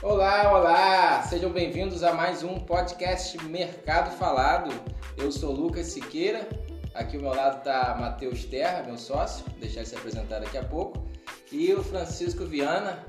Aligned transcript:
Olá, 0.00 0.52
olá! 0.52 1.22
Sejam 1.22 1.50
bem-vindos 1.50 2.04
a 2.04 2.14
mais 2.14 2.44
um 2.44 2.60
podcast 2.60 3.36
Mercado 3.44 4.16
Falado. 4.16 4.70
Eu 5.16 5.32
sou 5.32 5.50
Lucas 5.52 5.88
Siqueira, 5.88 6.48
aqui 6.94 7.16
ao 7.16 7.22
meu 7.22 7.34
lado 7.34 7.58
está 7.58 7.96
Matheus 7.98 8.44
Terra, 8.44 8.84
meu 8.84 8.96
sócio, 8.96 9.44
vou 9.48 9.58
deixar 9.58 9.80
ele 9.80 9.86
se 9.86 9.96
apresentar 9.96 10.38
daqui 10.38 10.56
a 10.56 10.64
pouco, 10.64 11.04
e 11.50 11.74
o 11.74 11.82
Francisco 11.82 12.44
Viana, 12.44 13.04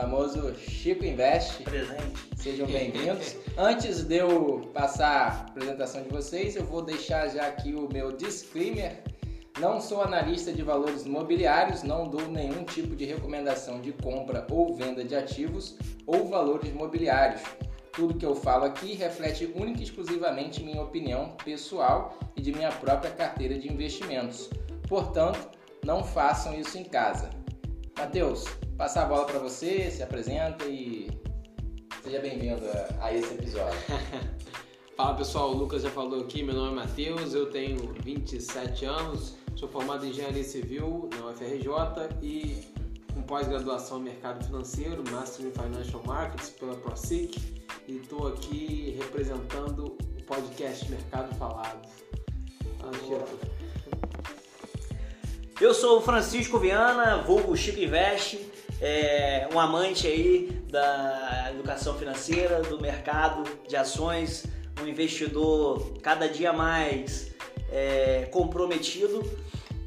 famoso 0.00 0.54
Chico 0.56 1.04
Invest. 1.04 1.62
Presente. 1.62 2.30
Sejam 2.36 2.66
bem-vindos. 2.66 3.36
Antes 3.58 4.02
de 4.02 4.16
eu 4.16 4.70
passar 4.72 5.06
a 5.06 5.28
apresentação 5.50 6.02
de 6.02 6.08
vocês, 6.08 6.56
eu 6.56 6.64
vou 6.64 6.80
deixar 6.80 7.28
já 7.28 7.46
aqui 7.46 7.74
o 7.74 7.86
meu 7.92 8.10
disclaimer. 8.16 9.02
Não 9.58 9.78
sou 9.78 10.00
analista 10.00 10.52
de 10.52 10.62
valores 10.62 11.04
imobiliários, 11.04 11.82
não 11.82 12.08
dou 12.08 12.26
nenhum 12.28 12.64
tipo 12.64 12.96
de 12.96 13.04
recomendação 13.04 13.78
de 13.82 13.92
compra 13.92 14.46
ou 14.50 14.74
venda 14.74 15.04
de 15.04 15.14
ativos 15.14 15.76
ou 16.06 16.26
valores 16.28 16.70
imobiliários. 16.70 17.42
Tudo 17.92 18.14
que 18.14 18.24
eu 18.24 18.34
falo 18.34 18.64
aqui 18.64 18.94
reflete 18.94 19.52
única 19.54 19.80
e 19.80 19.84
exclusivamente 19.84 20.62
minha 20.62 20.80
opinião 20.80 21.36
pessoal 21.44 22.18
e 22.34 22.40
de 22.40 22.52
minha 22.52 22.72
própria 22.72 23.10
carteira 23.10 23.58
de 23.58 23.70
investimentos. 23.70 24.48
Portanto, 24.88 25.50
não 25.84 26.02
façam 26.02 26.58
isso 26.58 26.78
em 26.78 26.84
casa. 26.84 27.28
Matheus, 27.98 28.46
passar 28.80 29.02
a 29.02 29.04
bola 29.04 29.26
para 29.26 29.38
você, 29.38 29.90
se 29.90 30.02
apresenta 30.02 30.64
e 30.64 31.10
seja 32.02 32.18
bem-vindo 32.18 32.62
a, 32.66 33.04
a 33.04 33.14
esse 33.14 33.34
episódio. 33.34 33.78
Fala 34.96 35.14
pessoal, 35.16 35.50
o 35.50 35.54
Lucas 35.54 35.82
já 35.82 35.90
falou 35.90 36.22
aqui, 36.22 36.42
meu 36.42 36.54
nome 36.54 36.72
é 36.72 36.74
Matheus, 36.76 37.34
eu 37.34 37.50
tenho 37.50 37.92
27 38.02 38.86
anos, 38.86 39.36
sou 39.54 39.68
formado 39.68 40.06
em 40.06 40.08
Engenharia 40.08 40.42
Civil 40.42 41.10
na 41.14 41.26
UFRJ 41.26 41.68
e 42.22 42.72
com 43.12 43.20
pós-graduação 43.20 43.98
em 43.98 44.04
Mercado 44.04 44.42
Financeiro, 44.46 45.04
Master 45.10 45.44
in 45.44 45.50
Financial 45.50 46.02
Markets 46.06 46.48
pela 46.48 46.74
ProSIC 46.74 47.62
e 47.86 47.96
estou 47.96 48.28
aqui 48.28 48.96
representando 48.98 49.94
o 50.18 50.22
podcast 50.24 50.90
Mercado 50.90 51.34
Falado. 51.34 51.86
Ah. 52.82 53.60
Eu 55.60 55.74
sou 55.74 55.98
o 55.98 56.00
Francisco 56.00 56.58
Viana, 56.58 57.18
vulgo 57.18 57.54
Chico 57.54 57.78
Invest, 57.78 58.38
é, 58.80 59.48
um 59.52 59.60
amante 59.60 60.06
aí 60.06 60.62
da 60.70 61.50
educação 61.50 61.98
financeira, 61.98 62.62
do 62.62 62.80
mercado 62.80 63.44
de 63.68 63.76
ações, 63.76 64.44
um 64.82 64.86
investidor 64.86 65.98
cada 66.02 66.28
dia 66.28 66.52
mais 66.52 67.32
é, 67.70 68.28
comprometido 68.30 69.22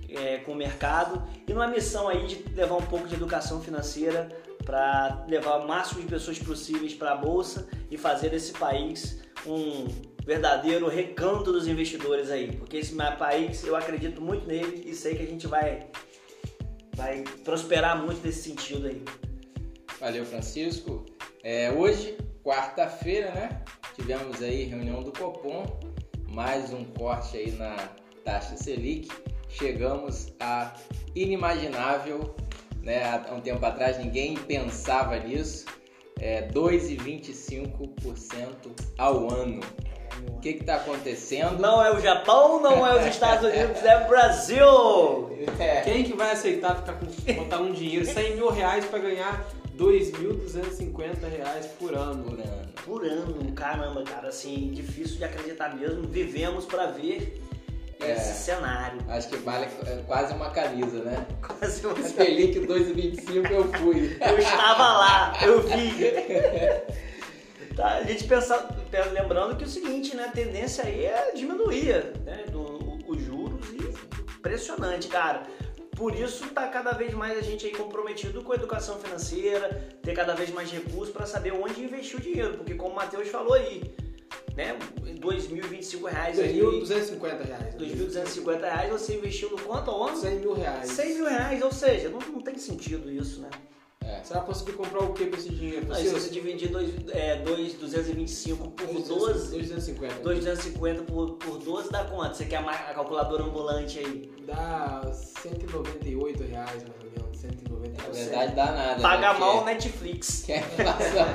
é, 0.10 0.38
com 0.38 0.52
o 0.52 0.56
mercado 0.56 1.24
e 1.48 1.54
numa 1.54 1.68
missão 1.68 2.08
aí 2.08 2.28
de 2.28 2.54
levar 2.54 2.76
um 2.76 2.86
pouco 2.86 3.08
de 3.08 3.16
educação 3.16 3.62
financeira 3.62 4.30
para 4.64 5.26
levar 5.28 5.58
o 5.58 5.68
máximo 5.68 6.02
de 6.02 6.08
pessoas 6.08 6.40
possíveis 6.40 6.94
para 6.94 7.14
a 7.14 7.16
bolsa 7.16 7.68
e 7.90 7.98
fazer 7.98 8.30
desse 8.30 8.54
país 8.54 9.22
um 9.46 9.88
verdadeiro 10.26 10.88
recanto 10.88 11.52
dos 11.52 11.68
investidores 11.68 12.32
aí, 12.32 12.56
porque 12.56 12.78
esse 12.78 12.96
país 13.18 13.66
eu 13.66 13.76
acredito 13.76 14.22
muito 14.22 14.48
nele 14.48 14.84
e 14.88 14.94
sei 14.94 15.16
que 15.16 15.24
a 15.24 15.28
gente 15.28 15.48
vai 15.48 15.88
vai 16.96 17.24
prosperar 17.44 18.04
muito 18.04 18.26
nesse 18.26 18.50
sentido 18.50 18.88
aí. 18.88 19.04
Valeu, 20.00 20.26
Francisco. 20.26 21.06
É, 21.44 21.72
hoje, 21.72 22.18
quarta-feira, 22.44 23.32
né? 23.32 23.62
Tivemos 23.96 24.42
aí 24.42 24.64
reunião 24.64 25.04
do 25.04 25.12
Copom, 25.12 25.66
mais 26.30 26.74
um 26.74 26.84
corte 26.84 27.38
aí 27.38 27.52
na 27.52 27.76
taxa 28.24 28.58
Selic. 28.58 29.08
Chegamos 29.50 30.34
a 30.40 30.74
inimaginável, 31.16 32.36
né? 32.82 33.04
Há 33.04 33.34
um 33.34 33.42
tempo 33.42 33.66
atrás 33.66 33.98
ninguém 33.98 34.36
pensava 34.36 35.18
nisso. 35.20 35.66
É 36.20 36.48
2,25% 36.50 38.72
ao 38.98 39.30
ano. 39.30 39.60
O 40.28 40.40
que 40.40 40.50
está 40.50 40.76
acontecendo? 40.76 41.60
Não 41.60 41.84
é 41.84 41.92
o 41.94 42.00
Japão, 42.02 42.62
não 42.62 42.86
é 42.86 43.00
os 43.00 43.06
Estados 43.06 43.50
Unidos, 43.50 43.84
é 43.84 43.98
o 44.04 44.08
Brasil! 44.10 45.38
É, 45.60 45.82
Quem 45.82 46.04
que 46.04 46.14
vai 46.14 46.32
aceitar 46.32 46.76
ficar 46.78 46.94
com, 46.94 47.06
botar 47.34 47.60
um 47.60 47.72
dinheiro, 47.72 48.06
100 48.06 48.36
mil 48.36 48.50
reais 48.50 48.86
para 48.86 49.00
ganhar 49.00 49.46
2.250 49.78 51.30
reais 51.38 51.66
por 51.80 51.94
ano? 51.96 52.24
por 52.24 52.40
ano. 52.40 52.64
Por 52.86 53.06
ano, 53.06 53.52
caramba, 53.54 54.04
cara, 54.04 54.28
assim, 54.28 54.72
difícil 54.74 55.18
de 55.18 55.24
acreditar 55.24 55.74
mesmo. 55.76 56.04
Vivemos 56.08 56.66
para 56.66 56.88
ver 56.88 57.42
É. 58.02 58.12
esse 58.12 58.34
cenário. 58.44 59.00
Acho 59.08 59.30
que 59.30 59.38
vale 59.38 59.66
é 59.86 59.96
quase 60.06 60.34
uma 60.34 60.50
camisa, 60.50 61.04
né? 61.04 61.26
Quase 61.42 61.86
uma 61.88 62.02
Selic 62.04 62.60
2,25 62.60 63.50
eu 63.52 63.64
fui. 63.74 64.18
Eu 64.20 64.38
estava 64.40 64.84
lá, 64.98 65.34
eu 65.42 65.62
vi. 65.62 65.94
Tá, 67.76 67.96
a 67.96 68.04
gente 68.04 68.26
pensa, 68.26 68.70
lembrando 69.12 69.56
que 69.56 69.64
é 69.64 69.68
o 69.68 69.70
seguinte, 69.70 70.16
né? 70.16 70.26
A 70.26 70.32
tendência 70.32 70.84
aí 70.84 71.06
é 71.06 71.32
diminuir 71.36 72.14
né, 72.24 72.46
do, 72.52 73.00
os 73.08 73.22
juros 73.22 73.68
e 73.70 74.38
impressionante, 74.38 75.08
cara. 75.08 75.44
Por 75.96 76.16
isso 76.16 76.48
tá 76.50 76.68
cada 76.68 76.92
vez 76.92 77.14
mais 77.14 77.38
a 77.38 77.42
gente 77.42 77.66
aí 77.66 77.72
comprometido 77.72 78.44
com 78.44 78.52
a 78.52 78.56
educação 78.56 78.98
financeira, 79.00 79.88
ter 80.02 80.14
cada 80.14 80.34
vez 80.34 80.52
mais 80.52 80.72
recursos 80.72 81.14
para 81.14 81.26
saber 81.26 81.54
onde 81.54 81.84
investir 81.84 82.20
o 82.20 82.22
dinheiro, 82.22 82.58
porque 82.58 82.74
como 82.76 82.94
o 82.94 82.96
Matheus 82.96 83.28
falou 83.30 83.54
aí, 83.54 83.96
né? 84.56 84.78
2.025 85.04 86.10
reais 86.10 86.40
aí, 86.40 86.60
2.250 86.60 87.46
reais. 87.46 87.76
2.250 87.76 88.60
reais 88.60 88.92
você 88.92 89.16
investiu 89.16 89.50
no 89.52 89.62
quanto 89.62 89.90
ao 89.90 90.04
ano? 90.04 90.18
100 90.18 90.40
mil 90.40 90.54
reais. 90.54 90.90
100 90.90 91.14
mil 91.16 91.26
reais, 91.26 91.62
ou 91.62 91.72
seja, 91.72 92.10
não, 92.10 92.20
não 92.20 92.42
tem 92.42 92.58
sentido 92.58 93.10
isso, 93.10 93.42
né? 93.42 93.50
Você 94.24 94.34
vai 94.36 94.46
conseguir 94.46 94.72
comprar 94.74 95.04
o 95.04 95.14
que 95.14 95.26
com 95.26 95.36
esse 95.36 95.50
dinheiro? 95.50 95.94
Aí 95.94 96.08
se 96.08 96.14
você 96.14 96.30
dividir 96.30 96.70
2,225 96.72 97.12
é, 97.12 97.36
dois, 97.38 97.74
225 97.74 98.72
por 98.72 99.02
12, 99.02 99.52
250. 99.60 100.20
250 100.22 101.04
por, 101.04 101.34
por 101.34 101.58
12 101.58 101.92
dá 101.92 102.06
quanto? 102.06 102.38
Você 102.38 102.46
quer 102.46 102.58
a, 102.58 102.94
calculadora 102.94 103.44
ambulante 103.44 104.00
aí? 104.00 104.32
Dá 104.46 105.02
198 105.12 106.44
reais, 106.44 106.84
mais 106.84 107.04
ou 107.04 107.12
menos. 107.12 107.38
198 107.38 108.02
Na 108.02 108.10
verdade 108.14 108.56
dá 108.56 108.66
nada. 108.72 109.02
Paga 109.02 109.34
né? 109.34 109.40
mal 109.40 109.62
o 109.62 109.66
Netflix. 109.66 110.44
Que 110.46 110.54
é 110.54 110.60
inflação. 110.60 111.28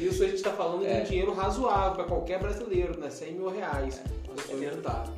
Isso 0.00 0.22
a 0.22 0.26
gente 0.26 0.36
está 0.36 0.52
falando 0.52 0.86
É. 0.86 0.94
de 0.94 1.00
um 1.00 1.04
dinheiro 1.04 1.34
razoável 1.34 1.96
para 1.96 2.04
qualquer 2.04 2.38
brasileiro, 2.38 2.98
né? 3.00 3.10
100 3.10 3.32
mil 3.32 3.48
reais. 3.48 4.00
Você 4.36 4.42
foi 4.54 4.70
juntar. 4.70 5.08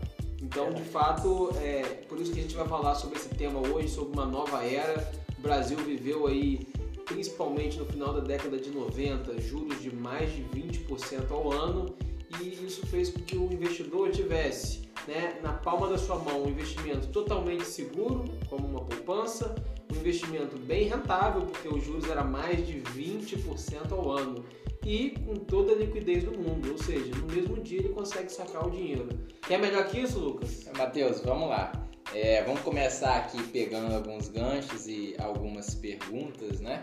Então, 0.41 0.73
de 0.73 0.83
fato, 0.85 1.51
é 1.63 1.83
por 2.09 2.19
isso 2.19 2.33
que 2.33 2.39
a 2.41 2.43
gente 2.43 2.55
vai 2.55 2.67
falar 2.67 2.95
sobre 2.95 3.19
esse 3.19 3.29
tema 3.29 3.61
hoje, 3.61 3.89
sobre 3.89 4.13
uma 4.15 4.27
nova 4.27 4.65
era. 4.65 5.24
Brasil 5.45 5.77
viveu 5.77 6.27
aí, 6.27 6.67
principalmente 7.05 7.79
no 7.79 7.85
final 7.85 8.15
da 8.15 8.21
década 8.21 8.59
de 8.59 8.71
90, 8.71 9.39
juros 9.43 9.81
de 9.83 9.95
mais 9.95 10.33
de 10.35 10.43
20% 10.43 11.31
ao 11.31 11.53
ano 11.53 11.95
e 12.41 12.49
isso 12.67 12.87
fez 12.87 13.11
com 13.11 13.21
que 13.21 13.37
o 13.37 13.53
investidor 13.53 14.11
tivesse 14.11 14.81
né, 15.07 15.39
na 15.43 15.53
palma 15.53 15.87
da 15.87 15.99
sua 15.99 16.17
mão 16.17 16.45
um 16.45 16.49
investimento 16.49 17.09
totalmente 17.09 17.65
seguro, 17.65 18.25
como 18.49 18.67
uma 18.67 18.81
poupança, 18.81 19.55
um 19.93 19.97
investimento 19.97 20.57
bem 20.57 20.89
rentável, 20.89 21.43
porque 21.43 21.69
os 21.69 21.85
juros 21.85 22.09
era 22.09 22.25
mais 22.25 22.67
de 22.67 22.81
20% 22.81 23.93
ao 23.93 24.11
ano 24.11 24.43
e 24.83 25.11
com 25.27 25.35
toda 25.35 25.73
a 25.73 25.77
liquidez 25.77 26.25
do 26.25 26.33
mundo, 26.33 26.73
ou 26.73 26.79
seja, 26.79 27.15
no 27.17 27.27
mesmo 27.27 27.57
dia 27.63 27.81
ele 27.81 27.91
consegue 27.91 28.33
sacar 28.33 28.67
o 28.67 28.71
dinheiro. 28.71 29.09
Quer 29.47 29.59
melhor 29.59 29.87
que 29.89 30.01
isso, 30.01 30.19
Lucas? 30.19 30.65
Matheus, 30.77 31.21
vamos 31.21 31.51
lá. 31.51 31.71
É, 32.13 32.43
vamos 32.43 32.61
começar 32.61 33.17
aqui 33.17 33.43
pegando 33.45 33.95
alguns 33.95 34.29
ganchos 34.29 34.87
e 34.87 35.17
algumas 35.19 35.75
perguntas, 35.75 36.61
né? 36.61 36.83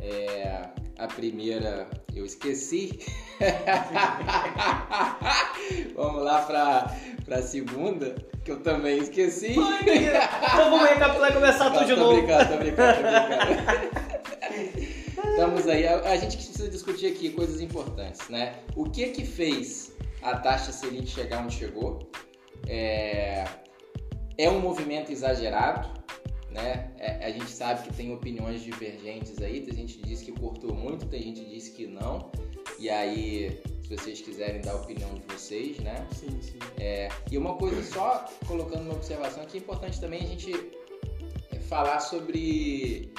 É, 0.00 0.64
a 0.98 1.06
primeira 1.06 1.88
eu 2.14 2.26
esqueci. 2.26 2.98
vamos 5.94 6.22
lá 6.22 6.42
para 6.42 6.94
a 7.38 7.42
segunda, 7.42 8.14
que 8.44 8.50
eu 8.50 8.60
também 8.60 8.98
esqueci. 8.98 9.54
Ai. 9.58 9.80
Então 10.52 10.70
vamos 10.70 10.88
recapitular 10.88 11.30
e 11.30 11.34
começar 11.34 11.70
tudo 11.70 11.84
de 11.86 11.94
tô 11.94 12.00
novo. 12.00 12.16
brincando, 12.16 12.50
tô 12.50 12.56
brincando, 12.58 12.96
tô 12.96 13.02
brincando. 13.02 13.50
Estamos 15.30 15.66
aí. 15.68 15.86
A, 15.86 16.00
a 16.00 16.16
gente 16.16 16.36
precisa 16.36 16.68
discutir 16.68 17.06
aqui 17.06 17.30
coisas 17.30 17.60
importantes, 17.60 18.28
né? 18.28 18.54
O 18.76 18.84
que 18.84 19.06
que 19.08 19.24
fez 19.24 19.92
a 20.22 20.36
taxa 20.36 20.72
Selic 20.72 21.06
chegar 21.06 21.42
onde 21.42 21.54
chegou? 21.54 22.10
É, 22.66 23.44
é 24.36 24.48
um 24.50 24.60
movimento 24.60 25.12
exagerado, 25.12 25.88
né? 26.50 26.92
É, 26.98 27.24
a 27.24 27.30
gente 27.30 27.50
sabe 27.50 27.82
que 27.82 27.94
tem 27.94 28.12
opiniões 28.12 28.62
divergentes 28.62 29.40
aí. 29.40 29.60
Tem 29.60 29.74
gente 29.74 29.94
que 29.94 30.02
diz 30.02 30.22
que 30.22 30.32
cortou 30.32 30.74
muito, 30.74 31.06
tem 31.06 31.22
gente 31.22 31.40
que 31.40 31.50
diz 31.50 31.68
que 31.68 31.86
não. 31.86 32.30
E 32.78 32.88
aí, 32.88 33.60
se 33.82 33.96
vocês 33.96 34.20
quiserem 34.20 34.60
dar 34.60 34.72
a 34.72 34.76
opinião 34.76 35.12
de 35.14 35.22
vocês, 35.32 35.78
né? 35.78 36.06
Sim, 36.12 36.40
sim. 36.40 36.58
É, 36.78 37.08
e 37.30 37.38
uma 37.38 37.54
coisa 37.56 37.82
só 37.82 38.26
colocando 38.46 38.82
uma 38.82 38.94
observação 38.94 39.42
aqui, 39.42 39.58
é 39.58 39.60
importante 39.60 40.00
também 40.00 40.22
a 40.22 40.26
gente 40.26 40.52
falar 41.68 42.00
sobre 42.00 43.12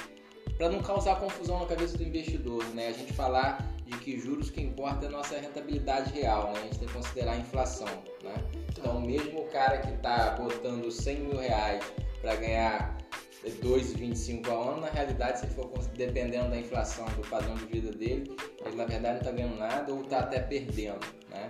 para 0.57 0.69
não 0.69 0.80
causar 0.80 1.19
confusão 1.19 1.60
na 1.60 1.66
cabeça 1.66 1.98
do 1.98 2.04
investidor, 2.04 2.64
né? 2.75 2.90
A 2.90 2.92
gente 2.92 3.14
falar 3.14 3.70
de 3.92 3.98
que 4.00 4.20
juros 4.20 4.50
que 4.50 4.62
importa 4.62 5.06
é 5.06 5.10
a 5.10 5.12
nossa 5.12 5.38
rentabilidade 5.38 6.14
real, 6.14 6.52
né? 6.54 6.60
A 6.60 6.64
gente 6.64 6.80
tem 6.80 6.88
que 6.88 6.94
considerar 6.94 7.34
a 7.34 7.38
inflação, 7.38 7.88
né? 8.24 8.34
Então, 8.70 9.02
mesmo 9.02 9.42
o 9.42 9.48
cara 9.50 9.80
que 9.80 9.92
está 9.92 10.32
botando 10.32 10.90
100 10.90 11.20
mil 11.20 11.38
reais 11.38 11.84
para 12.22 12.36
ganhar 12.36 12.98
2,25 13.44 14.48
ao 14.48 14.70
ano, 14.70 14.82
na 14.82 14.90
realidade, 14.90 15.40
se 15.40 15.46
ele 15.46 15.54
for 15.56 15.70
dependendo 15.96 16.50
da 16.50 16.58
inflação, 16.58 17.06
do 17.10 17.28
padrão 17.28 17.56
de 17.56 17.66
vida 17.66 17.92
dele, 17.92 18.36
ele 18.66 18.76
na 18.76 18.86
verdade 18.86 19.16
não 19.16 19.22
está 19.22 19.32
ganhando 19.32 19.58
nada 19.58 19.94
ou 19.94 20.02
está 20.04 20.20
até 20.20 20.40
perdendo, 20.40 21.06
né? 21.30 21.50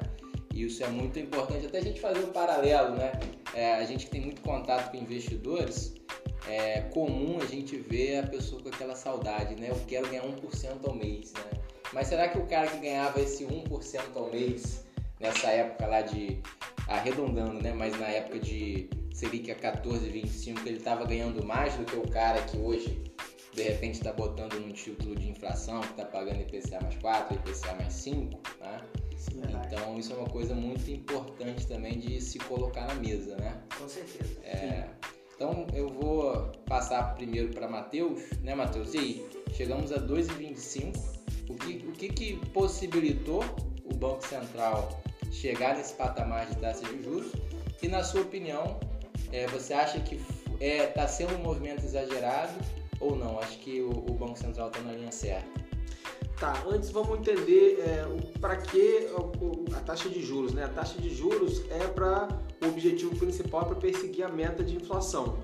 E 0.53 0.63
isso 0.63 0.83
é 0.83 0.87
muito 0.87 1.19
importante, 1.19 1.65
até 1.67 1.77
a 1.77 1.83
gente 1.83 2.01
fazer 2.01 2.23
um 2.23 2.31
paralelo, 2.31 2.95
né? 2.95 3.11
É, 3.53 3.75
a 3.75 3.85
gente 3.85 4.05
que 4.05 4.11
tem 4.11 4.21
muito 4.21 4.41
contato 4.41 4.91
com 4.91 4.97
investidores, 4.97 5.93
é 6.47 6.81
comum 6.93 7.39
a 7.41 7.45
gente 7.45 7.77
ver 7.77 8.19
a 8.19 8.27
pessoa 8.27 8.61
com 8.61 8.69
aquela 8.69 8.95
saudade, 8.95 9.55
né? 9.55 9.69
Eu 9.69 9.79
quero 9.87 10.09
ganhar 10.09 10.23
1% 10.23 10.87
ao 10.87 10.95
mês, 10.95 11.33
né? 11.33 11.61
Mas 11.93 12.07
será 12.07 12.29
que 12.29 12.37
o 12.37 12.45
cara 12.45 12.67
que 12.67 12.77
ganhava 12.77 13.19
esse 13.19 13.45
1% 13.45 14.01
ao 14.15 14.29
mês, 14.29 14.85
nessa 15.19 15.49
época 15.49 15.85
lá 15.87 16.01
de, 16.01 16.41
arredondando, 16.87 17.61
né? 17.61 17.73
Mas 17.73 17.97
na 17.99 18.07
época 18.07 18.39
de 18.39 18.89
Selic 19.13 19.51
a 19.51 19.55
14,25, 19.55 20.65
ele 20.65 20.77
estava 20.77 21.05
ganhando 21.05 21.43
mais 21.45 21.75
do 21.75 21.85
que 21.85 21.95
o 21.95 22.07
cara 22.09 22.41
que 22.43 22.57
hoje, 22.57 23.03
de 23.53 23.63
repente, 23.63 23.95
está 23.95 24.13
botando 24.13 24.59
num 24.59 24.71
título 24.71 25.15
de 25.15 25.29
inflação, 25.29 25.81
que 25.81 25.91
está 25.91 26.05
pagando 26.05 26.41
IPCA 26.41 26.79
mais 26.81 26.95
4, 26.97 27.35
IPCA 27.35 27.73
mais 27.75 27.93
5, 27.93 28.39
né? 28.59 28.81
Sim, 29.17 29.41
então 29.67 29.99
isso 29.99 30.13
é 30.13 30.15
uma 30.15 30.29
coisa 30.29 30.55
muito 30.55 30.89
importante 30.89 31.67
também 31.67 31.99
de 31.99 32.19
se 32.19 32.39
colocar 32.39 32.87
na 32.87 32.95
mesa, 32.95 33.35
né? 33.35 33.61
Com 33.77 33.87
certeza. 33.87 34.39
É, 34.43 34.87
então 35.35 35.67
eu 35.73 35.89
vou 35.89 36.51
passar 36.65 37.13
primeiro 37.13 37.49
para 37.49 37.67
Matheus, 37.67 38.31
né, 38.41 38.55
Matheus? 38.55 38.95
E 38.95 38.97
aí, 38.97 39.29
chegamos 39.53 39.91
a 39.91 39.99
2,25. 39.99 41.20
O 41.51 41.55
que, 41.55 41.85
o 41.85 41.91
que, 41.91 42.07
que 42.07 42.35
possibilitou 42.51 43.43
o 43.83 43.93
Banco 43.93 44.25
Central 44.25 45.01
chegar 45.31 45.75
nesse 45.75 45.93
patamar 45.93 46.45
de 46.45 46.55
taxa 46.55 46.81
de 46.85 47.03
juros? 47.03 47.33
E 47.81 47.87
na 47.89 48.03
sua 48.03 48.21
opinião, 48.21 48.79
é, 49.33 49.47
você 49.47 49.73
acha 49.73 49.99
que 49.99 50.15
está 50.15 50.65
é, 50.65 50.87
tá 50.87 51.07
sendo 51.07 51.35
um 51.35 51.39
movimento 51.39 51.83
exagerado 51.83 52.53
ou 53.01 53.17
não? 53.17 53.37
Acho 53.39 53.57
que 53.59 53.81
o, 53.81 53.89
o 53.89 54.13
Banco 54.13 54.37
Central 54.37 54.69
está 54.69 54.79
na 54.79 54.93
linha 54.93 55.11
certa. 55.11 55.61
Tá, 56.39 56.63
antes 56.67 56.89
vamos 56.89 57.19
entender 57.19 57.79
é, 57.81 58.05
para 58.39 58.55
que 58.55 59.07
a 59.75 59.79
taxa 59.81 60.09
de 60.09 60.23
juros, 60.23 60.53
né? 60.53 60.63
A 60.63 60.69
taxa 60.69 60.99
de 60.99 61.13
juros 61.13 61.63
é 61.69 61.85
para 61.87 62.29
o 62.63 62.67
objetivo 62.69 63.15
principal 63.17 63.63
é 63.63 63.65
para 63.65 63.75
perseguir 63.75 64.23
a 64.23 64.29
meta 64.29 64.63
de 64.63 64.75
inflação. 64.75 65.37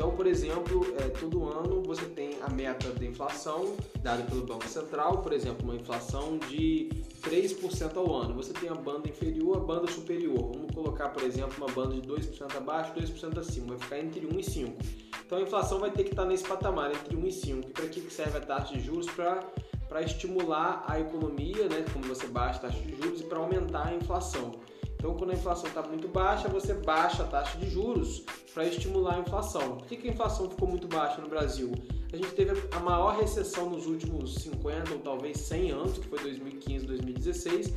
Então, 0.00 0.12
por 0.12 0.26
exemplo, 0.26 0.94
é, 0.98 1.10
todo 1.10 1.46
ano 1.46 1.82
você 1.82 2.06
tem 2.06 2.38
a 2.40 2.48
meta 2.48 2.88
de 2.88 3.06
inflação 3.06 3.76
dada 4.02 4.22
pelo 4.22 4.46
Banco 4.46 4.66
Central, 4.66 5.18
por 5.18 5.30
exemplo, 5.30 5.62
uma 5.62 5.76
inflação 5.76 6.38
de 6.38 6.88
3% 7.20 7.98
ao 7.98 8.16
ano. 8.16 8.32
Você 8.32 8.54
tem 8.54 8.70
a 8.70 8.74
banda 8.74 9.10
inferior, 9.10 9.58
a 9.58 9.60
banda 9.60 9.86
superior. 9.92 10.52
Vamos 10.54 10.74
colocar, 10.74 11.10
por 11.10 11.22
exemplo, 11.22 11.52
uma 11.58 11.70
banda 11.70 12.00
de 12.00 12.08
2% 12.08 12.56
abaixo, 12.56 12.94
2% 12.94 13.36
acima, 13.36 13.66
vai 13.66 13.78
ficar 13.78 13.98
entre 13.98 14.24
1 14.24 14.38
e 14.38 14.42
5. 14.42 14.78
Então 15.26 15.36
a 15.36 15.42
inflação 15.42 15.78
vai 15.78 15.90
ter 15.90 16.04
que 16.04 16.12
estar 16.12 16.24
nesse 16.24 16.48
patamar, 16.48 16.90
entre 16.92 17.14
1 17.14 17.26
e 17.26 17.32
5. 17.32 17.68
E 17.68 17.72
para 17.72 17.86
que 17.86 18.00
serve 18.10 18.38
a 18.38 18.40
taxa 18.40 18.72
de 18.72 18.80
juros? 18.80 19.06
Para 19.10 19.46
para 19.86 20.02
estimular 20.02 20.84
a 20.86 21.00
economia, 21.00 21.68
né, 21.68 21.84
como 21.92 22.04
você 22.04 22.28
baixa 22.28 22.60
a 22.60 22.62
taxa 22.62 22.78
de 22.78 22.94
juros, 22.94 23.20
e 23.20 23.24
para 23.24 23.38
aumentar 23.38 23.88
a 23.88 23.94
inflação. 23.94 24.52
Então, 25.00 25.14
quando 25.14 25.30
a 25.30 25.32
inflação 25.32 25.66
está 25.66 25.82
muito 25.82 26.06
baixa, 26.08 26.46
você 26.46 26.74
baixa 26.74 27.22
a 27.22 27.26
taxa 27.26 27.56
de 27.56 27.70
juros 27.70 28.22
para 28.52 28.66
estimular 28.66 29.14
a 29.14 29.20
inflação. 29.20 29.78
Por 29.78 29.86
que, 29.86 29.96
que 29.96 30.08
a 30.08 30.12
inflação 30.12 30.50
ficou 30.50 30.68
muito 30.68 30.86
baixa 30.86 31.22
no 31.22 31.26
Brasil? 31.26 31.72
A 32.12 32.16
gente 32.16 32.32
teve 32.32 32.52
a 32.70 32.80
maior 32.80 33.16
recessão 33.18 33.70
nos 33.70 33.86
últimos 33.86 34.34
50 34.34 34.92
ou 34.92 34.98
talvez 34.98 35.38
100 35.38 35.70
anos, 35.70 35.96
que 35.96 36.06
foi 36.06 36.18
2015, 36.18 36.86
2016, 36.86 37.72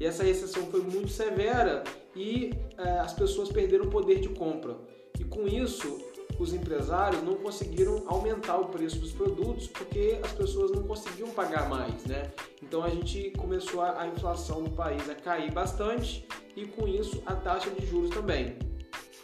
e 0.00 0.04
essa 0.04 0.24
recessão 0.24 0.66
foi 0.66 0.80
muito 0.80 1.10
severa 1.10 1.84
e 2.16 2.50
é, 2.76 2.98
as 2.98 3.12
pessoas 3.12 3.50
perderam 3.50 3.84
o 3.84 3.90
poder 3.90 4.18
de 4.18 4.30
compra. 4.30 4.76
E 5.20 5.22
com 5.22 5.46
isso, 5.46 6.00
os 6.38 6.52
empresários 6.52 7.22
não 7.22 7.34
conseguiram 7.34 8.04
aumentar 8.06 8.56
o 8.58 8.66
preço 8.66 8.98
dos 8.98 9.12
produtos 9.12 9.66
porque 9.68 10.18
as 10.22 10.32
pessoas 10.32 10.70
não 10.72 10.82
conseguiam 10.82 11.30
pagar 11.30 11.68
mais, 11.68 12.04
né? 12.04 12.32
Então 12.62 12.82
a 12.82 12.90
gente 12.90 13.30
começou 13.32 13.80
a, 13.80 14.02
a 14.02 14.08
inflação 14.08 14.60
no 14.60 14.70
país 14.70 15.08
a 15.08 15.14
cair 15.14 15.52
bastante 15.52 16.26
e 16.56 16.66
com 16.66 16.88
isso 16.88 17.22
a 17.26 17.34
taxa 17.34 17.70
de 17.70 17.86
juros 17.86 18.10
também. 18.10 18.58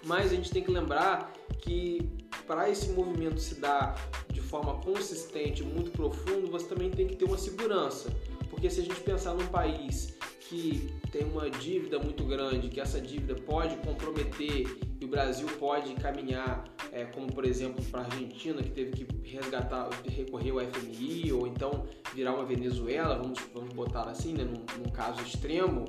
Mas 0.04 0.32
a 0.32 0.34
gente 0.34 0.50
tem 0.50 0.62
que 0.62 0.70
lembrar 0.70 1.32
que 1.58 2.18
para 2.46 2.68
esse 2.68 2.90
movimento 2.90 3.40
se 3.40 3.56
dar 3.56 3.94
de 4.28 4.40
forma 4.40 4.74
consistente, 4.80 5.62
muito 5.62 5.90
profundo, 5.90 6.50
você 6.50 6.66
também 6.66 6.90
tem 6.90 7.06
que 7.06 7.16
ter 7.16 7.24
uma 7.24 7.38
segurança. 7.38 8.10
Porque 8.48 8.68
se 8.70 8.80
a 8.80 8.82
gente 8.82 9.00
pensar 9.00 9.34
num 9.34 9.46
país 9.46 10.16
que 10.50 10.90
tem 11.12 11.24
uma 11.24 11.48
dívida 11.48 12.00
muito 12.00 12.24
grande, 12.24 12.68
que 12.68 12.80
essa 12.80 13.00
dívida 13.00 13.36
pode 13.36 13.76
comprometer 13.76 14.66
e 15.00 15.04
o 15.04 15.06
Brasil 15.06 15.46
pode 15.60 15.94
caminhar, 15.94 16.64
é, 16.90 17.04
como 17.04 17.32
por 17.32 17.44
exemplo 17.44 17.84
para 17.84 18.00
a 18.00 18.04
Argentina, 18.04 18.60
que 18.60 18.70
teve 18.70 18.90
que 18.90 19.30
resgatar, 19.30 19.88
recorrer 20.04 20.50
ao 20.50 20.58
FMI, 20.58 21.32
ou 21.32 21.46
então 21.46 21.86
virar 22.12 22.34
uma 22.34 22.44
Venezuela, 22.44 23.16
vamos, 23.16 23.38
vamos 23.54 23.72
botar 23.72 24.08
assim, 24.08 24.32
né, 24.32 24.42
num, 24.42 24.82
num 24.82 24.90
caso 24.90 25.22
extremo, 25.22 25.84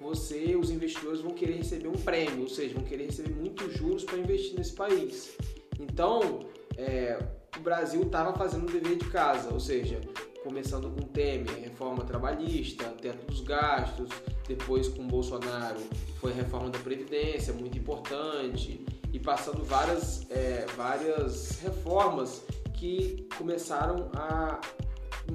você, 0.00 0.54
os 0.54 0.70
investidores 0.70 1.20
vão 1.20 1.32
querer 1.32 1.54
receber 1.54 1.88
um 1.88 1.92
prêmio, 1.92 2.42
ou 2.42 2.48
seja, 2.48 2.74
vão 2.74 2.84
querer 2.84 3.06
receber 3.06 3.34
muitos 3.34 3.74
juros 3.74 4.04
para 4.04 4.18
investir 4.18 4.56
nesse 4.56 4.74
país. 4.74 5.36
Então, 5.80 6.46
é, 6.76 7.18
o 7.56 7.60
Brasil 7.60 8.02
estava 8.02 8.32
fazendo 8.36 8.68
o 8.68 8.72
dever 8.72 8.96
de 8.96 9.06
casa, 9.06 9.52
ou 9.52 9.58
seja, 9.58 10.00
começando 10.44 10.90
com 10.90 11.00
Temer, 11.00 11.58
reforma 11.62 12.04
trabalhista, 12.04 12.84
teto 13.00 13.24
dos 13.26 13.40
gastos, 13.40 14.10
depois 14.46 14.88
com 14.88 15.06
Bolsonaro 15.06 15.80
foi 16.20 16.34
reforma 16.34 16.68
da 16.68 16.78
Previdência, 16.78 17.54
muito 17.54 17.78
importante, 17.78 18.84
e 19.10 19.18
passando 19.18 19.64
várias, 19.64 20.30
é, 20.30 20.66
várias 20.76 21.60
reformas 21.60 22.44
que 22.74 23.26
começaram 23.38 24.10
a 24.14 24.60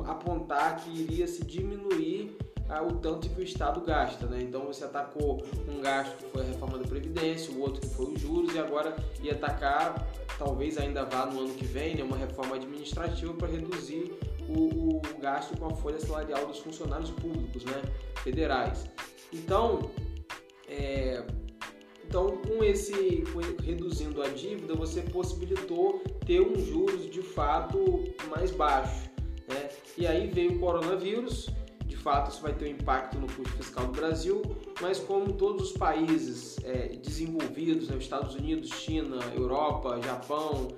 apontar 0.05 0.83
que 0.83 0.91
iria 0.91 1.25
se 1.25 1.43
diminuir 1.43 2.37
o 2.87 2.93
tanto 2.97 3.27
que 3.27 3.41
o 3.41 3.43
Estado 3.43 3.81
gasta, 3.81 4.27
né? 4.27 4.39
Então 4.43 4.63
você 4.65 4.83
atacou 4.85 5.43
um 5.67 5.81
gasto 5.81 6.15
que 6.17 6.25
foi 6.25 6.43
a 6.43 6.45
reforma 6.45 6.77
da 6.77 6.87
Previdência, 6.87 7.51
o 7.51 7.61
outro 7.61 7.81
que 7.81 7.95
foi 7.95 8.13
os 8.13 8.21
juros 8.21 8.53
e 8.53 8.59
agora 8.59 8.95
ia 9.23 9.33
atacar, 9.33 10.07
talvez 10.37 10.77
ainda 10.77 11.03
vá 11.03 11.25
no 11.25 11.39
ano 11.39 11.53
que 11.55 11.65
vem, 11.65 11.95
né, 11.95 12.03
uma 12.03 12.15
reforma 12.15 12.57
administrativa 12.57 13.33
para 13.33 13.47
reduzir 13.47 14.13
o, 14.49 14.97
o, 14.97 15.19
gasto 15.19 15.57
com 15.57 15.67
a 15.67 15.75
folha 15.75 15.99
salarial 15.99 16.45
dos 16.45 16.59
funcionários 16.59 17.11
públicos, 17.11 17.63
né, 17.65 17.81
federais. 18.23 18.85
Então, 19.31 19.91
é, 20.67 21.25
então 22.07 22.37
com 22.37 22.63
esse 22.63 23.23
com, 23.31 23.39
reduzindo 23.63 24.21
a 24.21 24.27
dívida, 24.27 24.73
você 24.75 25.01
possibilitou 25.01 26.03
ter 26.25 26.41
um 26.41 26.55
juros 26.59 27.09
de 27.09 27.21
fato 27.21 28.03
mais 28.29 28.51
baixo, 28.51 29.09
né? 29.47 29.69
E 29.97 30.07
aí 30.07 30.27
veio 30.27 30.53
o 30.53 30.59
coronavírus 30.59 31.49
fato 31.99 32.31
isso 32.31 32.41
vai 32.41 32.53
ter 32.53 32.65
um 32.65 32.69
impacto 32.69 33.19
no 33.19 33.27
custo 33.27 33.55
fiscal 33.57 33.85
do 33.85 33.91
Brasil, 33.91 34.41
mas 34.81 34.99
como 34.99 35.33
todos 35.33 35.71
os 35.71 35.77
países 35.77 36.57
é, 36.63 36.87
desenvolvidos, 36.95 37.89
né, 37.89 37.97
Estados 37.97 38.35
Unidos, 38.35 38.69
China, 38.69 39.17
Europa, 39.35 39.99
Japão, 40.01 40.69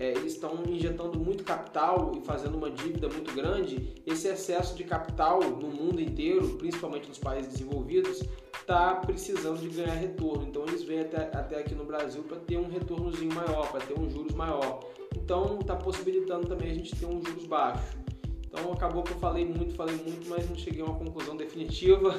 é, 0.00 0.12
eles 0.12 0.32
estão 0.32 0.62
injetando 0.66 1.20
muito 1.20 1.44
capital 1.44 2.12
e 2.16 2.24
fazendo 2.24 2.56
uma 2.56 2.70
dívida 2.70 3.06
muito 3.06 3.34
grande, 3.34 3.92
esse 4.06 4.28
excesso 4.28 4.74
de 4.74 4.82
capital 4.82 5.40
no 5.40 5.68
mundo 5.68 6.00
inteiro, 6.00 6.56
principalmente 6.56 7.06
nos 7.06 7.18
países 7.18 7.52
desenvolvidos, 7.52 8.22
está 8.58 8.94
precisando 8.94 9.60
de 9.60 9.68
ganhar 9.68 9.92
retorno. 9.92 10.46
Então 10.48 10.64
eles 10.66 10.82
vêm 10.82 11.00
até, 11.00 11.24
até 11.36 11.58
aqui 11.58 11.74
no 11.74 11.84
Brasil 11.84 12.22
para 12.22 12.38
ter 12.38 12.56
um 12.56 12.70
retornozinho 12.70 13.34
maior, 13.34 13.70
para 13.70 13.80
ter 13.80 13.92
um 13.92 14.08
juros 14.08 14.32
maior. 14.32 14.80
Então 15.14 15.58
está 15.60 15.76
possibilitando 15.76 16.46
também 16.48 16.70
a 16.70 16.74
gente 16.74 16.96
ter 16.96 17.04
um 17.04 17.22
juros 17.22 17.44
baixo. 17.44 17.98
Então 18.46 18.72
acabou 18.72 19.02
que 19.02 19.12
eu 19.12 19.18
falei 19.18 19.44
muito, 19.44 19.74
falei 19.74 19.96
muito, 19.96 20.26
mas 20.30 20.48
não 20.48 20.56
cheguei 20.56 20.80
a 20.80 20.86
uma 20.86 20.94
conclusão 20.94 21.36
definitiva. 21.36 22.14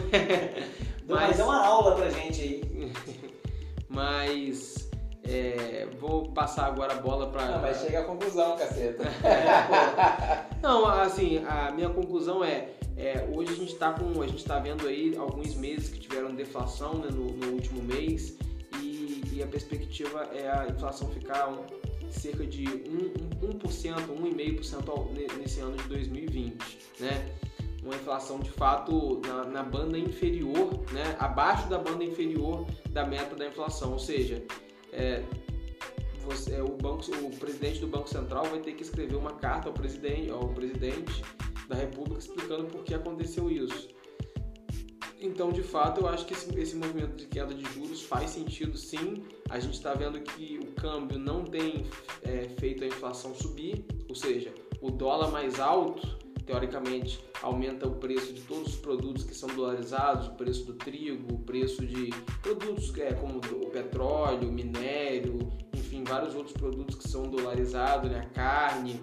mas 1.09 1.39
é 1.39 1.43
uma 1.43 1.65
aula 1.65 1.95
pra 1.95 2.11
gente 2.11 2.41
aí. 2.41 2.91
mas 3.89 4.90
é, 5.23 5.87
vou 5.99 6.31
passar 6.31 6.65
agora 6.65 6.93
a 6.93 6.97
bola 6.97 7.29
para. 7.29 7.45
Não, 7.45 7.61
mas 7.61 7.81
chega 7.81 7.99
à 7.99 8.03
conclusão, 8.03 8.57
caceta. 8.57 9.03
não, 10.61 10.87
assim, 10.87 11.43
a 11.45 11.71
minha 11.71 11.89
conclusão 11.89 12.43
é, 12.43 12.69
é, 12.97 13.27
hoje 13.31 13.53
a 13.53 13.55
gente 13.55 13.73
está 13.73 13.91
com. 13.91 14.21
A 14.21 14.27
gente 14.27 14.39
está 14.39 14.59
vendo 14.59 14.87
aí 14.87 15.15
alguns 15.15 15.55
meses 15.55 15.89
que 15.89 15.99
tiveram 15.99 16.33
deflação 16.33 16.95
né, 16.95 17.09
no, 17.11 17.25
no 17.31 17.53
último 17.53 17.81
mês 17.83 18.35
e, 18.81 19.21
e, 19.31 19.43
a 19.43 19.47
perspectiva 19.47 20.27
é 20.33 20.49
a 20.49 20.67
inflação 20.67 21.09
ficar 21.09 21.49
um, 21.49 21.65
cerca 22.09 22.45
de 22.45 22.63
1%, 22.63 23.31
1,5% 23.61 25.37
nesse 25.37 25.59
ano 25.59 25.77
de 25.77 25.83
2020, 25.87 26.57
né? 26.99 27.29
Uma 27.83 27.95
inflação 27.95 28.39
de 28.39 28.51
fato 28.51 29.21
na, 29.25 29.45
na, 29.45 29.63
banda 29.63 29.97
inferior, 29.97 30.79
né? 30.91 31.15
Abaixo 31.19 31.67
da 31.67 31.79
banda 31.79 32.03
inferior 32.03 32.65
da 32.91 33.05
meta 33.05 33.35
da 33.35 33.47
inflação, 33.47 33.93
ou 33.93 33.99
seja, 33.99 34.43
é, 34.91 35.23
você, 36.23 36.61
o, 36.61 36.77
banco, 36.77 37.03
o 37.23 37.35
presidente 37.37 37.79
do 37.79 37.87
Banco 37.87 38.09
Central 38.09 38.45
vai 38.45 38.59
ter 38.59 38.73
que 38.73 38.83
escrever 38.83 39.15
uma 39.15 39.33
carta 39.33 39.69
ao 39.69 39.73
presidente, 39.73 40.29
ao 40.29 40.49
presidente 40.49 41.23
da 41.67 41.75
República 41.75 42.19
explicando 42.19 42.65
por 42.65 42.83
que 42.83 42.93
aconteceu 42.93 43.49
isso. 43.49 43.89
Então, 45.19 45.51
de 45.51 45.61
fato, 45.61 46.01
eu 46.01 46.07
acho 46.07 46.25
que 46.25 46.33
esse, 46.33 46.59
esse 46.59 46.75
movimento 46.75 47.15
de 47.15 47.27
queda 47.27 47.53
de 47.53 47.63
juros 47.73 48.01
faz 48.01 48.31
sentido 48.31 48.75
sim. 48.75 49.23
A 49.49 49.59
gente 49.59 49.75
está 49.75 49.93
vendo 49.93 50.19
que 50.19 50.59
o 50.59 50.71
câmbio 50.71 51.19
não 51.19 51.45
tem 51.45 51.85
é, 52.23 52.49
feito 52.59 52.83
a 52.83 52.87
inflação 52.87 53.35
subir, 53.35 53.85
ou 54.09 54.15
seja, 54.15 54.51
o 54.81 54.89
dólar 54.89 55.29
mais 55.29 55.59
alto, 55.59 56.17
teoricamente, 56.45 57.23
aumenta 57.41 57.87
o 57.87 57.95
preço 57.95 58.33
de 58.33 58.41
todos 58.41 58.73
os 58.73 58.75
produtos 58.75 59.23
que 59.23 59.33
são 59.33 59.49
dolarizados, 59.49 60.27
o 60.27 60.33
preço 60.35 60.65
do 60.65 60.73
trigo, 60.73 61.33
o 61.33 61.39
preço 61.39 61.85
de 61.85 62.09
produtos 62.41 62.95
é, 62.97 63.13
como 63.13 63.37
o 63.37 63.69
petróleo, 63.69 64.51
minério, 64.51 65.51
enfim, 65.73 66.03
vários 66.03 66.35
outros 66.35 66.53
produtos 66.53 66.95
que 66.95 67.07
são 67.07 67.23
dolarizados, 67.23 68.09
né, 68.09 68.19
a 68.19 68.29
carne. 68.29 68.99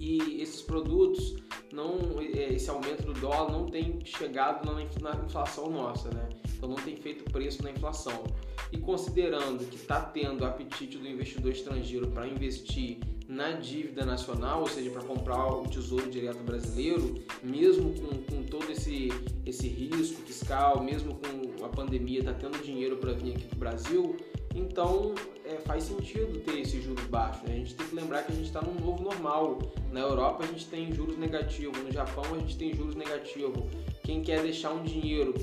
E 0.00 0.40
esses 0.40 0.62
produtos 0.62 1.36
não 1.70 2.18
é, 2.20 2.54
esse 2.54 2.70
aumento 2.70 3.02
do 3.02 3.12
dólar 3.12 3.52
não 3.52 3.66
tem 3.66 4.00
chegado 4.02 4.64
na 4.64 4.82
inflação 5.26 5.70
nossa, 5.70 6.08
né? 6.08 6.26
Então 6.56 6.70
não 6.70 6.76
tem 6.76 6.96
feito 6.96 7.30
preço 7.30 7.62
na 7.62 7.70
inflação. 7.70 8.24
E 8.72 8.78
considerando 8.78 9.68
que 9.68 9.76
está 9.76 10.00
tendo 10.00 10.46
apetite 10.46 10.96
do 10.96 11.06
investidor 11.06 11.52
estrangeiro 11.52 12.06
para 12.08 12.26
investir 12.26 12.98
na 13.28 13.52
dívida 13.52 14.04
nacional, 14.04 14.60
ou 14.60 14.66
seja, 14.66 14.90
para 14.90 15.02
comprar 15.02 15.46
o 15.46 15.66
tesouro 15.68 16.10
direto 16.10 16.42
brasileiro, 16.42 17.22
mesmo 17.42 17.94
com, 17.94 18.22
com 18.22 18.42
todo 18.42 18.72
esse, 18.72 19.08
esse 19.46 19.68
risco 19.68 20.20
fiscal, 20.22 20.82
mesmo 20.82 21.14
com 21.14 21.64
a 21.64 21.68
pandemia, 21.68 22.20
está 22.20 22.32
tendo 22.32 22.60
dinheiro 22.62 22.96
para 22.96 23.12
vir 23.12 23.36
aqui 23.36 23.44
para 23.44 23.56
o 23.56 23.58
Brasil, 23.58 24.16
então 24.54 25.14
é, 25.44 25.56
faz 25.66 25.84
sentido 25.84 26.40
ter 26.40 26.60
esses 26.60 26.82
juros 26.82 27.04
baixos. 27.04 27.42
Né? 27.42 27.54
A 27.54 27.58
gente 27.58 27.74
tem 27.74 27.86
que 27.86 27.94
lembrar 27.94 28.22
que 28.22 28.32
a 28.32 28.34
gente 28.34 28.46
está 28.46 28.60
num 28.60 28.74
novo 28.74 29.02
normal. 29.02 29.58
Na 29.92 30.00
Europa 30.00 30.44
a 30.44 30.46
gente 30.46 30.66
tem 30.66 30.92
juros 30.92 31.16
negativos, 31.18 31.78
no 31.82 31.90
Japão 31.90 32.24
a 32.34 32.38
gente 32.38 32.56
tem 32.56 32.74
juros 32.74 32.94
negativos. 32.94 33.62
Quem 34.02 34.22
quer 34.22 34.42
deixar 34.42 34.70
um 34.72 34.82
dinheiro 34.82 35.34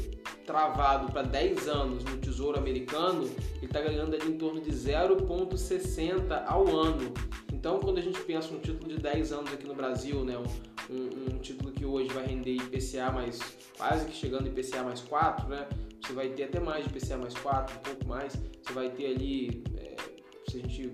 travado 0.46 1.12
para 1.12 1.24
10 1.24 1.68
anos 1.68 2.04
no 2.06 2.18
Tesouro 2.18 2.58
Americano, 2.58 3.24
ele 3.58 3.66
está 3.66 3.82
ganhando 3.82 4.16
ali 4.16 4.30
em 4.30 4.38
torno 4.38 4.62
de 4.62 4.72
0,60 4.72 6.44
ao 6.46 6.68
ano. 6.76 7.14
Então, 7.52 7.80
quando 7.80 7.98
a 7.98 8.02
gente 8.02 8.20
pensa 8.22 8.54
um 8.54 8.60
título 8.60 8.94
de 8.94 9.02
10 9.02 9.32
anos 9.34 9.52
aqui 9.52 9.68
no 9.68 9.74
Brasil, 9.74 10.24
né, 10.24 10.38
um, 10.38 10.94
um, 10.94 11.36
um 11.36 11.40
título 11.40 11.72
que 11.72 11.86
hoje 11.86 12.10
vai 12.14 12.26
render 12.26 12.52
IPCA 12.52 13.12
mais, 13.12 13.40
quase 13.78 14.06
que 14.06 14.14
chegando 14.14 14.48
IPCA 14.48 14.84
mais 14.84 15.02
4, 15.02 15.48
né, 15.50 15.68
você 16.02 16.14
vai 16.14 16.30
ter 16.30 16.44
até 16.44 16.60
mais 16.60 16.86
de 16.86 16.98
IPCA 16.98 17.18
mais 17.18 17.34
4, 17.34 17.76
um 17.76 17.80
pouco 17.80 18.08
mais, 18.08 18.34
você 18.68 18.74
vai 18.74 18.90
ter 18.90 19.16
ali, 19.16 19.64
é, 19.78 19.96
se 20.50 20.58
a 20.58 20.60
gente, 20.60 20.92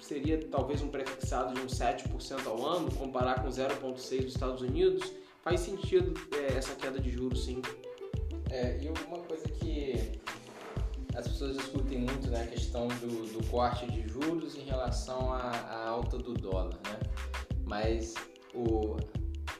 seria 0.00 0.38
talvez 0.50 0.80
um 0.80 0.88
prefixado 0.88 1.54
de 1.54 1.60
uns 1.60 1.74
7% 1.74 2.46
ao 2.46 2.64
ano, 2.66 2.90
comparar 2.92 3.42
com 3.42 3.48
0,6% 3.48 4.22
dos 4.22 4.34
Estados 4.34 4.62
Unidos, 4.62 5.12
faz 5.42 5.60
sentido 5.60 6.14
é, 6.32 6.56
essa 6.56 6.74
queda 6.74 6.98
de 6.98 7.10
juros 7.10 7.44
sim. 7.44 7.60
É, 8.50 8.78
e 8.82 8.88
uma 8.88 9.18
coisa 9.18 9.46
que 9.48 10.20
as 11.14 11.28
pessoas 11.28 11.56
discutem 11.56 11.98
muito, 11.98 12.30
né, 12.30 12.42
a 12.42 12.46
questão 12.46 12.88
do, 12.88 13.32
do 13.32 13.46
corte 13.48 13.86
de 13.86 14.08
juros 14.08 14.56
em 14.56 14.62
relação 14.62 15.32
à, 15.32 15.50
à 15.50 15.88
alta 15.88 16.16
do 16.16 16.32
dólar, 16.32 16.78
né? 16.84 16.98
Mas 17.66 18.14
o, 18.54 18.96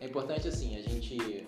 é 0.01 0.07
importante 0.07 0.49
assim 0.49 0.77
a 0.77 0.83
gente 0.83 1.47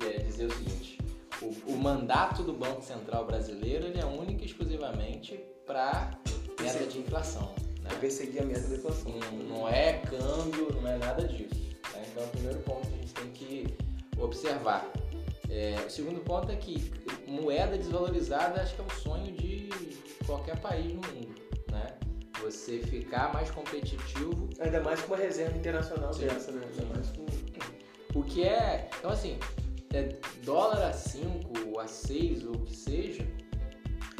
é, 0.00 0.18
dizer 0.18 0.46
o 0.46 0.52
seguinte: 0.52 0.98
o, 1.42 1.72
o, 1.72 1.76
mandato 1.76 2.42
do 2.42 2.52
Banco 2.52 2.82
Central 2.82 3.26
brasileiro 3.26 3.86
ele 3.86 4.00
é 4.00 4.04
único 4.04 4.42
e 4.42 4.46
exclusivamente 4.46 5.38
para 5.66 6.10
meta 6.60 6.86
de 6.86 6.98
inflação. 6.98 7.54
Né? 7.80 7.90
perseguir 8.00 8.42
a 8.42 8.44
meta 8.44 8.60
de 8.60 8.74
inflação. 8.74 9.12
Não, 9.12 9.38
não, 9.38 9.68
é 9.68 9.94
câmbio, 9.98 10.72
não 10.80 10.88
é 10.88 10.98
nada 10.98 11.26
disso. 11.26 11.60
Né? 11.92 12.04
Então, 12.10 12.22
é 12.22 12.26
o 12.26 12.28
primeiro 12.28 12.58
ponto 12.60 12.86
que 12.88 12.94
a 12.94 12.98
gente 12.98 13.14
tem 13.14 13.30
que 13.30 13.76
observar. 14.18 14.88
É, 15.50 15.76
o 15.86 15.90
segundo 15.90 16.20
ponto 16.20 16.50
é 16.50 16.56
que 16.56 16.92
moeda 17.26 17.76
desvalorizada 17.76 18.62
acho 18.62 18.74
que 18.74 18.80
é 18.80 18.84
um 18.84 18.90
sonho 18.90 19.32
de 19.32 19.68
qualquer 20.24 20.58
país 20.60 20.94
no 20.94 21.02
mundo, 21.02 21.34
né? 21.70 21.94
Você 22.40 22.78
ficar 22.78 23.32
mais 23.32 23.50
competitivo. 23.50 24.48
Ainda 24.60 24.80
mais 24.80 25.00
com 25.02 25.08
uma 25.08 25.16
reserva 25.16 25.56
internacional 25.56 26.12
Sim. 26.12 26.26
dessa, 26.26 26.52
né? 26.52 26.66
Ainda 26.70 26.94
mais 26.94 27.08
com... 27.10 28.18
O 28.18 28.22
que 28.22 28.44
é. 28.44 28.88
Então, 28.98 29.10
assim, 29.10 29.38
é 29.92 30.18
dólar 30.44 30.82
a 30.88 30.92
5, 30.92 31.78
a 31.78 31.86
6 31.86 32.46
ou 32.46 32.54
o 32.54 32.58
que 32.60 32.74
seja, 32.74 33.26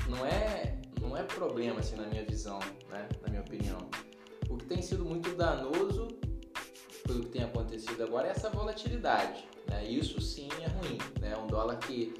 não 0.08 0.26
é, 0.26 0.78
não 1.00 1.16
é 1.16 1.22
problema, 1.22 1.80
assim, 1.80 1.96
na 1.96 2.06
minha 2.06 2.24
visão, 2.24 2.58
né? 2.90 3.08
Na 3.22 3.28
minha 3.28 3.40
opinião. 3.40 3.78
O 4.48 4.56
que 4.56 4.66
tem 4.66 4.82
sido 4.82 5.04
muito 5.04 5.34
danoso 5.34 6.08
pelo 7.06 7.20
que 7.20 7.30
tem 7.30 7.42
acontecido 7.42 8.02
agora 8.02 8.28
é 8.28 8.30
essa 8.30 8.50
volatilidade. 8.50 9.44
Né? 9.68 9.84
Isso 9.86 10.20
sim 10.20 10.48
é 10.60 10.66
ruim. 10.68 10.98
Né? 11.20 11.36
Um 11.36 11.46
dólar 11.46 11.78
que 11.78 12.14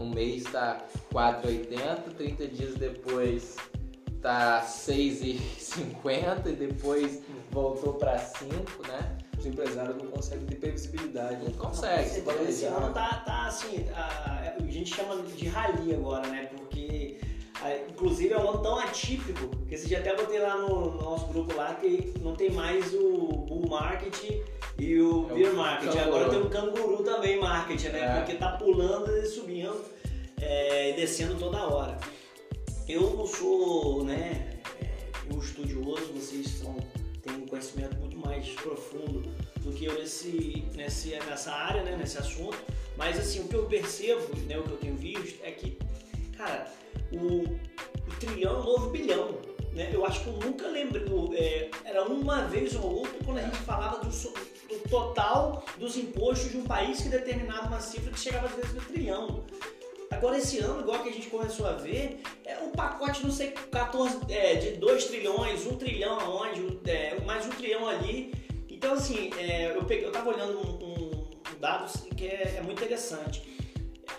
um 0.00 0.08
mês 0.08 0.44
está 0.46 0.84
4,80, 1.12 2.14
30 2.16 2.48
dias 2.48 2.74
depois 2.74 3.56
está 4.08 4.62
6,50 4.62 6.46
e 6.46 6.52
depois 6.52 7.22
voltou 7.50 7.94
para 7.94 8.18
5, 8.18 8.54
né? 8.88 9.18
Os 9.44 9.50
empresários 9.50 9.98
não 9.98 10.06
conseguem 10.06 10.46
ter 10.46 10.56
previsibilidade. 10.56 11.44
Não 11.44 11.52
consegue. 11.52 12.22
Esse 12.48 12.64
ano 12.64 12.94
tá, 12.94 13.22
tá 13.26 13.46
assim, 13.46 13.84
a, 13.94 14.54
a, 14.58 14.70
gente 14.70 14.94
chama 14.94 15.20
de 15.22 15.48
rally 15.48 15.94
agora, 15.94 16.26
né? 16.28 16.48
Porque 16.56 17.20
inclusive 17.90 18.32
é 18.32 18.38
um 18.38 18.48
ano 18.48 18.62
tão 18.62 18.78
atípico 18.78 19.54
que 19.68 19.74
esse 19.74 19.86
dia 19.86 19.98
até 19.98 20.16
botei 20.16 20.38
lá 20.38 20.56
no, 20.56 20.92
no, 20.92 21.02
nosso 21.02 21.26
grupo 21.26 21.54
lá 21.54 21.74
que 21.74 22.14
não 22.22 22.34
tem 22.34 22.52
mais 22.52 22.94
o 22.94 23.44
bull 23.46 23.68
market 23.68 24.42
e 24.78 24.98
o 24.98 25.30
é 25.30 25.34
beer 25.34 25.54
market. 25.54 25.92
Canguru. 25.92 26.08
Agora 26.08 26.30
tem 26.30 26.40
o 26.40 26.48
canguru 26.48 27.02
também 27.02 27.38
market, 27.38 27.82
né? 27.92 28.00
É. 28.00 28.16
Porque 28.20 28.34
tá 28.36 28.52
pulando 28.52 29.14
e 29.14 29.26
subindo 29.26 29.84
é, 30.40 30.90
e 30.90 30.96
descendo 30.96 31.34
toda 31.34 31.66
hora. 31.66 31.98
Eu 32.88 33.14
não 33.14 33.26
sou, 33.26 34.04
né, 34.04 34.58
é, 34.80 35.34
um 35.34 35.38
estudioso, 35.38 36.12
vocês 36.14 36.48
são, 36.48 36.76
têm 37.24 37.34
um 37.36 37.46
conhecimento 37.46 37.96
muito 37.96 38.16
mais 38.18 38.48
profundo 38.50 39.34
do 39.60 39.72
que 39.72 39.86
eu 39.86 39.94
nesse, 39.94 40.64
nesse, 40.74 41.10
nessa 41.10 41.52
área, 41.52 41.82
né, 41.82 41.96
nesse 41.96 42.18
assunto. 42.18 42.56
Mas 42.96 43.18
assim, 43.18 43.40
o 43.40 43.48
que 43.48 43.54
eu 43.54 43.66
percebo, 43.66 44.36
né, 44.46 44.58
o 44.58 44.62
que 44.62 44.70
eu 44.70 44.76
tenho 44.76 44.96
visto 44.96 45.40
é 45.42 45.50
que, 45.50 45.78
cara, 46.36 46.70
o, 47.12 47.42
o 47.42 48.16
trilhão 48.20 48.60
é 48.60 48.64
novo 48.64 48.90
bilhão. 48.90 49.38
Né? 49.72 49.90
Eu 49.92 50.06
acho 50.06 50.22
que 50.22 50.28
eu 50.28 50.34
nunca 50.34 50.68
lembro, 50.68 51.34
é, 51.34 51.68
era 51.84 52.04
uma 52.04 52.42
vez 52.42 52.76
ou 52.76 52.98
outra 52.98 53.18
quando 53.24 53.38
a 53.38 53.42
gente 53.42 53.56
falava 53.58 54.04
do, 54.04 54.08
do, 54.08 54.88
total 54.88 55.64
dos 55.76 55.96
impostos 55.96 56.52
de 56.52 56.58
um 56.58 56.64
país 56.64 57.00
que 57.00 57.08
determinava 57.08 57.66
uma 57.66 57.80
cifra 57.80 58.12
que 58.12 58.20
chegava 58.20 58.46
às 58.46 58.54
vezes 58.54 58.74
no 58.74 58.80
trilhão. 58.82 59.44
Agora 60.14 60.38
esse 60.38 60.58
ano, 60.58 60.80
igual 60.80 61.02
que 61.02 61.08
a 61.08 61.12
gente 61.12 61.28
começou 61.28 61.66
a 61.66 61.72
ver, 61.72 62.20
é 62.44 62.58
um 62.58 62.70
pacote, 62.70 63.22
não 63.24 63.30
sei, 63.30 63.50
14, 63.50 64.20
é, 64.28 64.54
de 64.54 64.70
2 64.72 65.04
trilhões, 65.06 65.66
1 65.66 65.70
um 65.70 65.76
trilhão 65.76 66.18
aonde, 66.18 66.78
é, 66.86 67.20
mais 67.20 67.46
um 67.46 67.50
trilhão 67.50 67.88
ali. 67.88 68.32
Então 68.68 68.94
assim, 68.94 69.30
é, 69.38 69.76
eu, 69.76 69.84
peguei, 69.84 70.06
eu 70.06 70.12
tava 70.12 70.30
olhando 70.30 70.58
um, 70.58 71.30
um 71.54 71.58
dado 71.60 71.90
que 72.16 72.26
é, 72.26 72.56
é 72.58 72.62
muito 72.62 72.82
interessante 72.82 73.54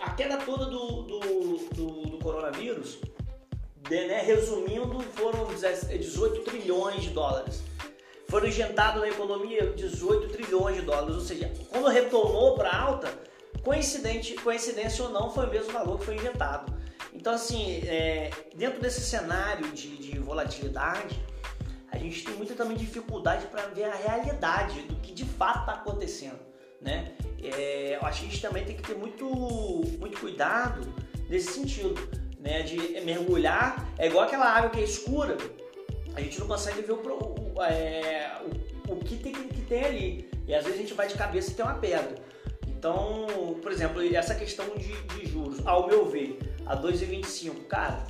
a 0.00 0.10
queda 0.10 0.36
toda 0.38 0.66
do, 0.66 1.02
do, 1.02 1.20
do, 1.74 1.86
do 2.10 2.18
coronavírus, 2.18 2.98
né, 3.88 4.22
resumindo, 4.22 5.00
foram 5.14 5.46
18 5.46 6.42
trilhões 6.42 7.02
de 7.02 7.10
dólares. 7.10 7.62
Foram 8.28 8.48
injetados 8.48 9.00
na 9.00 9.08
economia 9.08 9.72
18 9.76 10.28
trilhões 10.28 10.76
de 10.76 10.82
dólares, 10.82 11.14
ou 11.14 11.20
seja, 11.20 11.52
quando 11.70 11.88
retomou 11.88 12.54
para 12.54 12.76
alta, 12.76 13.08
coincidente, 13.66 14.34
coincidência 14.34 15.04
ou 15.04 15.10
não, 15.10 15.28
foi 15.28 15.46
o 15.46 15.50
mesmo 15.50 15.72
valor 15.72 15.98
que 15.98 16.04
foi 16.04 16.14
injetado. 16.14 16.72
Então, 17.12 17.32
assim, 17.32 17.82
é, 17.84 18.30
dentro 18.54 18.80
desse 18.80 19.00
cenário 19.00 19.72
de, 19.72 19.96
de 19.96 20.18
volatilidade, 20.20 21.20
a 21.90 21.98
gente 21.98 22.24
tem 22.24 22.36
muita 22.36 22.54
também 22.54 22.76
dificuldade 22.76 23.46
para 23.46 23.66
ver 23.66 23.84
a 23.84 23.94
realidade 23.94 24.82
do 24.82 24.94
que 24.96 25.12
de 25.12 25.24
fato 25.24 25.60
está 25.60 25.72
acontecendo, 25.72 26.38
né? 26.80 27.16
é, 27.42 27.96
eu 28.00 28.06
acho 28.06 28.20
que 28.20 28.26
a 28.26 28.30
gente 28.30 28.42
também 28.42 28.64
tem 28.64 28.76
que 28.76 28.82
ter 28.82 28.94
muito, 28.94 29.26
muito 29.98 30.20
cuidado 30.20 30.80
nesse 31.28 31.52
sentido, 31.52 31.94
né? 32.38 32.62
De 32.62 32.76
mergulhar, 33.00 33.92
é 33.98 34.06
igual 34.06 34.26
aquela 34.26 34.46
água 34.46 34.70
que 34.70 34.78
é 34.78 34.84
escura, 34.84 35.36
a 36.14 36.20
gente 36.20 36.38
não 36.38 36.46
consegue 36.46 36.82
ver 36.82 36.92
o, 36.92 37.54
o, 37.56 37.62
é, 37.64 38.40
o, 38.88 38.92
o 38.92 38.96
que, 38.96 39.16
tem, 39.16 39.32
que 39.32 39.62
tem 39.62 39.84
ali. 39.84 40.30
E 40.46 40.54
às 40.54 40.62
vezes 40.64 40.78
a 40.78 40.82
gente 40.82 40.94
vai 40.94 41.08
de 41.08 41.14
cabeça 41.14 41.50
e 41.50 41.54
tem 41.54 41.64
uma 41.64 41.74
pedra. 41.74 42.25
Então, 42.86 43.58
por 43.60 43.72
exemplo, 43.72 44.00
essa 44.14 44.32
questão 44.32 44.64
de, 44.76 44.92
de 45.08 45.26
juros, 45.26 45.66
ao 45.66 45.88
meu 45.88 46.08
ver, 46.08 46.38
a 46.64 46.76
2,25, 46.76 47.66
cara, 47.66 48.06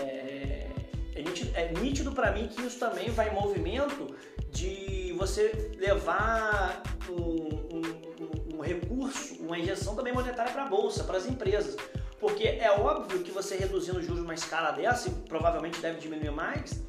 é, 0.00 0.66
é 1.14 1.22
nítido, 1.22 1.50
é 1.54 1.72
nítido 1.80 2.10
para 2.10 2.32
mim 2.32 2.48
que 2.48 2.60
isso 2.60 2.76
também 2.76 3.08
vai 3.10 3.28
em 3.28 3.34
movimento 3.34 4.16
de 4.50 5.14
você 5.16 5.70
levar 5.78 6.82
um, 7.08 7.76
um 7.76 8.06
um 8.52 8.62
recurso, 8.62 9.34
uma 9.42 9.58
injeção 9.58 9.94
também 9.94 10.12
monetária 10.12 10.50
para 10.50 10.64
a 10.64 10.68
bolsa, 10.68 11.04
para 11.04 11.18
as 11.18 11.26
empresas. 11.26 11.76
Porque 12.18 12.48
é 12.48 12.70
óbvio 12.72 13.22
que 13.22 13.30
você 13.30 13.54
reduzindo 13.54 13.98
os 13.98 14.06
juros 14.06 14.22
uma 14.22 14.34
escala 14.34 14.70
dessa, 14.72 15.08
e 15.08 15.12
provavelmente 15.28 15.78
deve 15.78 16.00
diminuir 16.00 16.30
mais, 16.30 16.82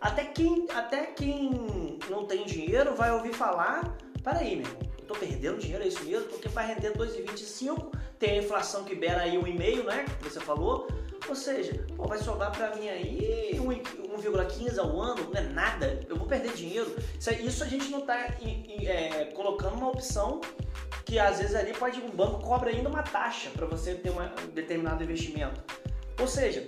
até 0.00 0.24
quem, 0.24 0.66
até 0.74 1.06
quem 1.06 1.98
não 2.10 2.26
tem 2.26 2.44
dinheiro 2.44 2.94
vai 2.96 3.12
ouvir 3.12 3.32
falar, 3.32 3.96
peraí, 4.24 4.56
meu 4.56 4.66
irmão, 4.66 4.89
tô 5.10 5.18
perdendo 5.18 5.58
dinheiro, 5.58 5.82
é 5.82 5.88
isso 5.88 6.02
mesmo? 6.04 6.28
Porque 6.28 6.48
vai 6.48 6.66
render 6.66 6.92
2,25, 6.92 7.92
tem 8.18 8.38
a 8.38 8.42
inflação 8.42 8.84
que 8.84 8.94
beira 8.94 9.22
aí 9.22 9.36
1,5, 9.36 9.84
né? 9.84 10.04
Que 10.18 10.28
você 10.28 10.40
falou. 10.40 10.88
Ou 11.28 11.34
seja, 11.34 11.84
pô, 11.96 12.08
vai 12.08 12.18
sobrar 12.18 12.50
para 12.50 12.74
mim 12.76 12.88
aí 12.88 13.54
1,15 13.56 14.78
ao 14.78 15.00
ano, 15.00 15.30
não 15.30 15.40
é 15.40 15.42
nada, 15.42 16.00
eu 16.08 16.16
vou 16.16 16.26
perder 16.26 16.52
dinheiro. 16.52 16.94
Isso 17.18 17.62
a 17.62 17.66
gente 17.66 17.88
não 17.90 18.00
está 18.00 18.16
é, 18.16 19.26
colocando 19.34 19.74
uma 19.74 19.88
opção 19.88 20.40
que 21.04 21.18
às 21.18 21.38
vezes 21.38 21.54
ali 21.54 21.72
pode 21.72 22.00
um 22.00 22.10
banco 22.10 22.40
cobra 22.40 22.70
ainda 22.70 22.88
uma 22.88 23.02
taxa 23.02 23.50
para 23.50 23.66
você 23.66 23.94
ter 23.94 24.10
uma, 24.10 24.32
um 24.44 24.50
determinado 24.54 25.02
investimento. 25.02 25.62
Ou 26.18 26.26
seja, 26.26 26.64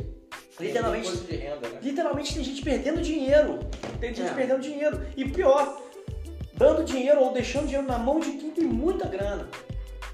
literalmente, 0.60 1.10
renda, 1.30 1.68
né? 1.68 1.78
literalmente 1.82 2.34
tem 2.34 2.44
gente 2.44 2.62
perdendo 2.62 3.00
dinheiro. 3.00 3.58
Tem 4.00 4.14
gente 4.14 4.30
é. 4.30 4.34
perdendo 4.34 4.60
dinheiro. 4.60 5.06
E 5.16 5.28
pior, 5.28 5.81
dando 6.62 6.84
dinheiro 6.84 7.20
ou 7.20 7.32
deixando 7.32 7.64
dinheiro 7.64 7.86
na 7.86 7.98
mão 7.98 8.20
de 8.20 8.32
quem 8.32 8.50
tem 8.52 8.64
muita 8.64 9.08
grana, 9.08 9.48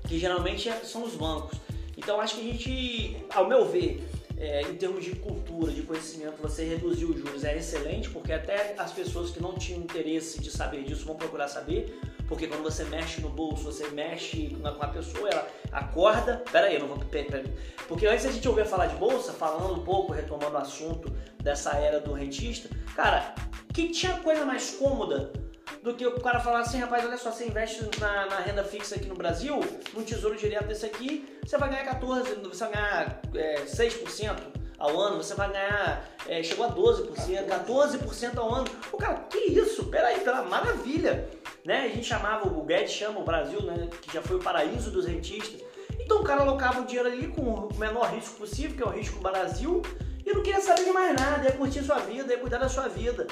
que 0.09 0.19
geralmente 0.19 0.67
é, 0.69 0.73
são 0.77 1.05
os 1.05 1.15
bancos. 1.15 1.59
Então 1.95 2.19
acho 2.21 2.37
que 2.37 2.41
a 2.41 2.53
gente, 2.53 3.27
ao 3.35 3.47
meu 3.47 3.67
ver, 3.67 4.03
é, 4.39 4.63
em 4.63 4.77
termos 4.77 5.05
de 5.05 5.15
cultura, 5.17 5.71
de 5.71 5.83
conhecimento, 5.83 6.41
você 6.41 6.65
reduzir 6.65 7.05
os 7.05 7.19
juros 7.19 7.45
é 7.45 7.59
excelente, 7.59 8.09
porque 8.09 8.33
até 8.33 8.75
as 8.79 8.93
pessoas 8.93 9.31
que 9.31 9.43
não 9.43 9.57
tinham 9.57 9.81
interesse 9.81 10.41
de 10.41 10.51
saber 10.51 10.85
disso 10.85 11.05
vão 11.05 11.17
procurar 11.17 11.49
saber, 11.49 12.01
porque 12.27 12.47
quando 12.47 12.63
você 12.63 12.85
mexe 12.85 13.21
no 13.21 13.29
bolso, 13.29 13.65
você 13.65 13.89
mexe 13.89 14.57
com 14.63 14.83
a 14.83 14.89
pessoa, 14.89 15.29
ela 15.29 15.47
acorda. 15.73 16.43
Pera 16.51 16.69
aí, 16.69 16.75
eu 16.75 16.81
não 16.81 16.89
vou. 16.89 16.99
Pera, 16.99 17.45
porque 17.87 18.07
antes 18.07 18.25
a 18.25 18.31
gente 18.31 18.47
ouvia 18.49 18.65
falar 18.65 18.87
de 18.87 18.97
bolsa, 18.97 19.33
falando 19.33 19.75
um 19.75 19.85
pouco, 19.85 20.13
retomando 20.13 20.55
o 20.55 20.59
assunto 20.59 21.11
dessa 21.43 21.73
era 21.77 22.01
do 22.01 22.13
rentista, 22.13 22.69
cara, 22.95 23.35
que 23.73 23.89
tinha 23.89 24.15
coisa 24.21 24.45
mais 24.45 24.71
cômoda 24.71 25.33
do 25.83 25.95
que 25.95 26.07
o 26.07 26.21
cara 26.21 26.41
falar 26.41 26.61
assim, 26.61 26.79
rapaz, 26.79 27.05
olha 27.05 27.17
só, 27.17 27.31
você 27.31 27.47
investe 27.47 27.89
na, 28.01 28.27
na, 28.27 28.39
renda 28.41 28.65
fixa 28.65 28.97
aqui 28.97 29.07
no 29.07 29.15
Brasil, 29.15 29.61
num 29.95 30.03
tesouro 30.03 30.37
direto 30.37 30.67
desse 30.67 30.87
aqui, 30.87 31.39
você 31.45 31.57
vai 31.57 31.71
ganhar 31.71 31.85
14, 31.85 32.35
você 32.35 32.65
vai 32.65 32.73
ganhar 32.73 33.21
é, 33.35 33.65
6% 33.65 34.37
ao 34.79 35.01
ano, 35.01 35.17
você 35.17 35.35
vai 35.35 35.51
ganhar, 35.51 36.09
é, 36.27 36.43
chegou 36.43 36.65
a 36.65 36.73
12%, 36.73 37.47
14% 37.47 38.39
ao 38.39 38.55
ano. 38.55 38.67
O 38.93 38.97
cara, 38.97 39.17
que 39.29 39.39
isso? 39.39 39.85
Peraí, 39.87 40.21
pela 40.21 40.43
maravilha! 40.43 41.29
Né? 41.65 41.87
A 41.87 41.89
gente 41.89 42.05
chamava, 42.05 42.49
o 42.49 42.63
Guedes 42.63 42.93
chama 42.93 43.21
o 43.21 43.25
Brasil, 43.25 43.61
né, 43.63 43.89
que 44.01 44.13
já 44.13 44.23
foi 44.23 44.37
o 44.37 44.41
paraíso 44.41 44.91
dos 44.91 45.07
rentistas. 45.07 45.61
Então 45.99 46.21
o 46.21 46.25
cara 46.25 46.43
alocava 46.43 46.81
o 46.81 46.87
dinheiro 46.87 47.09
ali 47.09 47.29
com 47.29 47.43
o 47.43 47.75
menor 47.77 48.07
risco 48.15 48.37
possível, 48.37 48.77
que 48.77 48.83
é 48.83 48.87
o 48.87 48.91
risco 48.91 49.21
Brasil, 49.21 49.83
e 50.25 50.33
não 50.33 50.43
queria 50.43 50.61
saber 50.61 50.85
de 50.85 50.93
mais 50.93 51.15
nada, 51.15 51.45
ia 51.45 51.53
curtir 51.53 51.83
sua 51.83 51.99
vida, 51.99 52.33
ia 52.33 52.39
cuidar 52.39 52.59
da 52.59 52.69
sua 52.69 52.89
vida. 52.89 53.27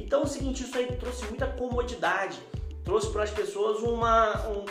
Então 0.00 0.20
é 0.20 0.24
o 0.24 0.26
seguinte, 0.26 0.62
isso 0.62 0.76
aí 0.76 0.86
trouxe 0.96 1.24
muita 1.26 1.46
comodidade, 1.46 2.38
trouxe 2.84 3.10
para 3.10 3.22
as 3.22 3.30
pessoas 3.30 3.82
uma, 3.82 4.48
um, 4.48 4.64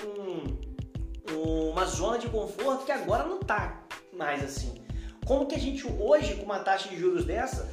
um, 1.31 1.69
uma 1.69 1.86
zona 1.86 2.17
de 2.17 2.27
conforto 2.27 2.86
que 2.86 2.91
agora 2.91 3.24
não 3.24 3.39
está 3.39 3.83
mais 4.12 4.43
assim. 4.43 4.83
Como 5.25 5.45
que 5.45 5.55
a 5.55 5.59
gente 5.59 5.86
hoje, 6.00 6.36
com 6.36 6.43
uma 6.43 6.59
taxa 6.59 6.89
de 6.89 6.98
juros 6.98 7.24
dessa, 7.24 7.69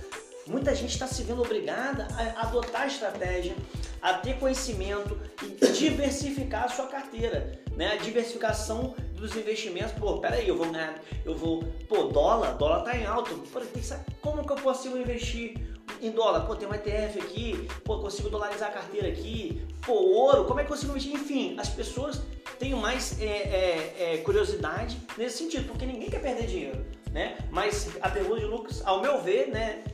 muita 0.47 0.75
gente 0.75 0.91
está 0.93 1.07
se 1.07 1.23
vendo 1.23 1.41
obrigada 1.41 2.07
a 2.15 2.43
adotar 2.43 2.87
estratégia, 2.87 3.57
a 4.03 4.15
ter 4.15 4.39
conhecimento 4.39 5.19
e 5.43 5.73
diversificar 5.73 6.65
a 6.65 6.69
sua 6.69 6.87
carteira, 6.87 7.59
né? 7.75 7.95
A 7.95 7.97
diversificação 7.97 8.95
dos 9.15 9.35
investimentos. 9.35 9.93
Pô, 9.93 10.19
peraí, 10.19 10.47
eu 10.47 10.57
vou 10.57 10.71
ganhar, 10.71 11.01
eu 11.25 11.35
vou, 11.35 11.65
pô, 11.89 12.05
dólar, 12.05 12.53
dólar 12.59 12.83
tá 12.83 12.97
em 12.97 13.07
alta. 13.07 13.31
Pô, 13.35 13.61
saber 13.83 14.05
como 14.21 14.47
que 14.47 14.53
eu 14.53 14.57
posso 14.57 14.89
investir 14.89 15.76
em 16.01 16.11
dólar, 16.11 16.47
pô, 16.47 16.55
tem 16.55 16.69
um 16.69 16.75
ETF 16.75 17.19
aqui, 17.21 17.69
pô, 17.85 17.99
consigo 17.99 18.29
dolarizar 18.29 18.69
a 18.69 18.73
carteira 18.73 19.09
aqui, 19.09 19.63
pô, 19.85 19.95
ouro, 19.95 20.45
como 20.45 20.61
é 20.61 20.65
que 20.65 20.71
eu 20.71 20.75
consigo 20.75 20.93
investir? 20.93 21.15
Enfim, 21.15 21.57
as 21.59 21.69
pessoas 21.69 22.21
têm 22.59 22.75
mais 22.75 23.21
é, 23.21 23.25
é, 23.25 23.97
é, 23.99 24.17
curiosidade 24.19 24.99
nesse 25.17 25.39
sentido, 25.39 25.69
porque 25.69 25.87
ninguém 25.87 26.11
quer 26.11 26.21
perder 26.21 26.47
dinheiro, 26.47 26.85
né? 27.13 27.39
Mas 27.51 27.89
a 28.01 28.09
pergunta 28.09 28.41
de 28.41 28.47
Lucas, 28.47 28.83
ao 28.85 29.01
meu 29.01 29.21
ver, 29.21 29.49
né, 29.49 29.85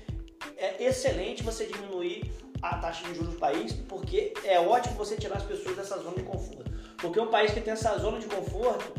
é 0.57 0.85
excelente 0.85 1.43
você 1.43 1.67
diminuir 1.67 2.31
a 2.61 2.77
taxa 2.79 3.07
de 3.09 3.15
juros 3.15 3.35
do 3.35 3.39
país, 3.39 3.73
porque 3.73 4.33
é 4.45 4.61
ótimo 4.61 4.95
você 4.95 5.17
tirar 5.17 5.37
as 5.37 5.43
pessoas 5.43 5.77
dessa 5.77 5.99
zona 5.99 6.17
de 6.17 6.23
conforto. 6.23 6.71
Porque 6.99 7.19
um 7.19 7.27
país 7.27 7.53
que 7.53 7.61
tem 7.61 7.73
essa 7.73 7.99
zona 7.99 8.21
de 8.21 8.27
conforto 8.27 8.95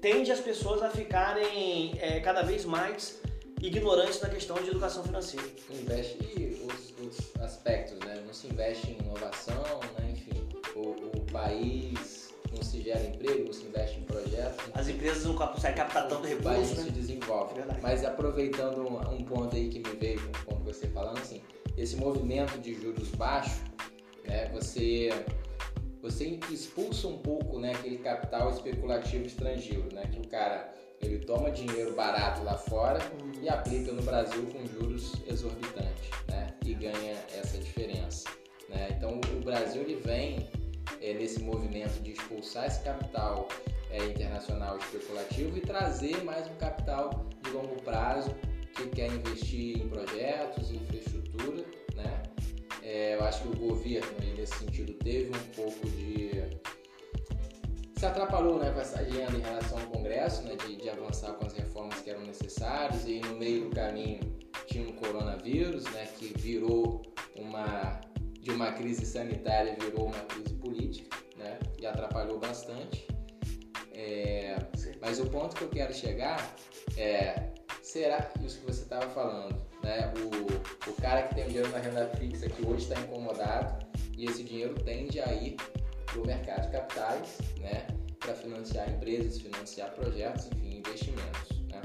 tende 0.00 0.32
as 0.32 0.40
pessoas 0.40 0.82
a 0.82 0.88
ficarem 0.88 1.94
é, 2.00 2.18
cada 2.20 2.42
vez 2.42 2.64
mais 2.64 3.20
ignorantes 3.62 4.20
na 4.20 4.28
questão 4.28 4.56
de 4.56 4.70
educação 4.70 5.04
financeira. 5.04 5.46
Investe 5.70 6.58
os, 6.64 7.06
os 7.06 7.42
aspectos, 7.42 7.98
né? 8.00 8.22
Não 8.26 8.34
se 8.34 8.48
investe 8.48 8.90
em 8.90 8.98
inovação, 8.98 9.80
né? 9.98 10.10
enfim, 10.10 10.32
o, 10.74 11.16
o 11.16 11.20
país 11.32 12.34
não 12.54 12.62
se 12.62 12.82
gera 12.82 13.00
emprego, 13.00 13.44
não 13.46 13.52
se 13.52 13.64
investe 13.64 14.00
em 14.00 14.02
projetos. 14.02 14.64
As 14.74 14.88
empresas 14.88 15.24
não 15.24 15.34
conseguem 15.34 15.76
captar 15.76 16.08
tanto 16.08 16.26
recurso, 16.26 16.48
O 16.48 16.52
país 16.52 16.70
né? 16.76 16.84
se 16.84 16.90
desenvolve. 16.90 17.54
Verdade. 17.54 17.80
Mas 17.80 18.04
aproveitando 18.04 18.80
um, 18.80 19.14
um, 19.14 19.24
ponto 19.24 19.54
aí 19.54 19.68
que 19.68 19.78
me 19.78 19.96
veio 19.96 20.20
quando 20.44 20.64
você 20.64 20.88
falando 20.88 21.18
assim, 21.18 21.40
esse 21.76 21.96
movimento 21.96 22.58
de 22.58 22.74
juros 22.74 23.10
baixos, 23.10 23.60
né? 24.24 24.48
Você 24.52 25.10
você 26.02 26.36
expulsa 26.50 27.06
um 27.06 27.18
pouco, 27.18 27.60
né, 27.60 27.70
aquele 27.70 27.98
capital 27.98 28.50
especulativo 28.50 29.24
estrangeiro, 29.24 29.88
né, 29.94 30.02
que 30.12 30.18
o 30.18 30.26
cara 30.26 30.74
ele 31.02 31.18
toma 31.18 31.50
dinheiro 31.50 31.94
barato 31.94 32.42
lá 32.42 32.56
fora 32.56 33.00
e 33.40 33.48
aplica 33.48 33.92
no 33.92 34.02
Brasil 34.02 34.46
com 34.46 34.66
juros 34.66 35.14
exorbitantes, 35.26 36.10
né? 36.28 36.54
E 36.64 36.74
ganha 36.74 37.16
essa 37.36 37.58
diferença. 37.58 38.28
Né? 38.68 38.88
Então 38.96 39.20
o 39.36 39.44
Brasil 39.44 39.82
ele 39.82 39.96
vem 39.96 40.48
é, 41.00 41.12
nesse 41.14 41.42
movimento 41.42 42.00
de 42.02 42.12
expulsar 42.12 42.66
esse 42.66 42.82
capital 42.82 43.48
é, 43.90 44.04
internacional 44.04 44.78
especulativo 44.78 45.56
e 45.56 45.60
trazer 45.60 46.22
mais 46.24 46.46
um 46.46 46.54
capital 46.54 47.26
de 47.42 47.50
longo 47.50 47.80
prazo 47.82 48.34
que 48.74 48.86
quer 48.88 49.12
investir 49.12 49.78
em 49.78 49.88
projetos, 49.88 50.70
em 50.70 50.76
infraestrutura, 50.76 51.64
né? 51.94 52.22
É, 52.82 53.14
eu 53.14 53.24
acho 53.24 53.42
que 53.42 53.48
o 53.48 53.56
governo, 53.56 54.08
nesse 54.36 54.56
sentido, 54.56 54.92
teve 54.94 55.30
um 55.30 55.54
pouco 55.54 55.88
de 55.90 56.31
se 58.02 58.06
atrapalhou 58.06 58.58
né, 58.58 58.68
com 58.72 58.80
essa 58.80 58.98
agenda 58.98 59.36
em 59.36 59.40
relação 59.40 59.78
ao 59.78 59.86
Congresso, 59.86 60.42
né, 60.42 60.56
de, 60.56 60.74
de, 60.74 60.90
avançar 60.90 61.34
com 61.34 61.46
as 61.46 61.52
reformas 61.52 62.00
que 62.00 62.10
eram 62.10 62.22
necessárias, 62.22 63.06
e 63.06 63.20
no 63.20 63.36
meio 63.36 63.68
do 63.68 63.76
caminho 63.76 64.18
tinha 64.66 64.88
um 64.88 64.92
coronavírus, 64.94 65.84
né, 65.84 66.08
que 66.18 66.36
virou 66.36 67.00
uma 67.36 68.00
de 68.40 68.50
uma 68.50 68.72
crise 68.72 69.06
sanitária 69.06 69.76
virou 69.78 70.06
uma 70.06 70.18
crise 70.24 70.52
política, 70.54 71.16
né, 71.36 71.60
e 71.80 71.86
atrapalhou 71.86 72.40
bastante. 72.40 73.06
É, 73.92 74.56
mas 75.00 75.20
o 75.20 75.26
ponto 75.26 75.54
que 75.54 75.62
eu 75.62 75.68
quero 75.68 75.94
chegar 75.94 76.56
é 76.96 77.52
será 77.82 78.32
isso 78.44 78.58
que 78.58 78.66
você 78.66 78.82
estava 78.82 79.08
falando, 79.10 79.54
né? 79.80 80.12
O, 80.16 80.90
o 80.90 80.94
cara 81.00 81.22
que 81.22 81.36
tem 81.36 81.46
dinheiro 81.46 81.68
na 81.68 81.78
renda 81.78 82.08
fixa 82.16 82.48
que 82.48 82.66
hoje 82.66 82.82
está 82.82 83.00
incomodado 83.00 83.86
e 84.18 84.24
esse 84.24 84.42
dinheiro 84.42 84.74
tende 84.82 85.20
a 85.20 85.32
ir 85.32 85.56
para 86.12 86.20
o 86.20 86.26
mercado 86.26 86.66
de 86.66 86.72
capitais, 86.72 87.38
né, 87.58 87.86
para 88.20 88.34
financiar 88.34 88.88
empresas, 88.90 89.40
financiar 89.40 89.92
projetos, 89.94 90.46
enfim, 90.46 90.78
investimentos. 90.78 91.62
Né? 91.70 91.80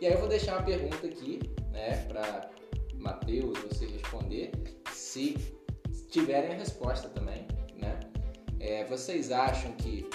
E 0.00 0.06
aí 0.06 0.12
eu 0.12 0.20
vou 0.20 0.28
deixar 0.28 0.58
uma 0.58 0.62
pergunta 0.62 1.06
aqui 1.06 1.40
né, 1.72 2.04
para 2.06 2.50
Matheus 2.94 3.58
você 3.60 3.86
responder, 3.86 4.52
se 4.92 5.34
tiverem 6.10 6.52
a 6.52 6.58
resposta 6.58 7.08
também. 7.08 7.46
Né? 7.74 7.98
É, 8.60 8.84
vocês 8.84 9.32
acham 9.32 9.72
que 9.72 10.08